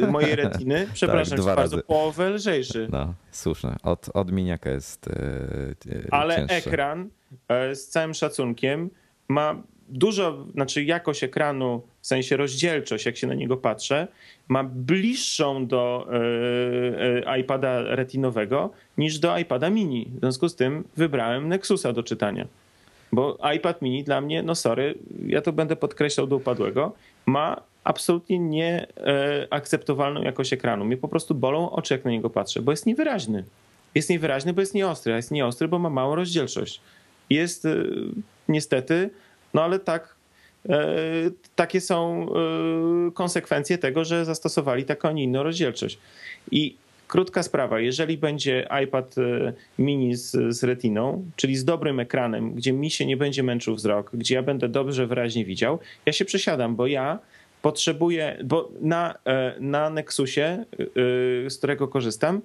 no. 0.00 0.10
mojej 0.10 0.36
retiny, 0.36 0.80
tak, 0.86 0.94
przepraszam 0.94 1.38
tak, 1.38 1.46
bardzo, 1.46 1.76
razy. 1.76 1.86
połowę 1.86 2.30
lżejszy. 2.30 2.88
No, 2.92 3.14
słuszne. 3.30 3.76
Od, 3.82 4.10
od 4.14 4.32
miniaka 4.32 4.70
jest 4.70 5.08
yy, 5.86 6.08
Ale 6.10 6.36
cięższy. 6.36 6.54
ekran 6.54 7.00
E, 7.00 7.17
z 7.74 7.86
całym 7.86 8.14
szacunkiem, 8.14 8.90
ma 9.28 9.62
dużo, 9.88 10.46
znaczy 10.54 10.84
jakość 10.84 11.24
ekranu, 11.24 11.82
w 12.00 12.06
sensie 12.06 12.36
rozdzielczość, 12.36 13.06
jak 13.06 13.16
się 13.16 13.26
na 13.26 13.34
niego 13.34 13.56
patrzę, 13.56 14.08
ma 14.48 14.64
bliższą 14.64 15.66
do 15.66 16.08
e, 16.12 17.32
e, 17.32 17.40
iPada 17.40 17.82
retinowego 17.82 18.70
niż 18.98 19.18
do 19.18 19.38
iPada 19.38 19.70
mini. 19.70 20.10
W 20.16 20.20
związku 20.20 20.48
z 20.48 20.56
tym 20.56 20.84
wybrałem 20.96 21.48
Nexusa 21.48 21.92
do 21.92 22.02
czytania. 22.02 22.46
Bo 23.12 23.38
iPad 23.56 23.82
mini 23.82 24.04
dla 24.04 24.20
mnie, 24.20 24.42
no 24.42 24.54
sorry, 24.54 24.94
ja 25.26 25.40
to 25.40 25.52
będę 25.52 25.76
podkreślał 25.76 26.26
do 26.26 26.36
upadłego, 26.36 26.92
ma 27.26 27.60
absolutnie 27.84 28.38
nieakceptowalną 28.40 30.22
jakość 30.22 30.52
ekranu. 30.52 30.84
Mnie 30.84 30.96
po 30.96 31.08
prostu 31.08 31.34
bolą 31.34 31.70
oczy, 31.70 31.94
jak 31.94 32.04
na 32.04 32.10
niego 32.10 32.30
patrzę, 32.30 32.62
bo 32.62 32.72
jest 32.72 32.86
niewyraźny. 32.86 33.44
Jest 33.94 34.10
niewyraźny, 34.10 34.52
bo 34.52 34.60
jest 34.60 34.74
nieostry, 34.74 35.12
a 35.12 35.16
jest 35.16 35.30
nieostry, 35.30 35.68
bo 35.68 35.78
ma 35.78 35.90
małą 35.90 36.14
rozdzielczość 36.14 36.80
jest 37.30 37.64
e, 37.64 37.84
niestety, 38.48 39.10
no 39.54 39.62
ale 39.62 39.78
tak, 39.78 40.14
e, 40.68 40.86
takie 41.56 41.80
są 41.80 42.26
e, 42.28 43.10
konsekwencje 43.10 43.78
tego, 43.78 44.04
że 44.04 44.24
zastosowali 44.24 44.84
taką, 44.84 45.08
a 45.08 45.12
nie 45.12 45.22
inną 45.22 45.42
rozdzielczość. 45.42 45.98
I 46.50 46.76
krótka 47.08 47.42
sprawa, 47.42 47.80
jeżeli 47.80 48.18
będzie 48.18 48.68
iPad 48.84 49.14
mini 49.78 50.14
z, 50.14 50.56
z 50.56 50.64
retiną, 50.64 51.24
czyli 51.36 51.56
z 51.56 51.64
dobrym 51.64 52.00
ekranem, 52.00 52.54
gdzie 52.54 52.72
mi 52.72 52.90
się 52.90 53.06
nie 53.06 53.16
będzie 53.16 53.42
męczył 53.42 53.74
wzrok, 53.74 54.10
gdzie 54.14 54.34
ja 54.34 54.42
będę 54.42 54.68
dobrze 54.68 55.06
wyraźnie 55.06 55.44
widział, 55.44 55.78
ja 56.06 56.12
się 56.12 56.24
przesiadam, 56.24 56.76
bo 56.76 56.86
ja 56.86 57.18
potrzebuję, 57.62 58.38
bo 58.44 58.70
na, 58.80 59.14
na 59.60 59.90
Nexusie, 59.90 60.64
z 61.48 61.58
którego 61.58 61.88
korzystam, 61.88 62.36
E, 62.36 62.40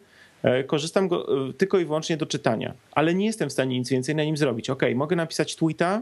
korzystam 0.68 1.08
go 1.08 1.48
e, 1.50 1.54
tylko 1.54 1.80
i 1.80 1.86
wyłącznie 1.86 2.18
do 2.18 2.26
czytania, 2.26 2.74
ale 2.92 3.16
nie 3.16 3.26
jestem 3.26 3.50
w 3.50 3.54
stanie 3.54 3.80
nic 3.80 3.90
więcej 3.90 4.16
na 4.16 4.24
nim 4.24 4.38
zrobić. 4.38 4.70
Ok, 4.70 4.84
mogę 4.96 5.16
napisać 5.16 5.56
tweeta, 5.56 6.02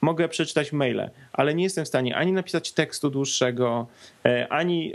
mogę 0.00 0.28
przeczytać 0.28 0.72
maile, 0.72 1.10
ale 1.32 1.54
nie 1.54 1.64
jestem 1.64 1.84
w 1.84 1.88
stanie 1.88 2.16
ani 2.16 2.32
napisać 2.32 2.72
tekstu 2.72 3.10
dłuższego, 3.10 3.86
e, 4.24 4.48
ani 4.48 4.92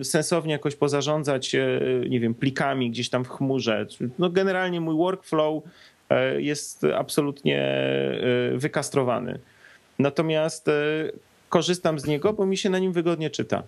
e, 0.00 0.04
sensownie 0.04 0.52
jakoś 0.52 0.76
pozarządzać, 0.76 1.54
e, 1.54 1.80
nie 2.08 2.20
wiem, 2.20 2.34
plikami 2.34 2.90
gdzieś 2.90 3.10
tam 3.10 3.24
w 3.24 3.28
chmurze. 3.28 3.86
No 4.18 4.30
generalnie 4.30 4.80
mój 4.80 4.96
workflow 4.96 5.62
jest 6.38 6.84
absolutnie 6.84 7.84
wykastrowany. 8.54 9.38
Natomiast 9.98 10.70
korzystam 11.48 11.98
z 11.98 12.06
niego, 12.06 12.32
bo 12.32 12.46
mi 12.46 12.56
się 12.56 12.70
na 12.70 12.78
nim 12.78 12.92
wygodnie 12.92 13.30
czyta. 13.30 13.62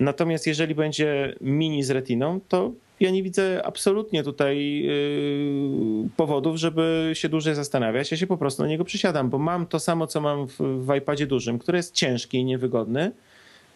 Natomiast 0.00 0.46
jeżeli 0.46 0.74
będzie 0.74 1.34
mini 1.40 1.82
z 1.82 1.90
retiną, 1.90 2.40
to 2.48 2.72
ja 3.00 3.10
nie 3.10 3.22
widzę 3.22 3.62
absolutnie 3.66 4.24
tutaj 4.24 4.80
yy, 4.80 6.08
powodów, 6.16 6.56
żeby 6.56 7.10
się 7.14 7.28
dłużej 7.28 7.54
zastanawiać. 7.54 8.10
Ja 8.10 8.16
się 8.16 8.26
po 8.26 8.36
prostu 8.36 8.62
na 8.62 8.68
niego 8.68 8.84
przysiadam, 8.84 9.30
bo 9.30 9.38
mam 9.38 9.66
to 9.66 9.80
samo, 9.80 10.06
co 10.06 10.20
mam 10.20 10.48
w, 10.48 10.58
w 10.60 10.94
iPadzie 10.96 11.26
dużym, 11.26 11.58
który 11.58 11.78
jest 11.78 11.94
ciężki 11.94 12.38
i 12.38 12.44
niewygodny, 12.44 13.12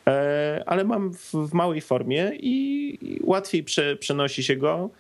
e, 0.07 0.63
ale 0.67 0.85
mam 0.85 1.15
w, 1.15 1.33
w 1.33 1.55
małej 1.55 1.81
formie 1.81 2.33
i, 2.41 3.21
łatwiej 3.25 3.65
prze, 3.65 3.97
przenosi 3.97 4.43
się 4.43 4.57
go 4.57 4.91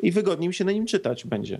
i 0.00 0.12
wygodniej 0.12 0.48
mi 0.48 0.54
się 0.54 0.64
na 0.64 0.72
nim 0.72 0.86
czytać 0.86 1.26
będzie. 1.26 1.58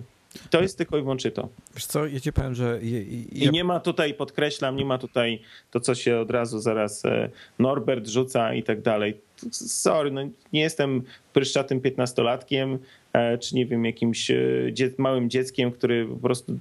To 0.49 0.61
jest 0.61 0.77
tylko 0.77 0.97
i 0.97 1.01
wyłącznie 1.01 1.31
to. 1.31 1.49
Wiesz 1.73 1.85
co, 1.85 2.05
ja 2.05 2.19
ci 2.19 2.33
powiem, 2.33 2.55
że... 2.55 2.79
Ja... 2.83 2.99
I 3.31 3.51
nie 3.51 3.63
ma 3.63 3.79
tutaj, 3.79 4.13
podkreślam, 4.13 4.75
nie 4.75 4.85
ma 4.85 4.97
tutaj 4.97 5.41
to, 5.71 5.79
co 5.79 5.95
się 5.95 6.19
od 6.19 6.31
razu 6.31 6.59
zaraz 6.59 7.05
e, 7.05 7.29
Norbert 7.59 8.07
rzuca 8.07 8.53
i 8.53 8.63
tak 8.63 8.81
dalej. 8.81 9.17
Sorry, 9.51 10.11
no 10.11 10.21
nie 10.53 10.61
jestem 10.61 11.03
pryszczatym 11.33 11.81
piętnastolatkiem, 11.81 12.79
e, 13.13 13.37
czy 13.37 13.55
nie 13.55 13.65
wiem, 13.65 13.85
jakimś 13.85 14.31
e, 14.31 14.35
małym 14.97 15.29
dzieckiem, 15.29 15.71
który 15.71 16.07
po 16.07 16.15
prostu 16.15 16.59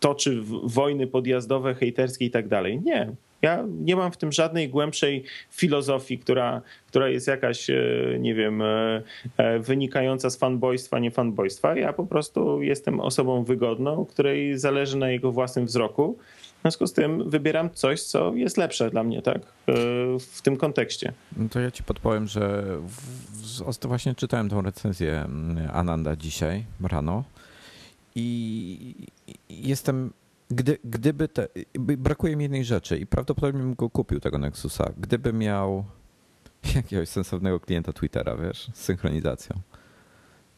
toczy 0.00 0.40
wojny 0.64 1.06
podjazdowe, 1.06 1.74
hejterskie 1.74 2.24
i 2.24 2.30
tak 2.30 2.48
dalej. 2.48 2.80
Nie, 2.80 3.12
ja 3.42 3.64
nie 3.68 3.96
mam 3.96 4.12
w 4.12 4.16
tym 4.16 4.32
żadnej 4.32 4.68
głębszej 4.68 5.24
filozofii, 5.50 6.18
która, 6.18 6.62
która 6.86 7.08
jest 7.08 7.26
jakaś, 7.26 7.70
e, 7.70 7.76
nie 8.18 8.34
wiem, 8.34 8.62
e, 8.62 9.02
e, 9.36 9.58
wynikająca 9.58 10.30
z 10.30 10.36
fanboystwa, 10.36 10.98
nie 10.98 11.10
fanboystwa. 11.10 11.76
Ja 11.76 11.92
po 11.92 12.06
prostu 12.06 12.62
jestem 12.62 13.00
osobą 13.00 13.44
wygodną, 13.44 14.04
której 14.04 14.58
zależy 14.58 14.96
na 14.96 15.10
jego 15.10 15.32
własnym 15.32 15.66
wzroku. 15.66 16.18
W 16.58 16.60
związku 16.62 16.86
z 16.86 16.92
tym 16.92 17.30
wybieram 17.30 17.70
coś, 17.70 18.02
co 18.02 18.34
jest 18.34 18.56
lepsze 18.56 18.90
dla 18.90 19.04
mnie, 19.04 19.22
tak? 19.22 19.38
W 20.20 20.42
tym 20.42 20.56
kontekście. 20.56 21.12
No 21.36 21.48
to 21.48 21.60
ja 21.60 21.70
ci 21.70 21.82
podpowiem, 21.82 22.26
że 22.26 22.64
w, 23.80 23.86
właśnie 23.86 24.14
czytałem 24.14 24.48
tą 24.48 24.62
recenzję 24.62 25.12
mm, 25.12 25.68
Ananda 25.72 26.16
dzisiaj 26.16 26.64
rano 26.82 27.24
i 28.14 28.94
jestem 29.50 30.10
gdy, 30.50 30.78
gdyby 30.84 31.28
te, 31.28 31.48
brakuje 31.78 32.36
mi 32.36 32.44
jednej 32.44 32.64
rzeczy 32.64 32.98
i 32.98 33.06
prawdopodobnie 33.06 33.60
bym 33.60 33.74
go 33.74 33.90
kupił, 33.90 34.20
tego 34.20 34.38
Nexusa, 34.38 34.92
gdyby 34.98 35.32
miał 35.32 35.84
jakiegoś 36.74 37.08
sensownego 37.08 37.60
klienta 37.60 37.92
Twittera, 37.92 38.36
wiesz, 38.36 38.70
z 38.74 38.80
synchronizacją. 38.80 39.60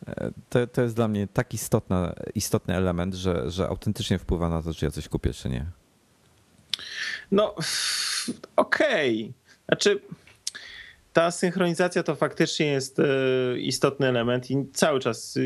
E, 0.06 0.30
to, 0.48 0.66
to 0.66 0.82
jest 0.82 0.96
dla 0.96 1.08
mnie 1.08 1.26
tak 1.26 1.54
istotna, 1.54 2.14
istotny 2.34 2.76
element, 2.76 3.14
że, 3.14 3.50
że 3.50 3.68
autentycznie 3.68 4.18
wpływa 4.18 4.48
na 4.48 4.62
to, 4.62 4.74
czy 4.74 4.84
ja 4.84 4.90
coś 4.90 5.08
kupię, 5.08 5.32
czy 5.32 5.48
nie. 5.48 5.66
No, 7.30 7.54
okej. 8.56 9.22
Okay. 9.22 9.32
Znaczy, 9.68 10.00
ta 11.12 11.30
synchronizacja 11.30 12.02
to 12.02 12.14
faktycznie 12.16 12.66
jest 12.66 12.98
e, 12.98 13.04
istotny 13.58 14.08
element 14.08 14.50
i 14.50 14.66
cały 14.72 15.00
czas 15.00 15.38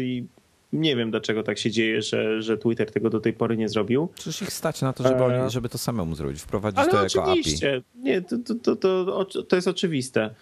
nie 0.75 0.97
wiem, 0.97 1.11
dlaczego 1.11 1.43
tak 1.43 1.59
się 1.59 1.71
dzieje, 1.71 2.03
że, 2.03 2.43
że 2.43 2.59
Twitter 2.59 2.91
tego 2.91 3.11
do 3.11 3.21
tej 3.21 3.33
pory 3.33 3.57
nie 3.57 3.69
zrobił. 3.69 4.09
Przecież 4.15 4.43
ich 4.43 4.53
stać 4.53 4.83
na 4.83 4.93
to, 4.93 5.09
żeby, 5.09 5.25
oni, 5.25 5.35
e, 5.35 5.51
żeby 5.51 5.69
to 5.69 5.79
samemu 5.79 6.15
zrobić, 6.15 6.41
wprowadzić 6.41 6.79
Ale 6.79 6.91
to 6.91 7.03
jako 7.03 7.33
oczywiście. 7.33 7.77
API. 7.77 8.03
Nie, 8.03 8.23
to, 8.23 8.37
to, 8.63 8.77
to, 8.77 9.25
to, 9.43 9.57
jest 9.57 9.69
oczywiste. 9.69 10.35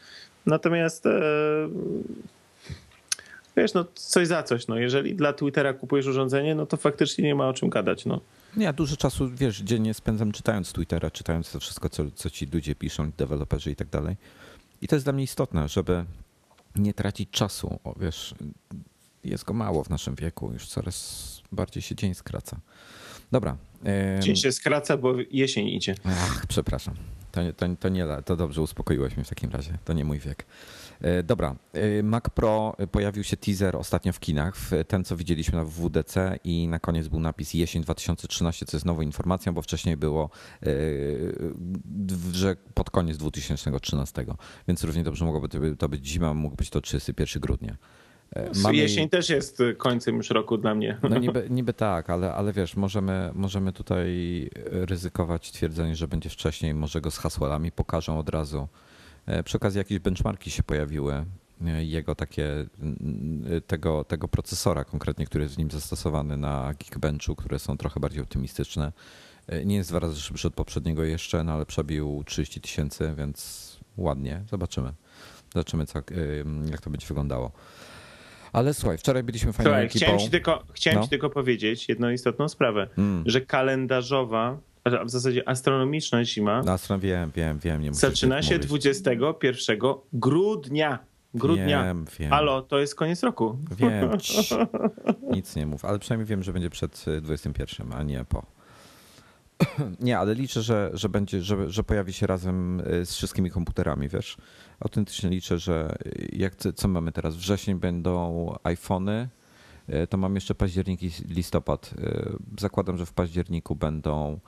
Natomiast 0.46 1.06
e, 1.06 1.10
wiesz, 3.56 3.74
no 3.74 3.84
coś 3.94 4.28
za 4.28 4.42
coś. 4.42 4.66
No. 4.68 4.78
Jeżeli 4.78 5.14
dla 5.14 5.32
Twittera 5.32 5.72
kupujesz 5.72 6.06
urządzenie, 6.06 6.54
no 6.54 6.66
to 6.66 6.76
faktycznie 6.76 7.24
nie 7.24 7.34
ma 7.34 7.48
o 7.48 7.52
czym 7.52 7.68
gadać. 7.68 8.06
No. 8.06 8.20
Ja 8.56 8.72
dużo 8.72 8.96
czasu, 8.96 9.28
wiesz, 9.28 9.58
dziennie 9.58 9.94
spędzam 9.94 10.32
czytając 10.32 10.72
Twittera, 10.72 11.10
czytając 11.10 11.52
to 11.52 11.60
wszystko, 11.60 11.88
co, 11.88 12.04
co 12.14 12.30
ci 12.30 12.46
ludzie 12.52 12.74
piszą, 12.74 13.10
deweloperzy 13.18 13.70
i 13.70 13.76
tak 13.76 13.88
dalej. 13.88 14.16
I 14.82 14.88
to 14.88 14.96
jest 14.96 15.06
dla 15.06 15.12
mnie 15.12 15.24
istotne, 15.24 15.68
żeby 15.68 16.04
nie 16.76 16.94
tracić 16.94 17.30
czasu. 17.30 17.78
O, 17.84 17.94
wiesz, 18.00 18.34
jest 19.24 19.44
go 19.44 19.54
mało 19.54 19.84
w 19.84 19.90
naszym 19.90 20.14
wieku, 20.14 20.52
już 20.52 20.66
coraz 20.66 21.42
bardziej 21.52 21.82
się 21.82 21.94
dzień 21.94 22.14
skraca. 22.14 22.60
Dobra. 23.32 23.56
Dzień 24.20 24.36
się 24.36 24.52
skraca, 24.52 24.96
bo 24.96 25.14
jesień 25.30 25.68
idzie. 25.68 25.94
Ach, 26.04 26.46
przepraszam. 26.46 26.94
To, 27.32 27.40
to, 27.56 27.66
to 27.80 27.88
nie, 27.88 28.06
to 28.24 28.36
dobrze, 28.36 28.62
uspokoiłeś 28.62 29.16
mnie 29.16 29.24
w 29.24 29.28
takim 29.28 29.50
razie. 29.50 29.78
To 29.84 29.92
nie 29.92 30.04
mój 30.04 30.18
wiek. 30.18 30.46
E, 31.00 31.22
dobra, 31.22 31.56
e, 31.72 32.02
Mac 32.02 32.24
Pro 32.34 32.74
e, 32.78 32.86
pojawił 32.86 33.24
się 33.24 33.36
teaser 33.36 33.76
ostatnio 33.76 34.12
w 34.12 34.20
kinach, 34.20 34.54
ten 34.88 35.04
co 35.04 35.16
widzieliśmy 35.16 35.58
na 35.58 35.64
WDC 35.64 36.38
i 36.44 36.68
na 36.68 36.78
koniec 36.78 37.08
był 37.08 37.20
napis 37.20 37.54
jesień 37.54 37.82
2013, 37.82 38.66
co 38.66 38.76
jest 38.76 38.86
nową 38.86 39.02
informacją, 39.02 39.54
bo 39.54 39.62
wcześniej 39.62 39.96
było, 39.96 40.30
że 42.32 42.56
pod 42.74 42.90
koniec 42.90 43.16
2013, 43.16 44.26
więc 44.68 44.84
równie 44.84 45.04
dobrze 45.04 45.24
mogłoby 45.24 45.76
to 45.76 45.88
być 45.88 46.06
zima, 46.06 46.34
mógł 46.34 46.56
być 46.56 46.70
to 46.70 46.80
31 46.80 47.40
grudnia. 47.40 47.76
E, 48.32 48.50
mamy... 48.62 48.76
Jesień 48.76 49.08
też 49.08 49.30
jest 49.30 49.62
końcem 49.78 50.16
już 50.16 50.30
roku 50.30 50.58
dla 50.58 50.74
mnie. 50.74 50.98
No 51.02 51.18
niby, 51.18 51.46
niby 51.50 51.72
tak, 51.72 52.10
ale, 52.10 52.34
ale 52.34 52.52
wiesz, 52.52 52.76
możemy, 52.76 53.30
możemy 53.34 53.72
tutaj 53.72 54.10
ryzykować 54.70 55.50
twierdzenie, 55.50 55.96
że 55.96 56.08
będzie 56.08 56.30
wcześniej, 56.30 56.74
może 56.74 57.00
go 57.00 57.10
z 57.10 57.18
hasłami 57.18 57.72
pokażą 57.72 58.18
od 58.18 58.28
razu. 58.28 58.68
E, 59.26 59.42
przy 59.42 59.56
okazji 59.56 59.78
jakieś 59.78 59.98
benchmarki 59.98 60.50
się 60.50 60.62
pojawiły, 60.62 61.24
e, 61.66 61.84
jego 61.84 62.14
takie, 62.14 62.66
tego, 63.66 64.04
tego 64.04 64.28
procesora 64.28 64.84
konkretnie, 64.84 65.26
który 65.26 65.44
jest 65.44 65.54
w 65.54 65.58
nim 65.58 65.70
zastosowany 65.70 66.36
na 66.36 66.74
Geekbenchu, 66.78 67.36
które 67.36 67.58
są 67.58 67.76
trochę 67.76 68.00
bardziej 68.00 68.22
optymistyczne. 68.22 68.92
Nie 69.64 69.76
jest 69.76 69.90
dwa 69.90 69.98
razy 69.98 70.20
szybszy 70.20 70.48
od 70.48 70.54
poprzedniego 70.54 71.04
jeszcze, 71.04 71.44
no 71.44 71.52
ale 71.52 71.66
przebił 71.66 72.22
30 72.26 72.60
tysięcy, 72.60 73.14
więc 73.18 73.80
ładnie. 73.96 74.42
Zobaczymy. 74.50 74.92
Zobaczymy, 75.54 75.86
co, 75.86 75.98
jak 76.70 76.80
to 76.80 76.90
będzie 76.90 77.06
wyglądało. 77.06 77.52
Ale 78.52 78.74
słuchaj, 78.74 78.98
wczoraj 78.98 79.22
byliśmy 79.22 79.52
fajną 79.52 79.70
słuchaj, 79.70 79.84
ekipą. 79.84 80.04
Chciałem, 80.04 80.20
ci 80.20 80.30
tylko, 80.30 80.64
chciałem 80.72 80.98
no. 80.98 81.04
ci 81.04 81.10
tylko 81.10 81.30
powiedzieć 81.30 81.88
jedną 81.88 82.10
istotną 82.10 82.48
sprawę, 82.48 82.88
mm. 82.98 83.22
że 83.26 83.40
kalendarzowa, 83.40 84.58
a 84.84 85.04
w 85.04 85.10
zasadzie 85.10 85.48
astronomiczna 85.48 86.24
zima 86.24 86.62
no, 86.62 86.72
Astro, 86.72 86.98
wiem, 86.98 87.30
wiem, 87.34 87.58
wiem. 87.58 87.82
Nie 87.82 87.94
zaczyna 87.94 88.42
się 88.42 88.58
21 88.58 89.78
grudnia. 90.12 90.98
Grudnia. 91.34 91.84
Wiem, 91.84 92.04
wiem. 92.18 92.30
Halo, 92.30 92.62
to 92.62 92.78
jest 92.78 92.94
koniec 92.94 93.22
roku. 93.22 93.58
Wiem. 93.76 94.10
Nic 95.36 95.56
nie 95.56 95.66
mów, 95.66 95.84
ale 95.84 95.98
przynajmniej 95.98 96.26
wiem, 96.26 96.42
że 96.42 96.52
będzie 96.52 96.70
przed 96.70 97.04
21, 97.22 97.92
a 97.92 98.02
nie 98.02 98.24
po. 98.24 98.46
Nie, 100.00 100.18
ale 100.18 100.34
liczę, 100.34 100.62
że, 100.62 100.90
że 100.94 101.08
będzie, 101.08 101.42
że, 101.42 101.70
że 101.70 101.84
pojawi 101.84 102.12
się 102.12 102.26
razem 102.26 102.80
y, 102.80 103.06
z 103.06 103.14
wszystkimi 103.14 103.50
komputerami, 103.50 104.08
wiesz. 104.08 104.36
Autentycznie 104.80 105.30
liczę, 105.30 105.58
że 105.58 105.96
jak 106.32 106.54
co 106.56 106.88
mamy 106.88 107.12
teraz? 107.12 107.36
Wrzesień 107.36 107.74
będą 107.74 108.54
iPhony, 108.62 109.28
y, 109.88 110.06
to 110.06 110.16
mam 110.16 110.34
jeszcze 110.34 110.54
październik 110.54 111.02
i 111.02 111.10
listopad. 111.28 111.94
Y, 111.98 112.60
zakładam, 112.60 112.96
że 112.96 113.06
w 113.06 113.12
październiku 113.12 113.76
będą, 113.76 114.40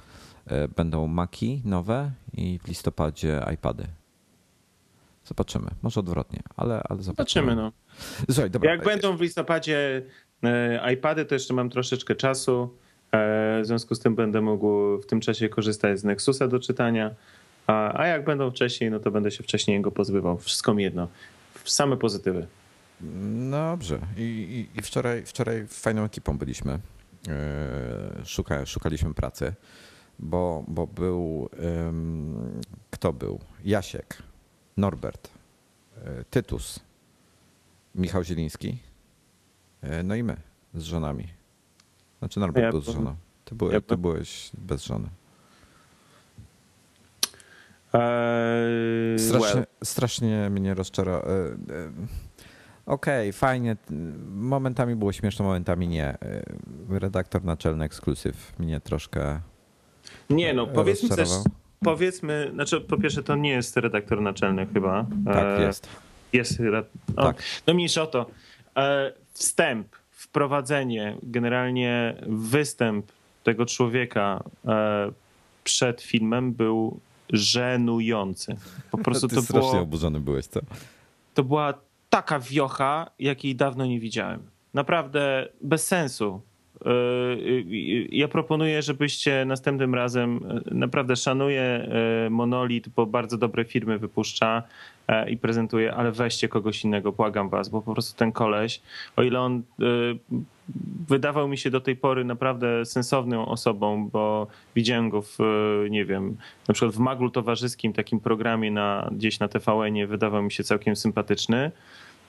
będą 0.76 1.06
Maki 1.08 1.62
nowe 1.64 2.10
i 2.32 2.58
w 2.58 2.68
listopadzie 2.68 3.44
iPady. 3.54 3.86
Zobaczymy. 5.24 5.70
Może 5.82 6.00
odwrotnie, 6.00 6.42
ale, 6.56 6.82
ale 6.88 7.02
zobaczymy. 7.02 7.50
Zobaczymy, 7.50 7.56
no. 7.56 7.72
Słuchaj, 8.30 8.50
dobra. 8.50 8.70
Jak 8.70 8.84
będą 8.84 9.16
w 9.16 9.20
listopadzie 9.20 10.02
iPady, 10.92 11.24
to 11.24 11.34
jeszcze 11.34 11.54
mam 11.54 11.70
troszeczkę 11.70 12.14
czasu 12.14 12.76
w 13.62 13.66
związku 13.66 13.94
z 13.94 14.00
tym 14.00 14.14
będę 14.14 14.40
mógł 14.40 14.98
w 14.98 15.06
tym 15.06 15.20
czasie 15.20 15.48
korzystać 15.48 16.00
z 16.00 16.04
Nexusa 16.04 16.48
do 16.48 16.60
czytania. 16.60 17.10
A, 17.66 18.06
jak 18.06 18.24
będą 18.24 18.50
wcześniej, 18.50 18.90
no 18.90 19.00
to 19.00 19.10
będę 19.10 19.30
się 19.30 19.42
wcześniej 19.42 19.80
go 19.80 19.90
pozbywał. 19.90 20.38
Wszystko 20.38 20.74
mi 20.74 20.82
jedno. 20.82 21.08
Same 21.64 21.96
pozytywy. 21.96 22.46
Dobrze. 23.50 23.98
I, 24.16 24.22
i, 24.22 24.78
i 24.78 24.82
wczoraj, 24.82 25.26
wczoraj 25.26 25.66
fajną 25.66 26.04
ekipą 26.04 26.38
byliśmy. 26.38 26.78
E, 27.28 28.24
szuka, 28.24 28.66
szukaliśmy 28.66 29.14
pracy, 29.14 29.54
bo, 30.18 30.64
bo 30.68 30.86
był. 30.86 31.48
Um, 31.84 32.60
kto 32.90 33.12
był? 33.12 33.40
Jasiek, 33.64 34.16
Norbert, 34.76 35.30
e, 36.04 36.24
Tytus, 36.30 36.80
Michał 37.94 38.24
Zieliński, 38.24 38.78
no 40.04 40.14
i 40.14 40.22
my 40.22 40.36
z 40.74 40.82
żonami. 40.82 41.43
Znaczy 42.24 42.40
Norbert 42.40 42.64
ja 42.64 42.70
był 42.70 42.80
z 42.80 42.88
żoną. 42.88 43.16
Ty, 43.44 43.54
byłeś, 43.54 43.74
ja 43.74 43.80
ty 43.80 43.96
byłeś 43.96 44.50
bez 44.58 44.84
żony. 44.84 45.08
Eee, 47.92 49.18
strasznie, 49.18 49.54
well. 49.54 49.66
strasznie 49.84 50.50
mnie 50.50 50.74
rozczarowało. 50.74 51.32
E, 51.32 51.46
e, 51.46 51.54
okej, 52.86 53.28
okay, 53.28 53.32
fajnie. 53.32 53.76
Momentami 54.34 54.96
było 54.96 55.12
śmieszne, 55.12 55.44
momentami 55.44 55.88
nie. 55.88 56.06
E, 56.06 56.44
redaktor 56.88 57.44
naczelny 57.44 57.84
ekskluzyw 57.84 58.58
mnie 58.58 58.80
troszkę 58.80 59.40
Nie, 60.30 60.54
no 60.54 60.66
powiedzmy 60.66 61.08
też, 61.08 61.28
powiedzmy, 61.80 62.50
znaczy 62.54 62.80
po 62.80 62.96
pierwsze 62.96 63.22
to 63.22 63.36
nie 63.36 63.50
jest 63.50 63.76
redaktor 63.76 64.20
naczelny 64.20 64.66
chyba. 64.66 65.06
Tak, 65.24 65.60
jest. 65.60 65.88
Jest. 66.32 66.58
O, 67.16 67.22
Tak. 67.22 67.42
No 67.66 67.74
mniejsza 67.74 68.02
o 68.02 68.06
to. 68.06 68.26
Wstęp, 69.32 69.88
wprowadzenie, 70.24 71.16
generalnie 71.22 72.14
występ 72.26 73.12
tego 73.42 73.66
człowieka 73.66 74.44
e, 74.66 75.12
przed 75.64 76.02
filmem 76.02 76.52
był 76.52 77.00
żenujący. 77.32 78.56
Po 78.90 78.98
prostu 79.04 79.28
Ty 79.28 79.34
to 79.34 79.42
strasznie 79.42 79.70
było, 79.70 79.82
oburzony 79.82 80.20
byłeś, 80.20 80.46
co? 80.46 80.60
to 81.34 81.44
była 81.44 81.74
taka 82.10 82.38
wiocha, 82.38 83.10
jakiej 83.18 83.56
dawno 83.56 83.86
nie 83.86 84.00
widziałem. 84.00 84.42
Naprawdę 84.74 85.48
bez 85.60 85.86
sensu. 85.86 86.40
Yy, 86.84 88.08
Ja 88.10 88.28
proponuję, 88.28 88.82
żebyście 88.82 89.44
następnym 89.44 89.94
razem, 89.94 90.40
naprawdę 90.70 91.16
szanuję 91.16 91.88
Monolit, 92.30 92.88
bo 92.88 93.06
bardzo 93.06 93.38
dobre 93.38 93.64
firmy 93.64 93.98
wypuszcza 93.98 94.62
yy, 95.08 95.30
i 95.30 95.36
prezentuje, 95.36 95.94
ale 95.94 96.12
weźcie 96.12 96.48
kogoś 96.48 96.84
innego, 96.84 97.12
błagam 97.12 97.48
was, 97.48 97.68
bo 97.68 97.82
po 97.82 97.92
prostu 97.92 98.18
ten 98.18 98.32
koleś, 98.32 98.80
o 99.16 99.22
ile 99.22 99.40
on 99.40 99.62
wydawał 101.08 101.48
mi 101.48 101.58
się 101.58 101.70
do 101.70 101.80
tej 101.80 101.96
pory 101.96 102.24
naprawdę 102.24 102.84
sensowną 102.84 103.46
osobą, 103.46 104.08
bo 104.12 104.46
widziałem 104.74 105.10
go 105.10 105.22
w, 105.22 105.38
nie 105.90 106.04
wiem, 106.04 106.36
na 106.68 106.74
przykład 106.74 106.94
w 106.94 106.98
Maglu 106.98 107.30
Towarzyskim, 107.30 107.92
takim 107.92 108.20
programie 108.20 108.70
na, 108.70 109.10
gdzieś 109.12 109.40
na 109.40 109.48
TVN-ie, 109.48 110.06
wydawał 110.06 110.42
mi 110.42 110.52
się 110.52 110.64
całkiem 110.64 110.96
sympatyczny 110.96 111.70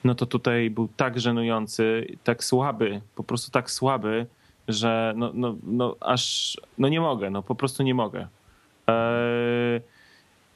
no 0.06 0.14
to 0.14 0.26
tutaj 0.26 0.70
był 0.70 0.88
tak 0.96 1.20
żenujący, 1.20 2.06
tak 2.24 2.44
słaby, 2.44 3.00
po 3.14 3.24
prostu 3.24 3.50
tak 3.50 3.70
słaby, 3.70 4.26
że 4.68 5.14
no, 5.16 5.30
no, 5.34 5.56
no 5.62 5.96
aż, 6.00 6.56
no 6.78 6.88
nie 6.88 7.00
mogę, 7.00 7.30
no 7.30 7.42
po 7.42 7.54
prostu 7.54 7.82
nie 7.82 7.94
mogę. 7.94 8.26
Eee, 8.86 9.80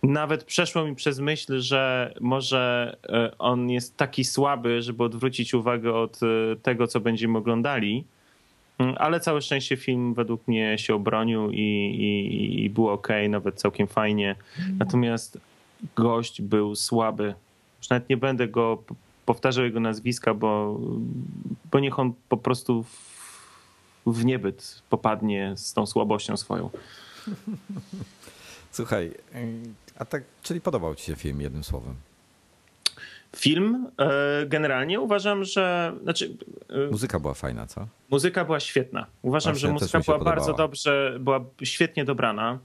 nawet 0.03 0.45
przeszło 0.45 0.85
mi 0.85 0.95
przez 0.95 1.21
myśl, 1.21 1.61
że 1.61 2.15
może 2.21 2.97
e, 3.09 3.39
on 3.39 3.71
jest 3.71 3.97
taki 3.97 4.25
słaby, 4.25 4.83
żeby 4.83 5.05
odwrócić 5.05 5.55
uwagę 5.55 5.95
od 5.95 6.21
e, 6.23 6.57
tego, 6.57 6.87
co 6.87 7.01
będziemy 7.01 7.39
oglądali, 7.39 8.05
Mm, 8.81 8.95
ale 8.99 9.21
całe 9.21 9.43
szczęście 9.43 9.77
film 9.77 10.15
według 10.15 10.49
mnie 10.49 10.79
się 10.79 10.95
obronił 10.95 11.51
i, 11.51 11.59
i, 11.59 12.65
i 12.65 12.71
było 12.71 12.93
ok, 12.93 13.09
nawet 13.29 13.55
całkiem 13.55 13.87
fajnie. 13.87 14.37
Natomiast 14.79 15.39
gość 15.97 16.43
był 16.43 16.77
słaby. 16.77 17.35
Już 17.79 17.91
nawet 17.91 18.09
nie 18.09 18.17
będę 18.17 18.49
go 18.49 18.83
powtarzał 19.27 19.65
jego 19.65 19.81
nazwiska, 19.81 20.35
bo, 20.35 20.81
bo 21.73 21.81
niech 21.81 21.99
on 21.99 22.13
po 22.29 22.37
prostu 22.37 22.83
w, 22.83 23.10
w 24.13 24.25
niebyt 24.25 24.83
popadnie 24.91 25.53
z 25.57 25.73
tą 25.73 25.87
słabością 25.87 26.37
swoją. 26.37 26.71
Słuchaj, 28.73 29.15
a 29.99 30.05
tak, 30.05 30.23
czyli 30.43 30.61
podobał 30.61 30.95
ci 30.95 31.05
się 31.05 31.17
film 31.17 31.41
jednym 31.41 31.65
słowem? 31.65 31.95
Film 33.37 33.87
e, 33.99 34.47
generalnie 34.47 35.01
uważam, 35.01 35.45
że 35.45 35.93
znaczy 36.03 36.37
e, 36.71 36.91
Muzyka 36.91 37.21
była 37.21 37.35
fajna, 37.35 37.67
co? 37.67 37.87
muzyka 38.11 38.45
była 38.45 38.61
świetna. 38.61 39.07
Uważam, 39.23 39.53
Właśnie, 39.53 39.69
że 39.69 39.73
muzyka 39.73 40.01
była 40.01 40.19
podobała. 40.19 40.37
bardzo 40.37 40.53
dobrze, 40.55 41.17
była 41.21 41.45
świetnie 41.63 42.05
dobrana. 42.05 42.59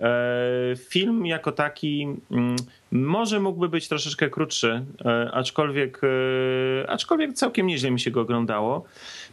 E, 0.00 0.76
Film 0.76 1.26
jako 1.26 1.52
taki 1.52 2.06
mm, 2.30 2.56
może 2.92 3.40
mógłby 3.40 3.68
być 3.68 3.88
troszeczkę 3.88 4.30
krótszy, 4.30 4.84
e, 5.04 5.30
aczkolwiek, 5.32 6.00
e, 6.04 6.90
aczkolwiek 6.90 7.32
całkiem 7.32 7.66
nieźle 7.66 7.90
mi 7.90 8.00
się 8.00 8.10
go 8.10 8.20
oglądało. 8.20 8.84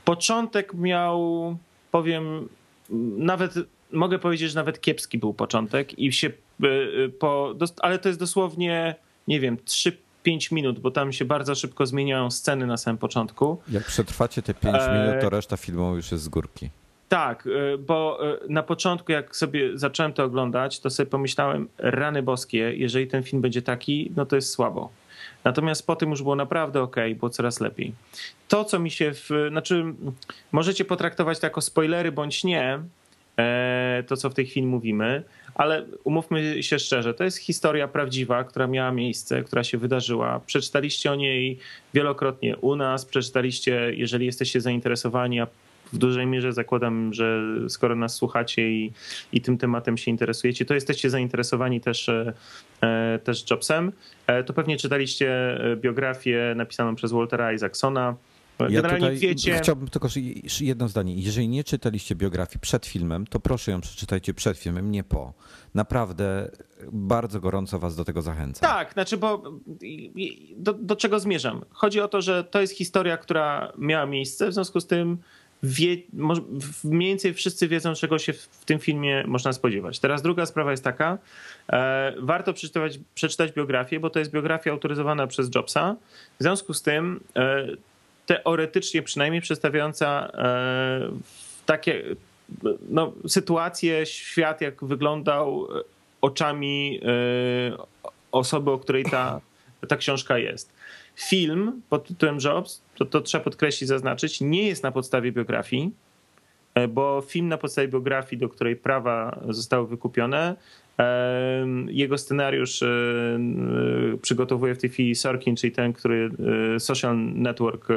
Początek 0.06 0.74
miał, 0.74 1.58
powiem, 1.92 2.50
nawet 3.18 3.54
mogę 3.92 4.20
powiedzieć, 4.20 4.50
że 4.50 4.56
nawet 4.56 4.82
kiepski 4.82 5.18
był 5.18 5.34
początek 5.34 6.00
i 6.00 6.14
się 6.14 6.32
po, 7.20 7.56
ale 7.82 8.00
to 8.00 8.10
jest 8.10 8.20
dosłownie, 8.20 8.96
nie 9.28 9.40
wiem, 9.40 9.58
3-5 10.26 10.52
minut, 10.52 10.80
bo 10.80 10.92
tam 10.92 11.14
się 11.14 11.26
bardzo 11.26 11.56
szybko 11.56 11.86
zmieniają 11.86 12.32
sceny 12.32 12.66
na 12.68 12.78
samym 12.78 12.98
początku. 12.98 13.62
Jak 13.70 13.84
przetrwacie 13.84 14.42
te 14.42 14.54
5 14.54 14.76
Eee. 14.76 15.00
minut, 15.00 15.22
to 15.22 15.30
reszta 15.30 15.58
filmu 15.58 15.96
już 15.96 16.12
jest 16.12 16.24
z 16.24 16.30
górki. 16.30 16.70
Tak, 17.10 17.48
y, 17.48 17.78
bo 17.78 18.20
y, 18.46 18.50
na 18.50 18.64
początku, 18.64 19.12
jak 19.12 19.36
sobie 19.36 19.78
zacząłem 19.78 20.14
to 20.14 20.24
oglądać, 20.24 20.80
to 20.80 20.90
sobie 20.90 21.10
pomyślałem, 21.10 21.68
rany 21.78 22.24
boskie, 22.24 22.74
jeżeli 22.76 23.08
ten 23.08 23.24
film 23.24 23.42
będzie 23.42 23.62
taki, 23.62 24.12
no 24.16 24.26
to 24.26 24.36
jest 24.36 24.50
słabo. 24.50 24.90
Natomiast 25.44 25.88
potem 25.88 26.10
już 26.10 26.24
było 26.24 26.36
naprawdę 26.36 26.82
ok, 26.82 26.96
było 27.16 27.30
coraz 27.30 27.60
lepiej. 27.60 27.94
To, 28.48 28.66
co 28.66 28.80
mi 28.80 28.92
się 28.92 29.12
w. 29.14 29.30
Znaczy, 29.50 29.84
możecie 30.52 30.86
potraktować 30.86 31.40
to 31.40 31.46
jako 31.46 31.62
spoilery 31.62 32.12
bądź 32.12 32.44
nie, 32.44 32.80
e, 33.38 34.04
to 34.08 34.18
co 34.18 34.30
w 34.30 34.34
tej 34.34 34.46
chwili 34.46 34.68
mówimy, 34.68 35.24
ale 35.56 35.86
umówmy 36.04 36.64
się 36.64 36.80
szczerze, 36.80 37.14
to 37.14 37.24
jest 37.24 37.38
historia 37.38 37.88
prawdziwa, 37.88 38.44
która 38.44 38.68
miała 38.68 38.92
miejsce, 38.92 39.44
która 39.44 39.64
się 39.64 39.78
wydarzyła. 39.78 40.42
Przeczytaliście 40.46 41.12
o 41.12 41.16
niej 41.16 41.60
wielokrotnie 41.94 42.58
u 42.58 42.76
nas, 42.76 43.06
przeczytaliście, 43.06 43.92
jeżeli 43.96 44.26
jesteście 44.26 44.62
zainteresowani, 44.62 45.40
a 45.40 45.48
w 45.94 45.98
dużej 45.98 46.28
mierze 46.28 46.54
zakładam, 46.54 47.14
że 47.14 47.44
skoro 47.70 47.96
nas 47.96 48.16
słuchacie 48.16 48.72
i, 48.72 48.94
i 49.32 49.42
tym 49.42 49.58
tematem 49.58 49.98
się 49.98 50.12
interesujecie, 50.12 50.66
to 50.66 50.74
jesteście 50.74 51.10
zainteresowani 51.10 51.82
też, 51.82 52.10
e, 52.10 52.34
e, 52.82 53.20
też 53.24 53.50
Jobsem, 53.52 53.92
e, 54.28 54.44
to 54.44 54.54
pewnie 54.54 54.78
czytaliście 54.78 55.60
biografię 55.76 56.54
napisaną 56.56 56.96
przez 56.96 57.12
Waltera 57.12 57.54
Isaacsona. 57.54 58.16
Ja 58.60 58.68
Generalnie 58.68 59.00
tutaj 59.00 59.18
wiecie... 59.18 59.58
chciałbym 59.58 59.88
tylko 59.88 60.08
jedno 60.62 60.88
zdanie. 60.88 61.16
Jeżeli 61.16 61.48
nie 61.48 61.64
czytaliście 61.64 62.16
biografii 62.16 62.60
przed 62.60 62.86
filmem, 62.86 63.28
to 63.28 63.40
proszę 63.40 63.72
ją 63.72 63.82
przeczytajcie 63.82 64.34
przed 64.34 64.58
filmem, 64.58 64.92
nie 64.92 65.04
po. 65.04 65.34
Naprawdę 65.74 66.52
bardzo 66.92 67.40
gorąco 67.40 67.80
was 67.80 67.96
do 67.96 68.06
tego 68.06 68.22
zachęcam. 68.22 68.70
Tak, 68.70 68.94
znaczy, 68.94 69.18
bo 69.18 69.44
do, 70.58 70.74
do 70.74 70.96
czego 70.96 71.20
zmierzam? 71.20 71.66
Chodzi 71.70 72.02
o 72.02 72.08
to, 72.08 72.22
że 72.22 72.44
to 72.44 72.62
jest 72.62 72.74
historia, 72.74 73.18
która 73.18 73.74
miała 73.78 74.06
miejsce, 74.06 74.50
w 74.50 74.54
związku 74.54 74.80
z 74.80 74.88
tym 74.88 75.18
wie, 75.64 75.98
mniej 76.84 77.10
więcej 77.10 77.34
wszyscy 77.34 77.68
wiedzą, 77.68 77.94
czego 77.94 78.20
się 78.20 78.34
w, 78.34 78.42
w 78.42 78.66
tym 78.66 78.80
filmie 78.80 79.24
można 79.28 79.54
spodziewać. 79.54 80.00
Teraz 80.00 80.22
druga 80.22 80.46
sprawa 80.46 80.72
jest 80.72 80.84
taka, 80.84 81.18
e, 81.70 82.14
warto 82.20 82.54
przeczytać, 82.54 83.00
przeczytać 83.16 83.52
biografię, 83.52 84.00
bo 84.00 84.10
to 84.10 84.20
jest 84.20 84.32
biografia 84.32 84.72
autoryzowana 84.72 85.28
przez 85.28 85.56
Jobsa. 85.56 85.96
W 86.40 86.44
związku 86.44 86.74
z 86.74 86.82
tym 86.82 87.20
e, 87.36 87.68
teoretycznie 88.26 89.04
przynajmniej 89.04 89.42
przedstawiająca 89.42 90.32
e, 90.34 91.12
takie 91.66 92.04
no, 92.90 93.14
sytuację, 93.28 94.06
świat, 94.06 94.62
jak 94.62 94.84
wyglądał 94.84 95.68
e, 95.78 95.82
oczami 96.22 97.00
e, 97.04 97.78
osoby, 98.32 98.72
o 98.72 98.80
której 98.80 99.06
ta, 99.06 99.42
ta 99.88 99.98
książka 99.98 100.38
jest. 100.38 100.77
Film 101.18 101.82
pod 101.90 102.08
tytułem 102.08 102.38
Jobs, 102.44 102.82
to, 102.96 103.06
to 103.06 103.22
trzeba 103.22 103.44
podkreślić, 103.44 103.88
zaznaczyć, 103.88 104.42
nie 104.42 104.68
jest 104.68 104.84
na 104.84 104.92
podstawie 104.92 105.32
biografii, 105.32 105.92
e, 106.74 106.88
bo 106.88 107.24
film 107.28 107.48
na 107.48 107.58
podstawie 107.58 107.88
biografii, 107.88 108.40
do 108.40 108.50
której 108.50 108.76
prawa 108.76 109.40
zostały 109.50 109.88
wykupione, 109.88 110.56
jego 111.88 112.18
scenariusz 112.18 112.84
e, 112.84 112.88
e, 112.88 114.18
przygotowuje 114.22 114.76
w 114.76 114.78
tej 114.78 114.90
chwili 114.90 115.16
Sorkin, 115.16 115.56
czyli 115.56 115.74
ten, 115.74 115.94
który 115.94 116.32
Social 116.80 117.18
Network 117.18 117.88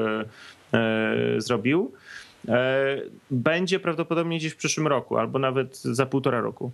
zrobił. 1.39 1.93
Będzie 3.31 3.81
prawdopodobnie 3.81 4.39
gdzieś 4.39 4.53
w 4.53 4.57
przyszłym 4.57 4.87
roku, 4.87 5.17
albo 5.17 5.39
nawet 5.39 5.79
za 5.79 6.07
półtora 6.07 6.41
roku. 6.41 6.73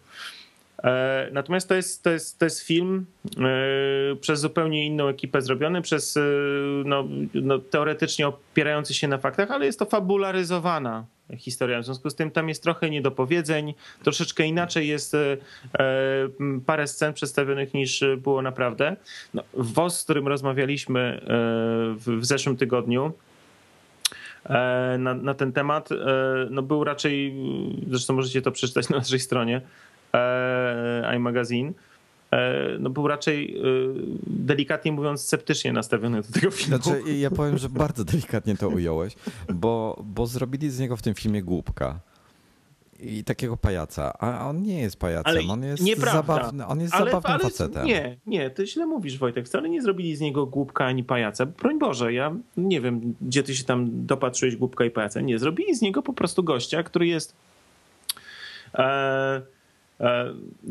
E, 0.84 1.28
Natomiast 1.32 1.68
to 1.68 1.74
jest, 1.74 2.02
to 2.02 2.10
jest, 2.10 2.38
to 2.38 2.44
jest 2.44 2.60
film 2.60 3.06
e, 3.38 4.16
przez 4.16 4.40
zupełnie 4.40 4.86
inną 4.86 5.08
ekipę 5.08 5.42
zrobiony, 5.42 5.82
przez 5.82 6.16
e, 6.16 6.20
no, 6.84 7.04
no, 7.34 7.58
teoretycznie 7.58 8.28
opierający 8.28 8.94
się 8.94 9.08
na 9.08 9.18
faktach, 9.18 9.50
ale 9.50 9.66
jest 9.66 9.78
to 9.78 9.84
fabularyzowana 9.84 11.04
historia. 11.36 11.80
W 11.80 11.84
związku 11.84 12.10
z 12.10 12.14
tym 12.14 12.30
tam 12.30 12.48
jest 12.48 12.62
trochę 12.62 12.90
niedopowiedzeń, 12.90 13.74
troszeczkę 14.02 14.46
inaczej 14.46 14.88
jest 14.88 15.16
parę 16.66 16.86
scen 16.86 17.12
przedstawionych 17.12 17.74
niż 17.74 18.04
było 18.18 18.42
naprawdę. 18.42 18.96
No, 19.34 19.42
WOS, 19.54 20.00
z 20.00 20.04
którym 20.04 20.28
rozmawialiśmy 20.28 21.20
w, 21.96 22.18
zeszłym 22.20 22.56
tygodniu, 22.56 23.12
na, 24.98 25.14
na 25.14 25.34
ten 25.34 25.52
temat, 25.52 25.88
no 26.50 26.62
był 26.62 26.84
raczej, 26.84 27.34
zresztą 27.88 28.14
możecie 28.14 28.42
to 28.42 28.52
przeczytać 28.52 28.88
na 28.88 28.96
naszej 28.96 29.20
stronie, 29.20 29.60
iMagazine, 31.16 31.72
e, 32.30 32.76
no 32.80 32.90
był 32.90 33.08
raczej 33.08 33.56
e, 33.56 33.62
delikatnie 34.26 34.92
mówiąc 34.92 35.20
sceptycznie 35.20 35.72
nastawiony 35.72 36.22
do 36.22 36.32
tego 36.32 36.50
filmu. 36.50 36.82
Znaczy, 36.82 37.02
ja 37.18 37.30
powiem, 37.30 37.58
że 37.58 37.68
bardzo 37.68 38.04
delikatnie 38.04 38.56
to 38.56 38.68
ująłeś, 38.68 39.14
bo, 39.54 40.02
bo 40.04 40.26
zrobili 40.26 40.70
z 40.70 40.78
niego 40.78 40.96
w 40.96 41.02
tym 41.02 41.14
filmie 41.14 41.42
głupka. 41.42 42.00
I 43.00 43.24
takiego 43.24 43.56
pajaca. 43.56 44.18
A 44.18 44.48
on 44.48 44.62
nie 44.62 44.80
jest 44.80 44.98
pajacem, 44.98 45.32
Ale 45.32 45.52
on 45.52 45.64
jest 45.64 45.82
nieprawda. 45.82 46.12
zabawny, 46.12 46.66
on 46.66 46.80
jest 46.80 46.92
zabawnym 46.98 47.40
facetem. 47.40 47.86
Nie, 47.86 48.16
nie, 48.26 48.50
ty 48.50 48.66
źle 48.66 48.86
mówisz 48.86 49.18
Wojtek, 49.18 49.46
wcale 49.46 49.68
nie 49.68 49.82
zrobili 49.82 50.16
z 50.16 50.20
niego 50.20 50.46
głupka 50.46 50.84
ani 50.84 51.04
pajaca. 51.04 51.46
Broń 51.46 51.78
Boże, 51.78 52.12
ja 52.12 52.34
nie 52.56 52.80
wiem, 52.80 53.14
gdzie 53.20 53.42
ty 53.42 53.54
się 53.54 53.64
tam 53.64 54.06
dopatrzyłeś 54.06 54.56
głupka 54.56 54.84
i 54.84 54.90
pajaca. 54.90 55.20
Nie, 55.20 55.38
zrobili 55.38 55.74
z 55.74 55.82
niego 55.82 56.02
po 56.02 56.12
prostu 56.12 56.44
gościa, 56.44 56.82
który 56.82 57.06
jest 57.06 57.34
e, 58.74 58.78
e, 58.78 59.42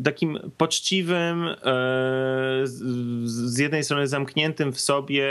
takim 0.04 0.38
poczciwym, 0.56 1.44
e, 1.44 1.54
z 3.24 3.58
jednej 3.58 3.84
strony 3.84 4.06
zamkniętym 4.06 4.72
w 4.72 4.80
sobie, 4.80 5.26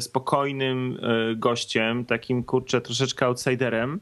spokojnym 0.00 0.98
gościem, 1.36 2.04
takim 2.04 2.44
kurczę 2.44 2.80
troszeczkę 2.80 3.26
outsiderem, 3.26 4.00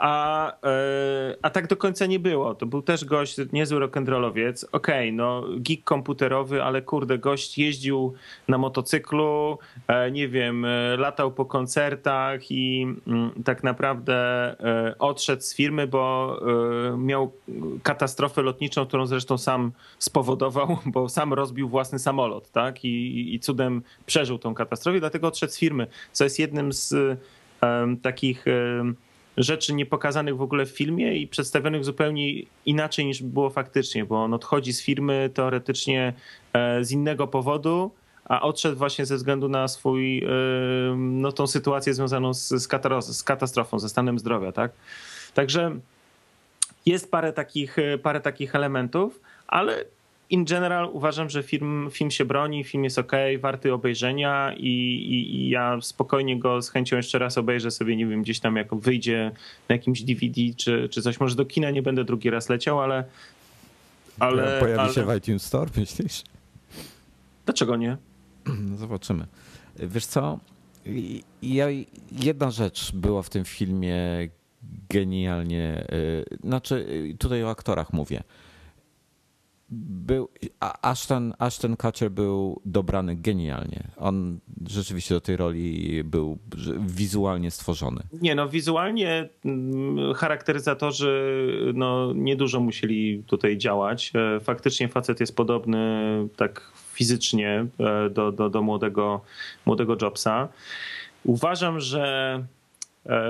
a, 0.00 0.52
e, 0.64 1.36
a 1.42 1.50
tak 1.50 1.66
do 1.66 1.76
końca 1.76 2.06
nie 2.06 2.18
było. 2.18 2.54
To 2.54 2.66
był 2.66 2.82
też 2.82 3.04
gość, 3.04 3.36
niezły 3.52 3.80
rock'n'rollowiec. 3.80 4.64
Okej, 4.72 5.08
okay, 5.08 5.12
no 5.12 5.44
geek 5.56 5.84
komputerowy, 5.84 6.62
ale 6.62 6.82
kurde, 6.82 7.18
gość 7.18 7.58
jeździł 7.58 8.14
na 8.48 8.58
motocyklu, 8.58 9.58
e, 9.88 10.10
nie 10.10 10.28
wiem, 10.28 10.64
e, 10.64 10.96
latał 10.96 11.32
po 11.32 11.44
koncertach 11.44 12.50
i 12.50 12.86
mm, 13.06 13.30
tak 13.44 13.62
naprawdę 13.62 14.20
odszedł 14.98 15.42
z 15.42 15.54
firmy, 15.54 15.86
bo 15.86 16.40
miał 16.98 17.32
katastrofę 17.82 18.42
lotniczą, 18.42 18.86
którą 18.86 19.06
zresztą 19.06 19.38
sam 19.38 19.72
spowodował, 19.98 20.78
bo 20.86 21.08
sam 21.08 21.32
rozbił 21.32 21.68
własny 21.68 21.98
samolot, 21.98 22.50
tak? 22.50 22.84
I, 22.84 23.34
i 23.34 23.40
cudem 23.40 23.82
przeżył 24.06 24.38
tą 24.38 24.54
katastrofę, 24.54 25.00
dlatego 25.00 25.28
odszedł 25.28 25.52
z 25.52 25.58
firmy, 25.58 25.86
co 26.12 26.24
jest 26.24 26.38
jednym 26.38 26.72
z 26.72 26.94
um, 27.62 27.96
takich 27.96 28.44
um, 28.78 28.96
rzeczy 29.36 29.74
niepokazanych 29.74 30.36
w 30.36 30.42
ogóle 30.42 30.66
w 30.66 30.70
filmie 30.70 31.16
i 31.16 31.26
przedstawionych 31.28 31.84
zupełnie 31.84 32.42
inaczej 32.66 33.06
niż 33.06 33.22
było 33.22 33.50
faktycznie, 33.50 34.04
bo 34.04 34.24
on 34.24 34.34
odchodzi 34.34 34.72
z 34.72 34.82
firmy 34.82 35.30
teoretycznie 35.34 36.12
e, 36.52 36.84
z 36.84 36.90
innego 36.90 37.26
powodu, 37.26 37.90
a 38.24 38.42
odszedł 38.42 38.76
właśnie 38.76 39.06
ze 39.06 39.16
względu 39.16 39.48
na 39.48 39.68
swój, 39.68 40.18
e, 40.18 40.28
no 40.96 41.32
tą 41.32 41.46
sytuację 41.46 41.94
związaną 41.94 42.34
z, 42.34 42.48
z 42.48 43.22
katastrofą, 43.22 43.78
ze 43.78 43.88
stanem 43.88 44.18
zdrowia, 44.18 44.52
tak? 44.52 44.72
Także 45.34 45.76
jest 46.86 47.10
parę 47.10 47.32
takich, 47.32 47.76
parę 48.02 48.20
takich 48.20 48.54
elementów, 48.54 49.20
ale 49.46 49.84
in 50.30 50.44
general 50.44 50.88
uważam, 50.92 51.30
że 51.30 51.42
film, 51.42 51.88
film 51.90 52.10
się 52.10 52.24
broni, 52.24 52.64
film 52.64 52.84
jest 52.84 52.98
ok, 52.98 53.12
warty 53.40 53.72
obejrzenia 53.72 54.54
i, 54.56 54.66
i, 54.66 55.36
i, 55.36 55.48
ja 55.48 55.80
spokojnie 55.80 56.38
go 56.38 56.62
z 56.62 56.70
chęcią 56.70 56.96
jeszcze 56.96 57.18
raz 57.18 57.38
obejrzę 57.38 57.70
sobie, 57.70 57.96
nie 57.96 58.06
wiem, 58.06 58.22
gdzieś 58.22 58.40
tam 58.40 58.56
jak 58.56 58.74
wyjdzie 58.74 59.30
na 59.68 59.74
jakimś 59.74 60.02
DVD 60.02 60.40
czy, 60.56 60.88
czy 60.88 61.02
coś. 61.02 61.20
Może 61.20 61.34
do 61.34 61.44
kina 61.44 61.70
nie 61.70 61.82
będę 61.82 62.04
drugi 62.04 62.30
raz 62.30 62.48
leciał, 62.48 62.80
ale... 62.80 63.04
ale 64.18 64.60
Pojawi 64.60 64.80
ale... 64.80 64.92
się 64.92 65.04
w 65.04 65.16
iTunes 65.16 65.42
Store, 65.42 65.70
myślisz? 65.76 66.22
Dlaczego 67.44 67.76
nie? 67.76 67.96
No 68.46 68.76
zobaczymy. 68.86 69.26
Wiesz 69.76 70.06
co? 70.06 70.38
Ja, 71.42 71.66
jedna 72.12 72.50
rzecz 72.50 72.92
była 72.92 73.22
w 73.22 73.30
tym 73.30 73.44
filmie 73.44 74.28
genialnie, 74.90 75.86
y, 75.92 76.38
znaczy 76.44 76.74
y, 76.74 77.16
tutaj 77.18 77.44
o 77.44 77.50
aktorach 77.50 77.92
mówię 77.92 78.22
był, 79.70 80.28
Ashton, 80.60 81.34
Ashton 81.38 81.76
Kutcher 81.76 82.10
był 82.10 82.60
dobrany 82.64 83.16
genialnie. 83.16 83.90
On 83.96 84.38
rzeczywiście 84.68 85.14
do 85.14 85.20
tej 85.20 85.36
roli 85.36 86.04
był 86.04 86.38
wizualnie 86.86 87.50
stworzony. 87.50 88.02
Nie 88.22 88.34
no, 88.34 88.48
wizualnie 88.48 89.28
mm, 89.44 90.14
charakteryzatorzy 90.14 91.44
no, 91.74 92.12
niedużo 92.14 92.60
musieli 92.60 93.22
tutaj 93.26 93.58
działać. 93.58 94.12
E, 94.14 94.40
faktycznie 94.40 94.88
facet 94.88 95.20
jest 95.20 95.36
podobny 95.36 95.80
tak 96.36 96.72
fizycznie 96.92 97.66
e, 97.78 98.10
do, 98.10 98.32
do, 98.32 98.50
do 98.50 98.62
młodego, 98.62 99.20
młodego 99.66 99.96
Jobsa. 100.02 100.48
Uważam, 101.24 101.80
że 101.80 102.34
e, 103.06 103.22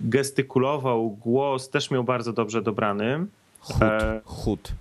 gestykulował, 0.00 1.10
głos 1.10 1.70
też 1.70 1.90
miał 1.90 2.04
bardzo 2.04 2.32
dobrze 2.32 2.62
dobrany. 2.62 3.26
Chód, 3.60 3.82
chód 4.24 4.72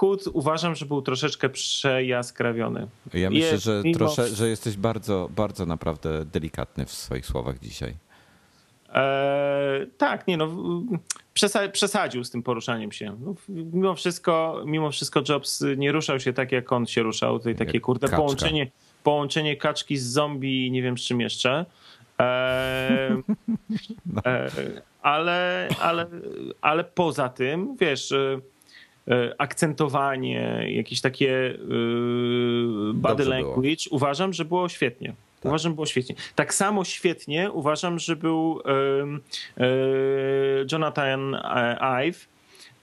chód 0.00 0.24
uważam, 0.32 0.74
że 0.74 0.86
był 0.86 1.02
troszeczkę 1.02 1.48
przejaskrawiony. 1.48 2.86
Ja 3.14 3.30
myślę, 3.30 3.46
jest, 3.46 3.64
że, 3.64 3.82
mimo... 3.84 3.98
trosze, 3.98 4.28
że 4.28 4.48
jesteś 4.48 4.76
bardzo, 4.76 5.28
bardzo 5.36 5.66
naprawdę 5.66 6.24
delikatny 6.24 6.86
w 6.86 6.92
swoich 6.92 7.26
słowach 7.26 7.58
dzisiaj. 7.58 7.94
Eee, 8.94 9.86
tak, 9.98 10.26
nie 10.26 10.36
no, 10.36 10.48
przesadził 11.72 12.24
z 12.24 12.30
tym 12.30 12.42
poruszaniem 12.42 12.92
się. 12.92 13.16
No, 13.20 13.34
mimo 13.48 13.94
wszystko, 13.94 14.62
mimo 14.66 14.90
wszystko 14.90 15.22
Jobs 15.28 15.64
nie 15.76 15.92
ruszał 15.92 16.20
się 16.20 16.32
tak, 16.32 16.52
jak 16.52 16.72
on 16.72 16.86
się 16.86 17.02
ruszał. 17.02 17.38
Tutaj 17.38 17.54
takie 17.54 17.80
kurde 17.80 18.08
połączenie, 18.08 18.70
połączenie 19.02 19.56
kaczki 19.56 19.96
z 19.96 20.06
zombie 20.06 20.70
nie 20.70 20.82
wiem 20.82 20.98
z 20.98 21.02
czym 21.02 21.20
jeszcze. 21.20 21.66
Eee, 22.18 23.10
no. 24.14 24.22
eee, 24.24 24.50
ale, 25.02 25.68
ale, 25.80 26.06
ale 26.60 26.84
poza 26.84 27.28
tym, 27.28 27.76
wiesz 27.80 28.12
E, 28.12 28.40
akcentowanie, 29.38 30.66
jakieś 30.68 31.00
takie 31.00 31.54
e, 31.54 32.94
body 32.94 33.24
language, 33.24 33.84
było. 33.84 33.96
uważam, 33.96 34.32
że 34.32 34.44
było 34.44 34.68
świetnie. 34.68 35.08
Tak. 35.40 35.44
Uważam, 35.44 35.74
było 35.74 35.86
świetnie. 35.86 36.14
Tak 36.34 36.54
samo 36.54 36.84
świetnie 36.84 37.50
uważam, 37.50 37.98
że 37.98 38.16
był 38.16 38.62
e, 38.66 39.66
Jonathan 40.72 41.36
Ive. 41.80 42.28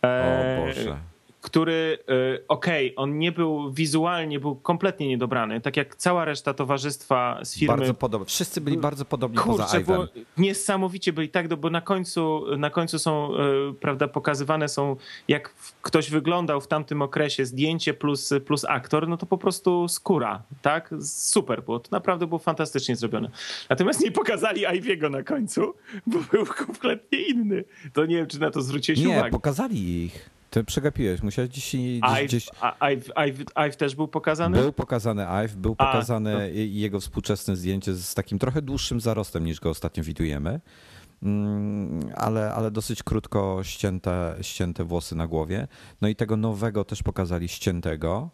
O 0.01 0.65
Boże 0.65 0.97
który, 1.41 1.97
y, 2.09 2.47
okej, 2.47 2.87
okay, 2.87 3.03
on 3.03 3.19
nie 3.19 3.31
był 3.31 3.71
wizualnie, 3.71 4.39
był 4.39 4.55
kompletnie 4.55 5.07
niedobrany, 5.07 5.61
tak 5.61 5.77
jak 5.77 5.95
cała 5.95 6.25
reszta 6.25 6.53
towarzystwa 6.53 7.39
z 7.43 7.55
firmy. 7.55 7.77
Bardzo 7.77 7.93
podobni. 7.93 8.27
Wszyscy 8.27 8.61
byli 8.61 8.77
bardzo 8.77 9.05
podobni 9.05 9.37
Kurczę, 9.37 9.63
poza 9.63 9.79
Ivan. 9.79 10.07
Niesamowicie 10.37 11.13
byli 11.13 11.29
tak, 11.29 11.55
bo 11.55 11.69
na 11.69 11.81
końcu, 11.81 12.45
na 12.57 12.69
końcu 12.69 12.99
są, 12.99 13.31
y, 13.33 13.73
prawda, 13.73 14.07
pokazywane 14.07 14.69
są, 14.69 14.95
jak 15.27 15.53
ktoś 15.81 16.09
wyglądał 16.09 16.61
w 16.61 16.67
tamtym 16.67 17.01
okresie, 17.01 17.45
zdjęcie 17.45 17.93
plus, 17.93 18.33
plus 18.45 18.65
aktor, 18.65 19.07
no 19.07 19.17
to 19.17 19.25
po 19.25 19.37
prostu 19.37 19.87
skóra, 19.87 20.43
tak? 20.61 20.93
Super 21.01 21.63
było, 21.63 21.79
to 21.79 21.89
naprawdę 21.91 22.27
było 22.27 22.39
fantastycznie 22.39 22.95
zrobione. 22.95 23.29
Natomiast 23.69 24.01
nie 24.03 24.11
pokazali 24.11 24.63
Iviego 24.77 25.09
na 25.09 25.23
końcu, 25.23 25.73
bo 26.07 26.19
był 26.31 26.45
kompletnie 26.65 27.19
inny. 27.21 27.63
To 27.93 28.05
nie 28.05 28.15
wiem, 28.15 28.27
czy 28.27 28.39
na 28.39 28.51
to 28.51 28.61
zwróciłeś 28.61 29.05
uwagę. 29.05 29.23
Nie, 29.23 29.29
pokazali 29.29 30.03
ich. 30.05 30.36
Ty 30.49 30.63
przegapiłeś, 30.63 31.23
musiałeś 31.23 31.49
gdzieś... 31.51 31.75
gdzieś, 31.75 32.25
gdzieś... 32.25 32.49
Ive, 32.79 33.09
Ive, 33.15 33.45
Ive, 33.55 33.75
też 33.75 33.95
był 33.95 34.07
pokazany? 34.07 34.57
Był 34.59 34.73
pokazany 34.73 35.27
Ive, 35.27 35.55
był 35.55 35.75
A, 35.77 35.85
pokazane 35.85 36.51
jego 36.51 36.99
współczesne 36.99 37.55
zdjęcie 37.55 37.93
z 37.93 38.13
takim 38.13 38.39
trochę 38.39 38.61
dłuższym 38.61 39.01
zarostem 39.01 39.45
niż 39.45 39.59
go 39.59 39.69
ostatnio 39.69 40.03
widujemy, 40.03 40.59
mm, 41.23 41.99
ale, 42.15 42.53
ale 42.53 42.71
dosyć 42.71 43.03
krótko 43.03 43.59
ścięte, 43.63 44.35
ścięte 44.41 44.83
włosy 44.83 45.15
na 45.15 45.27
głowie. 45.27 45.67
No 46.01 46.07
i 46.07 46.15
tego 46.15 46.37
nowego 46.37 46.85
też 46.85 47.03
pokazali 47.03 47.47
ściętego, 47.47 48.29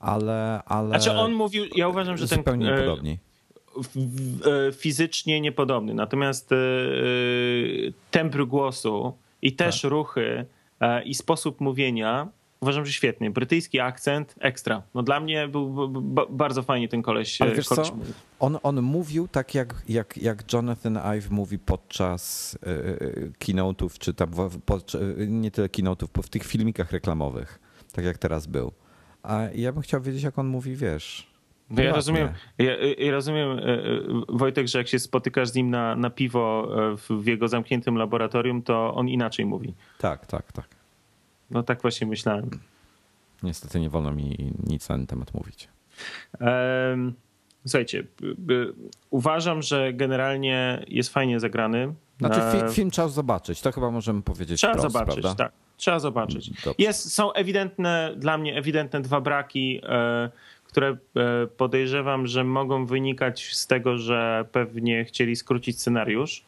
ale... 0.00 0.62
ale 0.66 0.88
znaczy 0.88 1.12
on 1.12 1.32
mówił, 1.32 1.64
ja 1.74 1.88
uważam, 1.88 2.16
że 2.16 2.28
ten... 2.28 2.38
Zupełnie 2.38 2.66
niepodobni 2.66 3.18
e, 4.68 4.72
fizycznie 4.72 5.40
niepodobny. 5.40 5.94
Natomiast 5.94 6.52
e, 6.52 6.56
tembr 8.10 8.46
głosu 8.46 9.12
i 9.42 9.52
też 9.52 9.82
tak. 9.82 9.90
ruchy 9.90 10.46
E, 10.46 10.61
i 11.04 11.14
sposób 11.14 11.60
mówienia 11.60 12.28
uważam, 12.62 12.86
że 12.86 12.92
świetny. 12.92 13.30
Brytyjski 13.30 13.80
akcent, 13.80 14.34
ekstra. 14.40 14.82
No 14.94 15.02
dla 15.02 15.20
mnie 15.20 15.48
był 15.48 15.88
bardzo 16.30 16.62
fajnie 16.62 16.88
ten 16.88 17.02
koleś. 17.02 17.40
Ale 17.40 17.54
wiesz 17.54 17.68
koleś 17.68 17.88
co? 17.88 17.96
On, 18.40 18.58
on 18.62 18.82
mówił 18.82 19.28
tak 19.28 19.54
jak, 19.54 19.82
jak, 19.88 20.18
jak 20.18 20.52
Jonathan 20.52 20.96
Ive 20.96 21.30
mówi 21.30 21.58
podczas 21.58 22.58
yy, 22.66 23.32
keynote'ów, 23.38 23.98
czy 23.98 24.14
tam 24.14 24.30
pod, 24.66 24.92
nie 25.28 25.50
tyle 25.50 25.68
keynote'ów, 25.68 26.22
w 26.22 26.28
tych 26.28 26.44
filmikach 26.44 26.92
reklamowych, 26.92 27.58
tak 27.92 28.04
jak 28.04 28.18
teraz 28.18 28.46
był. 28.46 28.72
A 29.22 29.40
ja 29.54 29.72
bym 29.72 29.82
chciał 29.82 30.02
wiedzieć, 30.02 30.22
jak 30.22 30.38
on 30.38 30.46
mówi, 30.46 30.76
wiesz... 30.76 31.31
Ja 31.70 31.92
rozumiem, 31.94 32.28
ja, 32.58 32.76
ja, 32.98 33.12
rozumiem, 33.12 33.60
Wojtek, 34.28 34.68
że 34.68 34.78
jak 34.78 34.88
się 34.88 34.98
spotykasz 34.98 35.48
z 35.48 35.54
nim 35.54 35.70
na, 35.70 35.96
na 35.96 36.10
piwo 36.10 36.68
w, 36.96 37.22
w 37.22 37.26
jego 37.26 37.48
zamkniętym 37.48 37.96
laboratorium, 37.96 38.62
to 38.62 38.94
on 38.94 39.08
inaczej 39.08 39.46
mówi. 39.46 39.74
Tak, 39.98 40.26
tak, 40.26 40.52
tak. 40.52 40.68
No 41.50 41.62
tak 41.62 41.82
właśnie 41.82 42.06
myślałem. 42.06 42.50
Niestety 43.42 43.80
nie 43.80 43.90
wolno 43.90 44.12
mi 44.12 44.52
nic 44.66 44.88
na 44.88 44.96
ten 44.96 45.06
temat 45.06 45.34
mówić. 45.34 45.68
Słuchajcie, 47.66 48.04
uważam, 49.10 49.62
że 49.62 49.92
generalnie 49.92 50.84
jest 50.88 51.12
fajnie 51.12 51.40
zagrany. 51.40 51.94
Znaczy 52.18 52.40
film, 52.58 52.72
film 52.72 52.90
trzeba 52.90 53.08
zobaczyć, 53.08 53.60
to 53.60 53.72
chyba 53.72 53.90
możemy 53.90 54.22
powiedzieć 54.22 54.58
Trzeba 54.58 54.72
wprost, 54.72 54.92
zobaczyć, 54.92 55.22
prawda? 55.22 55.44
tak. 55.44 55.52
Trzeba 55.76 55.98
zobaczyć. 55.98 56.50
Jest, 56.78 57.14
są 57.14 57.32
ewidentne, 57.32 58.14
dla 58.16 58.38
mnie 58.38 58.56
ewidentne 58.56 59.00
dwa 59.00 59.20
braki, 59.20 59.80
e, 59.82 60.30
które 60.72 60.88
e, 60.88 60.96
podejrzewam, 61.46 62.26
że 62.26 62.44
mogą 62.44 62.86
wynikać 62.86 63.54
z 63.54 63.66
tego, 63.66 63.98
że 63.98 64.44
pewnie 64.52 65.04
chcieli 65.04 65.36
skrócić 65.36 65.80
scenariusz 65.80 66.44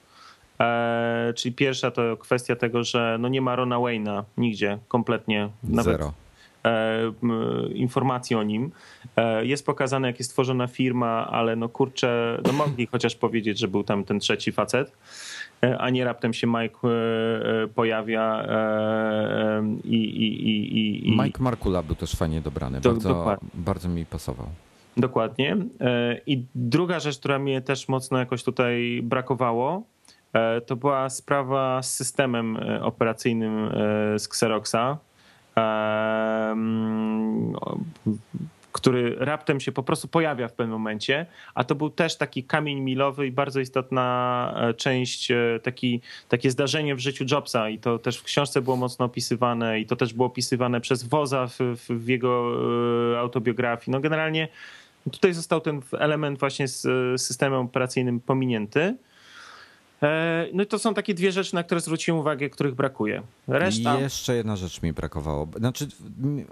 E, 0.61 1.33
czyli 1.37 1.55
pierwsza 1.55 1.91
to 1.91 2.17
kwestia 2.17 2.57
tego, 2.57 2.85
że 2.85 3.17
no 3.21 3.29
nie 3.29 3.41
ma 3.41 3.57
Rona 3.57 3.81
Wayna 3.81 4.25
nigdzie 4.37 4.79
kompletnie. 4.89 5.49
Nawet, 5.65 5.97
Zero. 5.97 6.13
informacji 7.75 8.37
o 8.37 8.43
nim. 8.43 8.71
Jest 9.43 9.67
pokazane, 9.67 10.09
jak 10.09 10.19
jest 10.19 10.31
tworzona 10.31 10.67
firma, 10.67 11.27
ale 11.31 11.57
no 11.57 11.69
kurczę, 11.69 12.41
no 12.47 12.53
mogli 12.53 12.87
chociaż 12.87 13.17
powiedzieć, 13.17 13.59
że 13.59 13.69
był 13.69 13.85
tam 13.85 14.05
ten 14.05 14.21
trzeci 14.21 14.53
facet. 14.53 14.93
E, 15.63 15.79
a 15.79 15.91
nie 15.91 16.05
raptem 16.05 16.33
się 16.33 16.47
Mike 16.47 16.79
e, 16.85 17.63
e, 17.63 17.69
pojawia 17.69 18.47
i... 19.85 19.97
i, 19.97 20.49
i, 20.49 21.09
i 21.09 21.23
Mike 21.23 21.43
Markula 21.43 21.83
był 21.83 21.97
też 21.97 22.13
fajnie 22.13 22.41
dobrany, 22.41 22.81
to, 22.81 22.93
bardzo, 22.93 23.37
bardzo 23.55 23.89
mi 23.89 24.07
pasował. 24.07 24.47
Dokładnie. 24.97 25.57
I 26.27 26.45
druga 26.55 27.01
rzecz, 27.01 27.19
która 27.19 27.39
mnie 27.39 27.61
też 27.61 27.89
mocno 27.89 28.19
jakoś 28.19 28.45
tutaj 28.45 29.01
brakowało, 29.03 29.83
to 30.67 30.77
była 30.77 31.11
sprawa 31.11 31.83
z 31.83 31.95
systemem 31.95 32.59
operacyjnym 32.81 33.71
z 34.19 34.27
Xeroxa 34.27 34.99
który 38.75 39.17
raptem 39.19 39.61
się 39.61 39.73
po 39.73 39.83
prostu 39.83 40.09
pojawia 40.09 40.49
w 40.49 40.53
pewnym 40.53 40.73
momencie, 40.73 41.27
a 41.55 41.65
to 41.65 41.75
był 41.75 41.91
też 41.91 42.17
taki 42.17 42.45
kamień 42.45 42.81
milowy 42.81 43.27
i 43.27 43.33
bardzo 43.33 43.61
istotna 43.61 44.55
e, 44.57 44.75
część, 44.75 45.31
e, 45.31 45.37
taki, 45.63 46.01
takie 46.29 46.51
zdarzenie 46.51 46.95
w 46.95 46.99
życiu 46.99 47.25
Jobsa 47.31 47.69
i 47.69 47.79
to 47.79 47.99
też 47.99 48.19
w 48.19 48.23
książce 48.23 48.63
było 48.63 48.77
mocno 48.77 49.05
opisywane 49.05 49.81
i 49.81 49.87
to 49.87 49.97
też 49.97 50.15
było 50.15 50.27
opisywane 50.27 50.81
przez 50.81 51.03
Woza 51.03 51.47
w, 51.47 51.59
w 51.89 52.09
jego 52.09 52.53
e, 53.15 53.19
autobiografii. 53.19 53.93
No 53.93 54.01
generalnie 54.01 54.49
tutaj 55.13 55.35
został 55.35 55.61
ten 55.61 55.81
element 55.93 56.39
właśnie 56.39 56.69
z 56.69 56.83
systemem 57.21 57.61
operacyjnym 57.61 58.21
pominięty. 58.21 58.97
E, 60.05 60.49
no 60.53 60.63
i 60.63 60.67
to 60.67 60.79
są 60.79 60.95
takie 60.95 61.15
dwie 61.15 61.33
rzeczy, 61.33 61.55
na 61.55 61.63
które 61.63 61.81
zwróciłem 61.81 62.21
uwagę, 62.21 62.51
których 62.51 62.75
brakuje. 62.75 63.23
Reszta... 63.49 64.01
Jeszcze 64.01 64.37
jedna 64.37 64.57
rzecz 64.57 64.83
mi 64.83 64.93
brakowało. 64.93 65.49
Znaczy, 65.57 65.89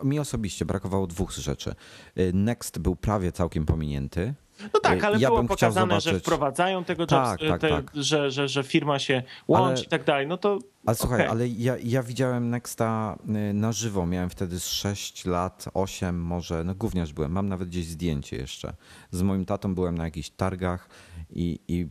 mi 0.04 0.18
osobiście 0.18 0.64
brakowało 0.64 1.06
dwóch 1.06 1.30
rzeczy. 1.32 1.74
E, 2.16 2.32
Next 2.32 2.78
był 2.78 2.96
prawie 2.96 3.32
całkiem 3.32 3.66
pominięty. 3.66 4.34
No 4.74 4.80
tak, 4.80 5.04
ale 5.04 5.18
ja 5.18 5.28
było 5.28 5.44
pokazane, 5.44 6.00
że 6.00 6.20
wprowadzają 6.20 6.84
tego 6.84 7.06
tak, 7.06 7.40
jobs, 7.40 7.50
tak, 7.50 7.60
te, 7.60 7.68
tak. 7.68 7.90
Że, 7.94 8.30
że, 8.30 8.48
że 8.48 8.62
firma 8.62 8.98
się 8.98 9.22
łączy 9.48 9.72
ale, 9.72 9.82
i 9.82 9.88
tak 9.88 10.04
dalej. 10.04 10.26
No 10.26 10.36
to. 10.36 10.58
Ale 10.86 10.96
słuchaj, 10.96 11.18
okay. 11.18 11.30
ale 11.30 11.48
ja, 11.48 11.76
ja 11.84 12.02
widziałem 12.02 12.50
Nexta 12.50 13.18
y, 13.50 13.54
na 13.54 13.72
żywo. 13.72 14.06
Miałem 14.06 14.30
wtedy 14.30 14.60
z 14.60 14.66
6 14.66 15.24
lat, 15.24 15.64
8 15.74 16.20
może. 16.20 16.64
No 16.64 16.74
gówniarz 16.74 17.12
byłem. 17.12 17.32
Mam 17.32 17.48
nawet 17.48 17.68
gdzieś 17.68 17.86
zdjęcie 17.86 18.36
jeszcze. 18.36 18.74
Z 19.10 19.22
moim 19.22 19.44
tatą 19.44 19.74
byłem 19.74 19.98
na 19.98 20.04
jakichś 20.04 20.30
targach 20.30 20.88
i, 21.30 21.58
i 21.68 21.88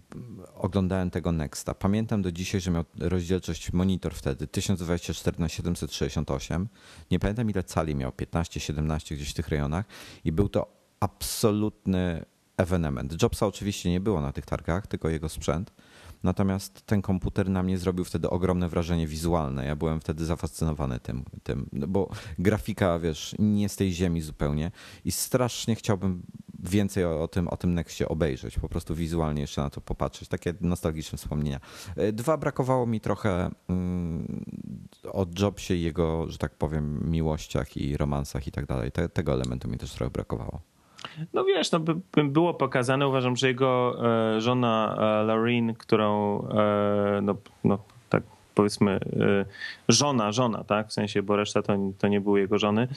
oglądałem 0.55 1.09
tego 1.09 1.31
Nexta. 1.31 1.73
Pamiętam 1.73 2.21
do 2.21 2.31
dzisiaj, 2.31 2.61
że 2.61 2.71
miał 2.71 2.83
rozdzielczość 2.99 3.73
monitor 3.73 4.13
wtedy 4.13 4.47
1024 4.47 5.37
na 5.39 5.49
768. 5.49 6.67
Nie 7.11 7.19
pamiętam 7.19 7.49
ile 7.49 7.63
cali 7.63 7.95
miał, 7.95 8.11
15, 8.11 8.59
17 8.59 9.15
gdzieś 9.15 9.29
w 9.29 9.33
tych 9.33 9.47
rejonach. 9.47 9.85
I 10.25 10.31
był 10.31 10.49
to 10.49 10.81
absolutny 10.99 12.25
evenement. 12.61 13.21
Jobsa 13.21 13.47
oczywiście 13.47 13.89
nie 13.89 13.99
było 13.99 14.21
na 14.21 14.31
tych 14.31 14.45
targach, 14.45 14.87
tylko 14.87 15.09
jego 15.09 15.29
sprzęt. 15.29 15.73
Natomiast 16.23 16.85
ten 16.85 17.01
komputer 17.01 17.49
na 17.49 17.63
mnie 17.63 17.77
zrobił 17.77 18.05
wtedy 18.05 18.29
ogromne 18.29 18.69
wrażenie 18.69 19.07
wizualne. 19.07 19.65
Ja 19.65 19.75
byłem 19.75 20.01
wtedy 20.01 20.25
zafascynowany 20.25 20.99
tym, 20.99 21.25
tym 21.43 21.69
no 21.73 21.87
bo 21.87 22.09
grafika, 22.39 22.99
wiesz, 22.99 23.35
nie 23.39 23.69
z 23.69 23.75
tej 23.75 23.93
ziemi 23.93 24.21
zupełnie 24.21 24.71
i 25.05 25.11
strasznie 25.11 25.75
chciałbym 25.75 26.23
więcej 26.59 27.05
o, 27.05 27.23
o, 27.23 27.27
tym, 27.27 27.47
o 27.47 27.57
tym 27.57 27.73
Nexcie 27.73 28.09
obejrzeć, 28.09 28.59
po 28.59 28.69
prostu 28.69 28.95
wizualnie 28.95 29.41
jeszcze 29.41 29.61
na 29.61 29.69
to 29.69 29.81
popatrzeć. 29.81 30.29
Takie 30.29 30.53
nostalgiczne 30.61 31.17
wspomnienia. 31.17 31.59
E, 31.95 32.11
dwa, 32.11 32.37
brakowało 32.37 32.85
mi 32.85 33.01
trochę 33.01 33.51
mm, 33.69 34.45
o 35.11 35.25
Jobsie 35.39 35.73
i 35.73 35.81
jego, 35.81 36.27
że 36.27 36.37
tak 36.37 36.55
powiem, 36.55 37.11
miłościach 37.11 37.77
i 37.77 37.97
romansach 37.97 38.47
i 38.47 38.51
tak 38.51 38.65
dalej. 38.65 38.91
Te, 38.91 39.09
tego 39.09 39.33
elementu 39.33 39.67
mi 39.67 39.77
też 39.77 39.91
trochę 39.91 40.11
brakowało. 40.11 40.70
No 41.33 41.43
wiesz, 41.43 41.71
no 41.71 41.79
by, 41.79 41.95
by 42.11 42.23
było 42.23 42.53
pokazane, 42.53 43.07
uważam, 43.07 43.35
że 43.35 43.47
jego 43.47 43.97
e, 44.35 44.41
żona 44.41 44.97
e, 44.97 45.23
Lauren, 45.23 45.73
którą 45.73 46.39
e, 46.47 47.19
no, 47.21 47.35
no 47.63 47.77
tak 48.09 48.23
powiedzmy 48.55 48.99
żona, 49.89 50.31
żona, 50.31 50.63
tak, 50.63 50.87
w 50.87 50.93
sensie, 50.93 51.23
bo 51.23 51.35
reszta 51.35 51.61
to, 51.61 51.77
to 51.99 52.07
nie 52.07 52.21
były 52.21 52.39
jego 52.39 52.59
żony, 52.59 52.87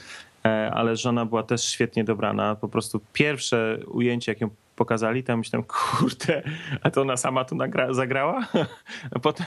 ale 0.72 0.96
żona 0.96 1.26
była 1.26 1.42
też 1.42 1.64
świetnie 1.64 2.05
dobrana. 2.05 2.55
Po 2.55 2.68
prostu 2.68 3.00
pierwsze 3.12 3.78
ujęcie, 3.86 4.32
jak 4.32 4.40
ją 4.40 4.50
pokazali, 4.76 5.24
ja 5.28 5.36
myślałem, 5.36 5.64
kurde, 5.68 6.42
a 6.82 6.90
to 6.90 7.00
ona 7.00 7.16
sama 7.16 7.44
tu 7.44 7.57
nagra- 7.57 7.94
zagrała? 7.94 8.46
Potem 9.22 9.46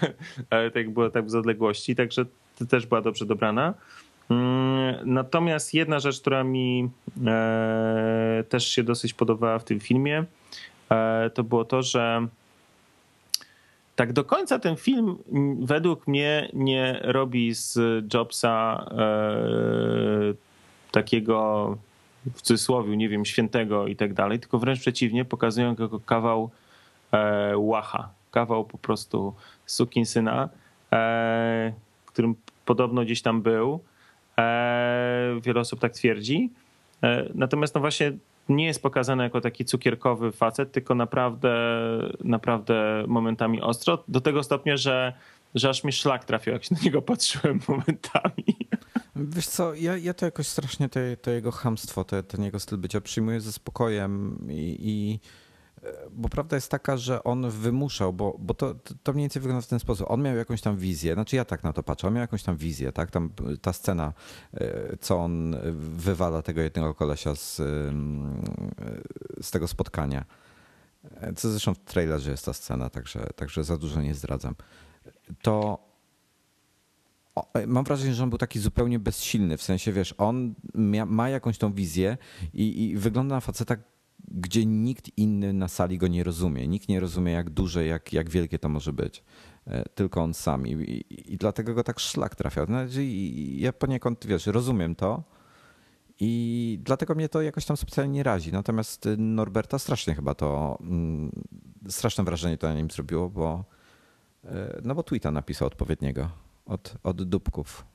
tak 0.74 0.90
było 0.90 1.10
tak 1.10 1.30
z 1.30 1.36
odległości, 1.36 1.96
także 1.96 2.26
też 2.70 2.86
była 2.86 3.02
dobrze 3.02 3.26
dobrana. 3.26 3.74
Mm, 4.30 4.96
natomiast 5.06 5.74
jedna 5.74 6.00
rzecz, 6.00 6.22
która 6.22 6.44
mi 6.44 6.90
e, 7.28 8.44
też 8.50 8.68
się 8.68 8.84
dosyć 8.84 9.14
podobała 9.14 9.60
w 9.60 9.64
tym 9.64 9.80
filmie, 9.80 10.26
e, 10.92 11.30
to 11.30 11.44
było 11.44 11.66
to, 11.66 11.82
że 11.82 12.28
tak 13.96 14.14
do 14.14 14.24
końca 14.24 14.60
ten 14.60 14.76
film 14.76 15.18
według 15.62 16.08
mnie 16.08 16.50
nie 16.54 17.00
robi 17.04 17.54
z 17.54 17.80
Jobsa 18.14 18.86
e, 18.92 20.34
takiego 20.92 21.78
w 22.36 22.42
cudzysłowie, 22.42 22.98
nie 22.98 23.10
wiem, 23.10 23.26
świętego 23.26 23.88
i 23.88 23.96
tak 23.96 24.14
dalej, 24.14 24.40
tylko 24.40 24.60
wręcz 24.60 24.80
przeciwnie, 24.80 25.26
pokazują 25.26 25.76
go 25.76 26.00
kawał 26.00 26.50
łacha, 27.56 28.10
kawał 28.32 28.66
po 28.66 28.78
prostu 28.78 29.34
sukinsyna, 29.66 30.50
którym 32.06 32.36
podobno 32.66 33.02
gdzieś 33.02 33.22
tam 33.22 33.42
był 33.42 33.80
wiele 35.42 35.60
osób 35.60 35.80
tak 35.80 35.92
twierdzi. 35.92 36.50
E, 37.04 37.30
natomiast 37.36 37.76
no 37.76 37.82
właśnie 37.82 38.12
nie 38.50 38.66
jest 38.66 38.82
pokazany 38.82 39.24
jako 39.24 39.42
taki 39.42 39.66
cukierkowy 39.66 40.32
facet, 40.32 40.72
tylko 40.72 40.96
naprawdę, 40.96 41.54
naprawdę 42.24 43.04
momentami 43.08 43.62
ostro. 43.62 44.04
Do 44.08 44.22
tego 44.22 44.44
stopnia, 44.44 44.78
że, 44.78 45.14
że 45.56 45.70
aż 45.70 45.84
mi 45.84 45.92
szlak 45.92 46.26
trafił, 46.26 46.54
jak 46.54 46.64
się 46.64 46.76
na 46.76 46.82
niego 46.82 47.02
patrzyłem 47.02 47.60
momentami. 47.68 48.58
Wiesz 49.16 49.48
co, 49.48 49.74
ja, 49.74 49.98
ja 49.98 50.14
to 50.14 50.26
jakoś 50.26 50.48
strasznie 50.48 50.90
to, 50.90 51.00
to 51.22 51.32
jego 51.32 51.52
hamstwo, 51.52 52.04
ten 52.04 52.44
jego 52.44 52.60
styl 52.60 52.78
bycia 52.78 53.02
przyjmuję 53.02 53.42
ze 53.42 53.52
spokojem 53.52 54.38
i, 54.50 54.78
i 54.80 55.20
bo 56.12 56.30
prawda 56.30 56.58
jest 56.58 56.72
taka, 56.72 56.98
że 56.98 57.24
on 57.24 57.50
wymuszał, 57.50 58.14
bo, 58.14 58.36
bo 58.40 58.54
to, 58.54 58.76
to 59.04 59.14
mniej 59.14 59.24
więcej 59.24 59.42
wygląda 59.42 59.62
w 59.62 59.68
ten 59.68 59.80
sposób. 59.80 60.12
On 60.12 60.22
miał 60.22 60.36
jakąś 60.36 60.62
tam 60.62 60.78
wizję, 60.78 61.14
znaczy 61.14 61.36
ja 61.36 61.46
tak 61.46 61.64
na 61.64 61.74
to 61.74 61.84
patrzę, 61.84 62.08
on 62.08 62.14
miał 62.14 62.22
jakąś 62.22 62.44
tam 62.44 62.58
wizję, 62.58 62.92
tak? 62.92 63.12
Tam 63.12 63.30
ta 63.62 63.74
scena, 63.74 64.14
e, 64.54 64.98
co 64.98 65.18
on 65.18 65.56
wywala 65.96 66.42
tego 66.42 66.62
jednego 66.62 66.94
kolesia 66.94 67.36
z, 67.36 67.60
mm, 67.60 68.42
z 69.42 69.52
tego 69.52 69.68
spotkania. 69.68 70.26
E, 71.22 71.34
co 71.34 71.50
zresztą 71.50 71.74
w 71.74 71.80
trailerze 71.80 72.32
jest 72.32 72.46
ta 72.46 72.54
scena, 72.54 72.90
także, 72.90 73.28
także 73.36 73.64
za 73.64 73.78
dużo 73.78 74.02
nie 74.02 74.14
zdradzam. 74.14 74.56
To 75.42 75.80
e, 77.54 77.68
mam 77.68 77.84
wrażenie, 77.84 78.14
że 78.14 78.24
on 78.24 78.30
był 78.30 78.40
taki 78.40 78.60
zupełnie 78.60 79.00
bezsilny, 79.00 79.58
w 79.58 79.64
sensie, 79.64 79.94
wiesz, 79.94 80.16
on 80.18 80.56
ma 81.08 81.30
jakąś 81.30 81.58
tą 81.58 81.74
wizję 81.74 82.18
i, 82.54 82.84
i 82.84 82.98
wygląda 82.98 83.36
na 83.36 83.42
faceta, 83.42 83.76
gdzie 84.28 84.66
nikt 84.66 85.18
inny 85.18 85.54
na 85.54 85.68
sali 85.68 85.98
go 85.98 86.08
nie 86.08 86.24
rozumie. 86.24 86.68
Nikt 86.68 86.90
nie 86.90 87.00
rozumie, 87.00 87.32
jak 87.32 87.50
duże, 87.50 87.86
jak, 87.86 88.14
jak 88.14 88.30
wielkie 88.30 88.60
to 88.60 88.70
może 88.70 88.94
być. 88.94 89.24
E, 89.68 89.90
tylko 89.90 90.24
on 90.24 90.34
sam. 90.34 90.68
I, 90.68 90.72
i, 90.72 91.34
i 91.34 91.38
dlatego 91.38 91.74
go 91.74 91.84
tak 91.84 92.00
szlak 92.00 92.36
trafiał. 92.36 92.66
Znaczy, 92.66 93.06
ja 93.56 93.74
poniekąd, 93.74 94.26
wiesz, 94.26 94.46
rozumiem 94.46 94.96
to. 94.96 95.24
I 96.20 96.80
dlatego 96.84 97.16
mnie 97.16 97.30
to 97.30 97.42
jakoś 97.42 97.66
tam 97.66 97.78
specjalnie 97.78 98.14
nie 98.14 98.24
razi. 98.24 98.52
Natomiast 98.52 99.10
Norberta 99.18 99.80
strasznie 99.80 100.16
chyba 100.16 100.34
to, 100.34 100.78
mm, 100.82 101.32
straszne 101.88 102.24
wrażenie 102.24 102.58
to 102.58 102.68
na 102.68 102.76
nim 102.76 102.92
zrobiło, 102.92 103.30
bo, 103.30 103.66
e, 104.46 104.82
no 104.84 104.96
bo 104.96 105.04
tweeta 105.04 105.32
napisał 105.32 105.68
odpowiedniego 105.68 106.30
od, 106.66 106.96
od 107.04 107.24
dupków. 107.24 107.86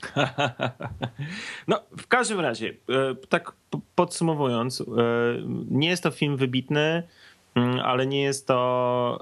No, 1.68 1.82
w 1.98 2.06
każdym 2.06 2.40
razie, 2.40 2.68
e, 2.68 3.14
tak 3.28 3.52
podsumowując, 3.94 4.80
e, 4.80 4.84
nie 5.70 5.88
jest 5.88 6.02
to 6.02 6.10
film 6.10 6.36
wybitny, 6.36 7.02
mm, 7.54 7.80
ale 7.80 8.06
nie 8.06 8.22
jest 8.22 8.46
to 8.46 9.18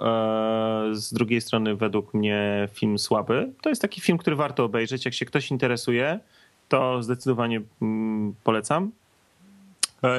e, 0.90 0.94
z 0.94 1.12
drugiej 1.12 1.40
strony 1.40 1.76
według 1.76 2.14
mnie 2.14 2.68
film 2.72 2.98
słaby. 2.98 3.52
To 3.62 3.68
jest 3.68 3.82
taki 3.82 4.00
film, 4.00 4.18
który 4.18 4.36
warto 4.36 4.64
obejrzeć. 4.64 5.04
Jak 5.04 5.14
się 5.14 5.26
ktoś 5.26 5.50
interesuje, 5.50 6.18
to 6.68 7.02
zdecydowanie 7.02 7.60
mm, 7.82 8.34
polecam. 8.44 8.90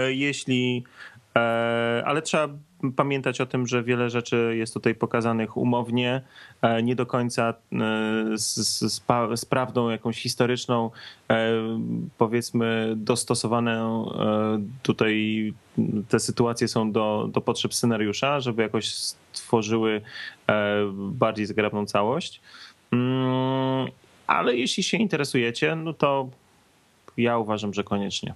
Jeśli, 0.08 0.84
ale 2.06 2.22
trzeba 2.22 2.48
pamiętać 2.96 3.42
o 3.42 3.46
tym, 3.46 3.68
że 3.68 3.84
wiele 3.84 4.10
rzeczy 4.10 4.54
jest 4.58 4.74
tutaj 4.74 4.96
pokazanych 4.96 5.58
umownie, 5.58 6.22
e, 6.62 6.84
nie 6.84 6.96
do 6.96 7.06
końca 7.06 7.50
e, 7.50 7.76
z, 8.38 8.56
z, 8.56 9.02
z 9.36 9.46
prawdą 9.46 9.90
jakąś 9.90 10.22
historyczną, 10.22 10.92
e, 11.30 11.52
powiedzmy 12.18 12.94
dostosowane 12.96 14.06
tutaj 14.84 15.54
te 16.10 16.20
sytuacje 16.20 16.68
są 16.68 16.92
do, 16.92 17.30
do 17.32 17.42
potrzeb 17.42 17.74
scenariusza, 17.74 18.40
żeby 18.40 18.62
jakoś 18.62 18.94
stworzyły 19.32 20.02
bardziej 20.96 21.46
zgrabną 21.46 21.86
całość. 21.86 22.42
Mm, 22.92 23.88
ale 24.28 24.56
jeśli 24.56 24.84
się 24.84 24.98
interesujecie, 24.98 25.76
no 25.76 25.94
to 25.94 26.30
ja 27.18 27.38
uważam, 27.38 27.74
że 27.74 27.84
koniecznie. 27.84 28.34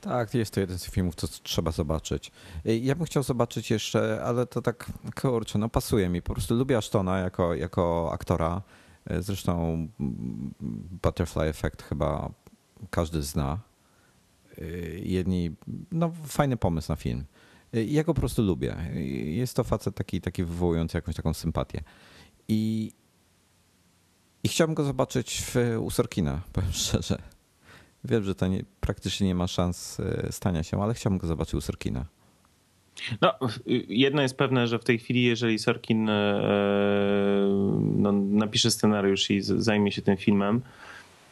Tak, 0.00 0.34
jest 0.34 0.54
to 0.54 0.60
jeden 0.60 0.78
z 0.78 0.90
filmów, 0.90 1.14
co 1.14 1.28
trzeba 1.28 1.70
zobaczyć. 1.70 2.32
Ja 2.64 2.94
bym 2.94 3.06
chciał 3.06 3.22
zobaczyć 3.22 3.70
jeszcze, 3.70 4.22
ale 4.24 4.46
to 4.46 4.62
tak, 4.62 4.92
kurczę, 5.20 5.58
no 5.58 5.68
pasuje 5.68 6.08
mi. 6.08 6.22
Po 6.22 6.32
prostu 6.32 6.54
lubię 6.54 6.76
Ashtona 6.76 7.18
jako, 7.18 7.54
jako 7.54 8.10
aktora. 8.12 8.62
Zresztą 9.20 9.88
Butterfly 11.02 11.42
Effect 11.42 11.82
chyba 11.82 12.30
każdy 12.90 13.22
zna. 13.22 13.58
Jedni, 15.02 15.56
no 15.92 16.12
fajny 16.26 16.56
pomysł 16.56 16.92
na 16.92 16.96
film. 16.96 17.24
Ja 17.72 18.04
go 18.04 18.14
po 18.14 18.20
prostu 18.20 18.42
lubię. 18.42 18.76
Jest 19.24 19.56
to 19.56 19.64
facet 19.64 19.94
taki, 19.94 20.20
taki 20.20 20.44
wywołujący 20.44 20.98
jakąś 20.98 21.14
taką 21.14 21.34
sympatię. 21.34 21.82
I, 22.48 22.92
i 24.44 24.48
chciałbym 24.48 24.74
go 24.74 24.84
zobaczyć 24.84 25.42
w, 25.42 25.56
u 25.80 25.90
Sorkina, 25.90 26.40
powiem 26.52 26.72
szczerze. 26.72 27.35
Wiem, 28.08 28.24
że 28.24 28.34
to 28.34 28.46
nie, 28.46 28.62
praktycznie 28.80 29.26
nie 29.26 29.34
ma 29.34 29.46
szans 29.46 30.00
e, 30.00 30.32
stania 30.32 30.62
się, 30.62 30.82
ale 30.82 30.94
chciałbym 30.94 31.18
go 31.18 31.26
zobaczyć 31.26 31.54
u 31.54 31.60
Sorkina. 31.60 32.04
No, 33.20 33.32
jedno 33.88 34.22
jest 34.22 34.36
pewne, 34.36 34.66
że 34.66 34.78
w 34.78 34.84
tej 34.84 34.98
chwili, 34.98 35.22
jeżeli 35.22 35.58
Sorkin 35.58 36.08
e, 36.08 36.40
no, 37.96 38.12
napisze 38.12 38.70
scenariusz 38.70 39.30
i 39.30 39.42
zajmie 39.42 39.92
się 39.92 40.02
tym 40.02 40.16
filmem, 40.16 40.62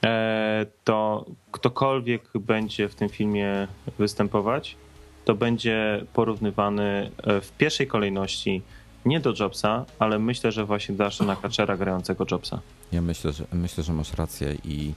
e, 0.05 0.67
to 0.85 1.27
ktokolwiek 1.53 2.31
będzie 2.35 2.89
w 2.89 2.95
tym 2.95 3.09
filmie 3.09 3.69
występować, 3.99 4.77
to 5.25 5.35
będzie 5.35 6.05
porównywany 6.13 7.11
w 7.43 7.51
pierwszej 7.59 7.87
kolejności 7.87 8.63
nie 9.05 9.21
do 9.21 9.35
Jobsa, 9.41 9.85
ale 9.99 10.19
myślę, 10.19 10.53
że 10.53 10.65
właśnie 10.65 10.95
do 10.95 11.07
Ashtona 11.07 11.37
Kutchera 11.37 11.77
grającego 11.77 12.27
Jobsa. 12.31 12.61
Ja 12.93 13.03
myślę, 13.03 13.33
że 13.33 13.45
myślę, 13.53 13.85
że 13.85 13.93
masz 13.93 14.15
rację 14.15 14.57
i 14.65 14.93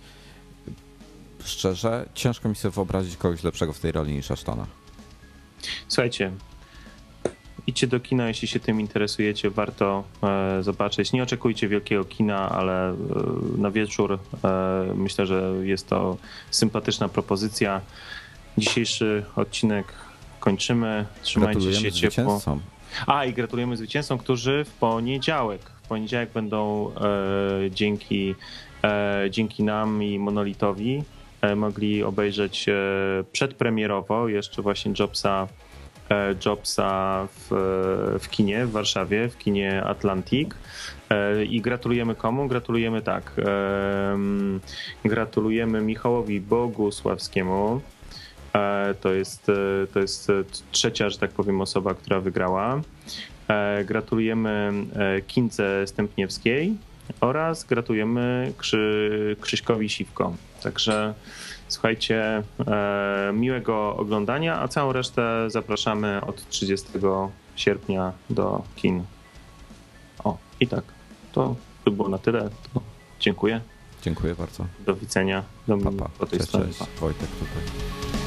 szczerze, 1.43 2.05
ciężko 2.13 2.49
mi 2.49 2.55
sobie 2.55 2.71
wyobrazić 2.71 3.17
kogoś 3.17 3.43
lepszego 3.43 3.73
w 3.73 3.79
tej 3.79 3.91
roli 3.91 4.13
niż 4.13 4.31
Ashtona. 4.31 4.65
Słuchajcie, 5.87 6.31
idźcie 7.67 7.87
do 7.87 7.99
kina, 7.99 8.27
jeśli 8.27 8.47
się 8.47 8.59
tym 8.59 8.81
interesujecie, 8.81 9.49
warto 9.49 10.03
e, 10.23 10.63
zobaczyć. 10.63 11.13
Nie 11.13 11.23
oczekujcie 11.23 11.67
wielkiego 11.67 12.05
kina, 12.05 12.49
ale 12.49 12.89
e, 12.89 12.95
na 13.57 13.71
wieczór 13.71 14.19
e, 14.43 14.93
myślę, 14.95 15.25
że 15.25 15.53
jest 15.63 15.87
to 15.87 16.17
sympatyczna 16.51 17.09
propozycja. 17.09 17.81
Dzisiejszy 18.57 19.25
odcinek 19.35 19.93
kończymy. 20.39 21.05
Trzymajcie 21.21 21.73
się 21.73 21.91
ciepło. 21.91 22.41
A 23.07 23.25
i 23.25 23.33
gratulujemy 23.33 23.77
zwycięzcom, 23.77 24.17
którzy 24.17 24.65
w 24.65 24.71
poniedziałek, 24.71 25.61
w 25.83 25.87
poniedziałek 25.87 26.31
będą 26.31 26.91
e, 26.95 27.71
dzięki, 27.71 28.35
e, 28.83 29.27
dzięki 29.29 29.63
nam 29.63 30.03
i 30.03 30.19
Monolitowi 30.19 31.03
mogli 31.55 32.03
obejrzeć 32.03 32.69
e, 32.69 32.73
przedpremierowo 33.31 34.27
jeszcze 34.27 34.61
właśnie 34.61 34.93
Jobsa, 34.99 35.47
e, 36.09 36.35
Jobsa 36.45 37.27
w, 37.33 37.47
w 38.19 38.29
kinie 38.29 38.65
w 38.65 38.71
Warszawie, 38.71 39.29
w 39.29 39.37
kinie 39.37 39.83
Atlantic. 39.83 40.49
E, 41.09 41.45
I 41.45 41.61
gratulujemy 41.61 42.15
komu? 42.15 42.47
Gratulujemy 42.47 43.01
tak. 43.01 43.31
Gratulujemy 45.05 45.81
Michałowi 45.81 46.41
Bogusławskiemu, 46.41 47.81
E, 48.57 48.93
to 49.01 49.13
jest, 49.13 49.49
e, 49.49 49.87
to 49.93 49.99
jest 49.99 50.31
trzecia, 50.71 51.09
że 51.09 51.17
tak 51.17 51.31
powiem, 51.31 51.61
osoba, 51.61 51.93
która 51.93 52.19
wygrała. 52.19 52.81
E, 53.47 53.83
gratulujemy 53.85 54.73
Kince 55.27 55.87
Stępniewskiej 55.87 56.75
oraz 57.21 57.63
gratulujemy 57.63 58.53
Krzy, 58.57 59.35
Krzyśkowi 59.41 59.89
Siwko. 59.89 60.33
Także 60.63 61.13
słuchajcie, 61.67 62.43
miłego 63.33 63.95
oglądania, 63.95 64.61
a 64.61 64.67
całą 64.67 64.93
resztę 64.93 65.49
zapraszamy 65.49 66.21
od 66.25 66.49
30 66.49 66.87
sierpnia 67.55 68.11
do 68.29 68.63
kin. 68.75 69.03
O, 70.23 70.37
i 70.59 70.67
tak, 70.67 70.83
to 71.31 71.55
by 71.85 71.91
było 71.91 72.09
na 72.09 72.17
tyle. 72.17 72.49
To 72.73 72.81
dziękuję. 73.19 73.61
Dziękuję 74.01 74.35
bardzo. 74.35 74.65
Do 74.85 74.95
widzenia. 74.95 75.43
Do 75.67 75.77
pa, 75.77 75.91
pa. 75.91 76.09
Po 76.19 76.25
tej 76.25 76.39
cześć, 76.39 76.51
cześć. 76.51 76.79
Wojtek 76.99 77.27
tutaj. 77.27 78.26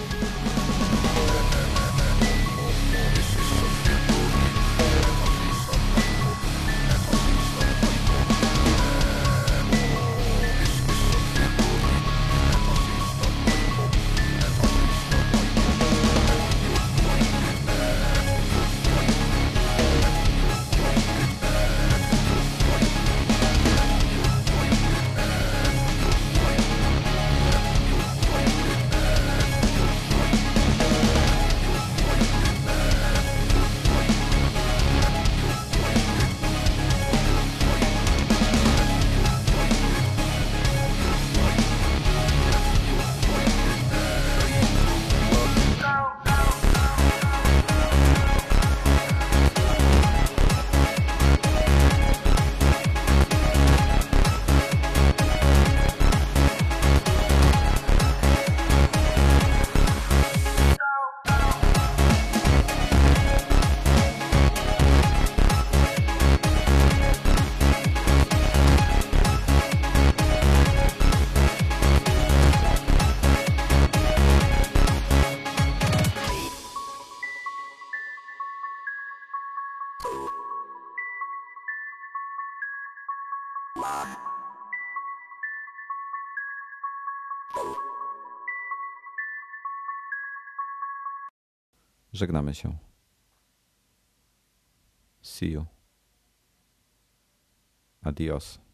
Żegnamy 92.20 92.54
się. 92.54 92.76
See 95.22 95.50
you. 95.50 95.64
Adios. 98.02 98.69